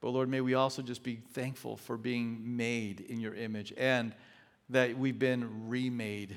But 0.00 0.10
Lord, 0.10 0.28
may 0.28 0.40
we 0.40 0.54
also 0.54 0.82
just 0.82 1.02
be 1.02 1.16
thankful 1.16 1.76
for 1.76 1.96
being 1.96 2.56
made 2.56 3.00
in 3.00 3.18
your 3.18 3.34
image 3.34 3.72
and 3.76 4.14
that 4.68 4.96
we've 4.96 5.18
been 5.18 5.68
remade 5.68 6.36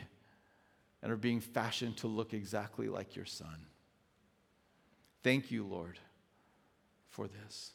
and 1.01 1.11
are 1.11 1.17
being 1.17 1.41
fashioned 1.41 1.97
to 1.97 2.07
look 2.07 2.33
exactly 2.33 2.87
like 2.87 3.15
your 3.15 3.25
Son. 3.25 3.65
Thank 5.23 5.51
you, 5.51 5.65
Lord, 5.65 5.99
for 7.09 7.27
this. 7.27 7.67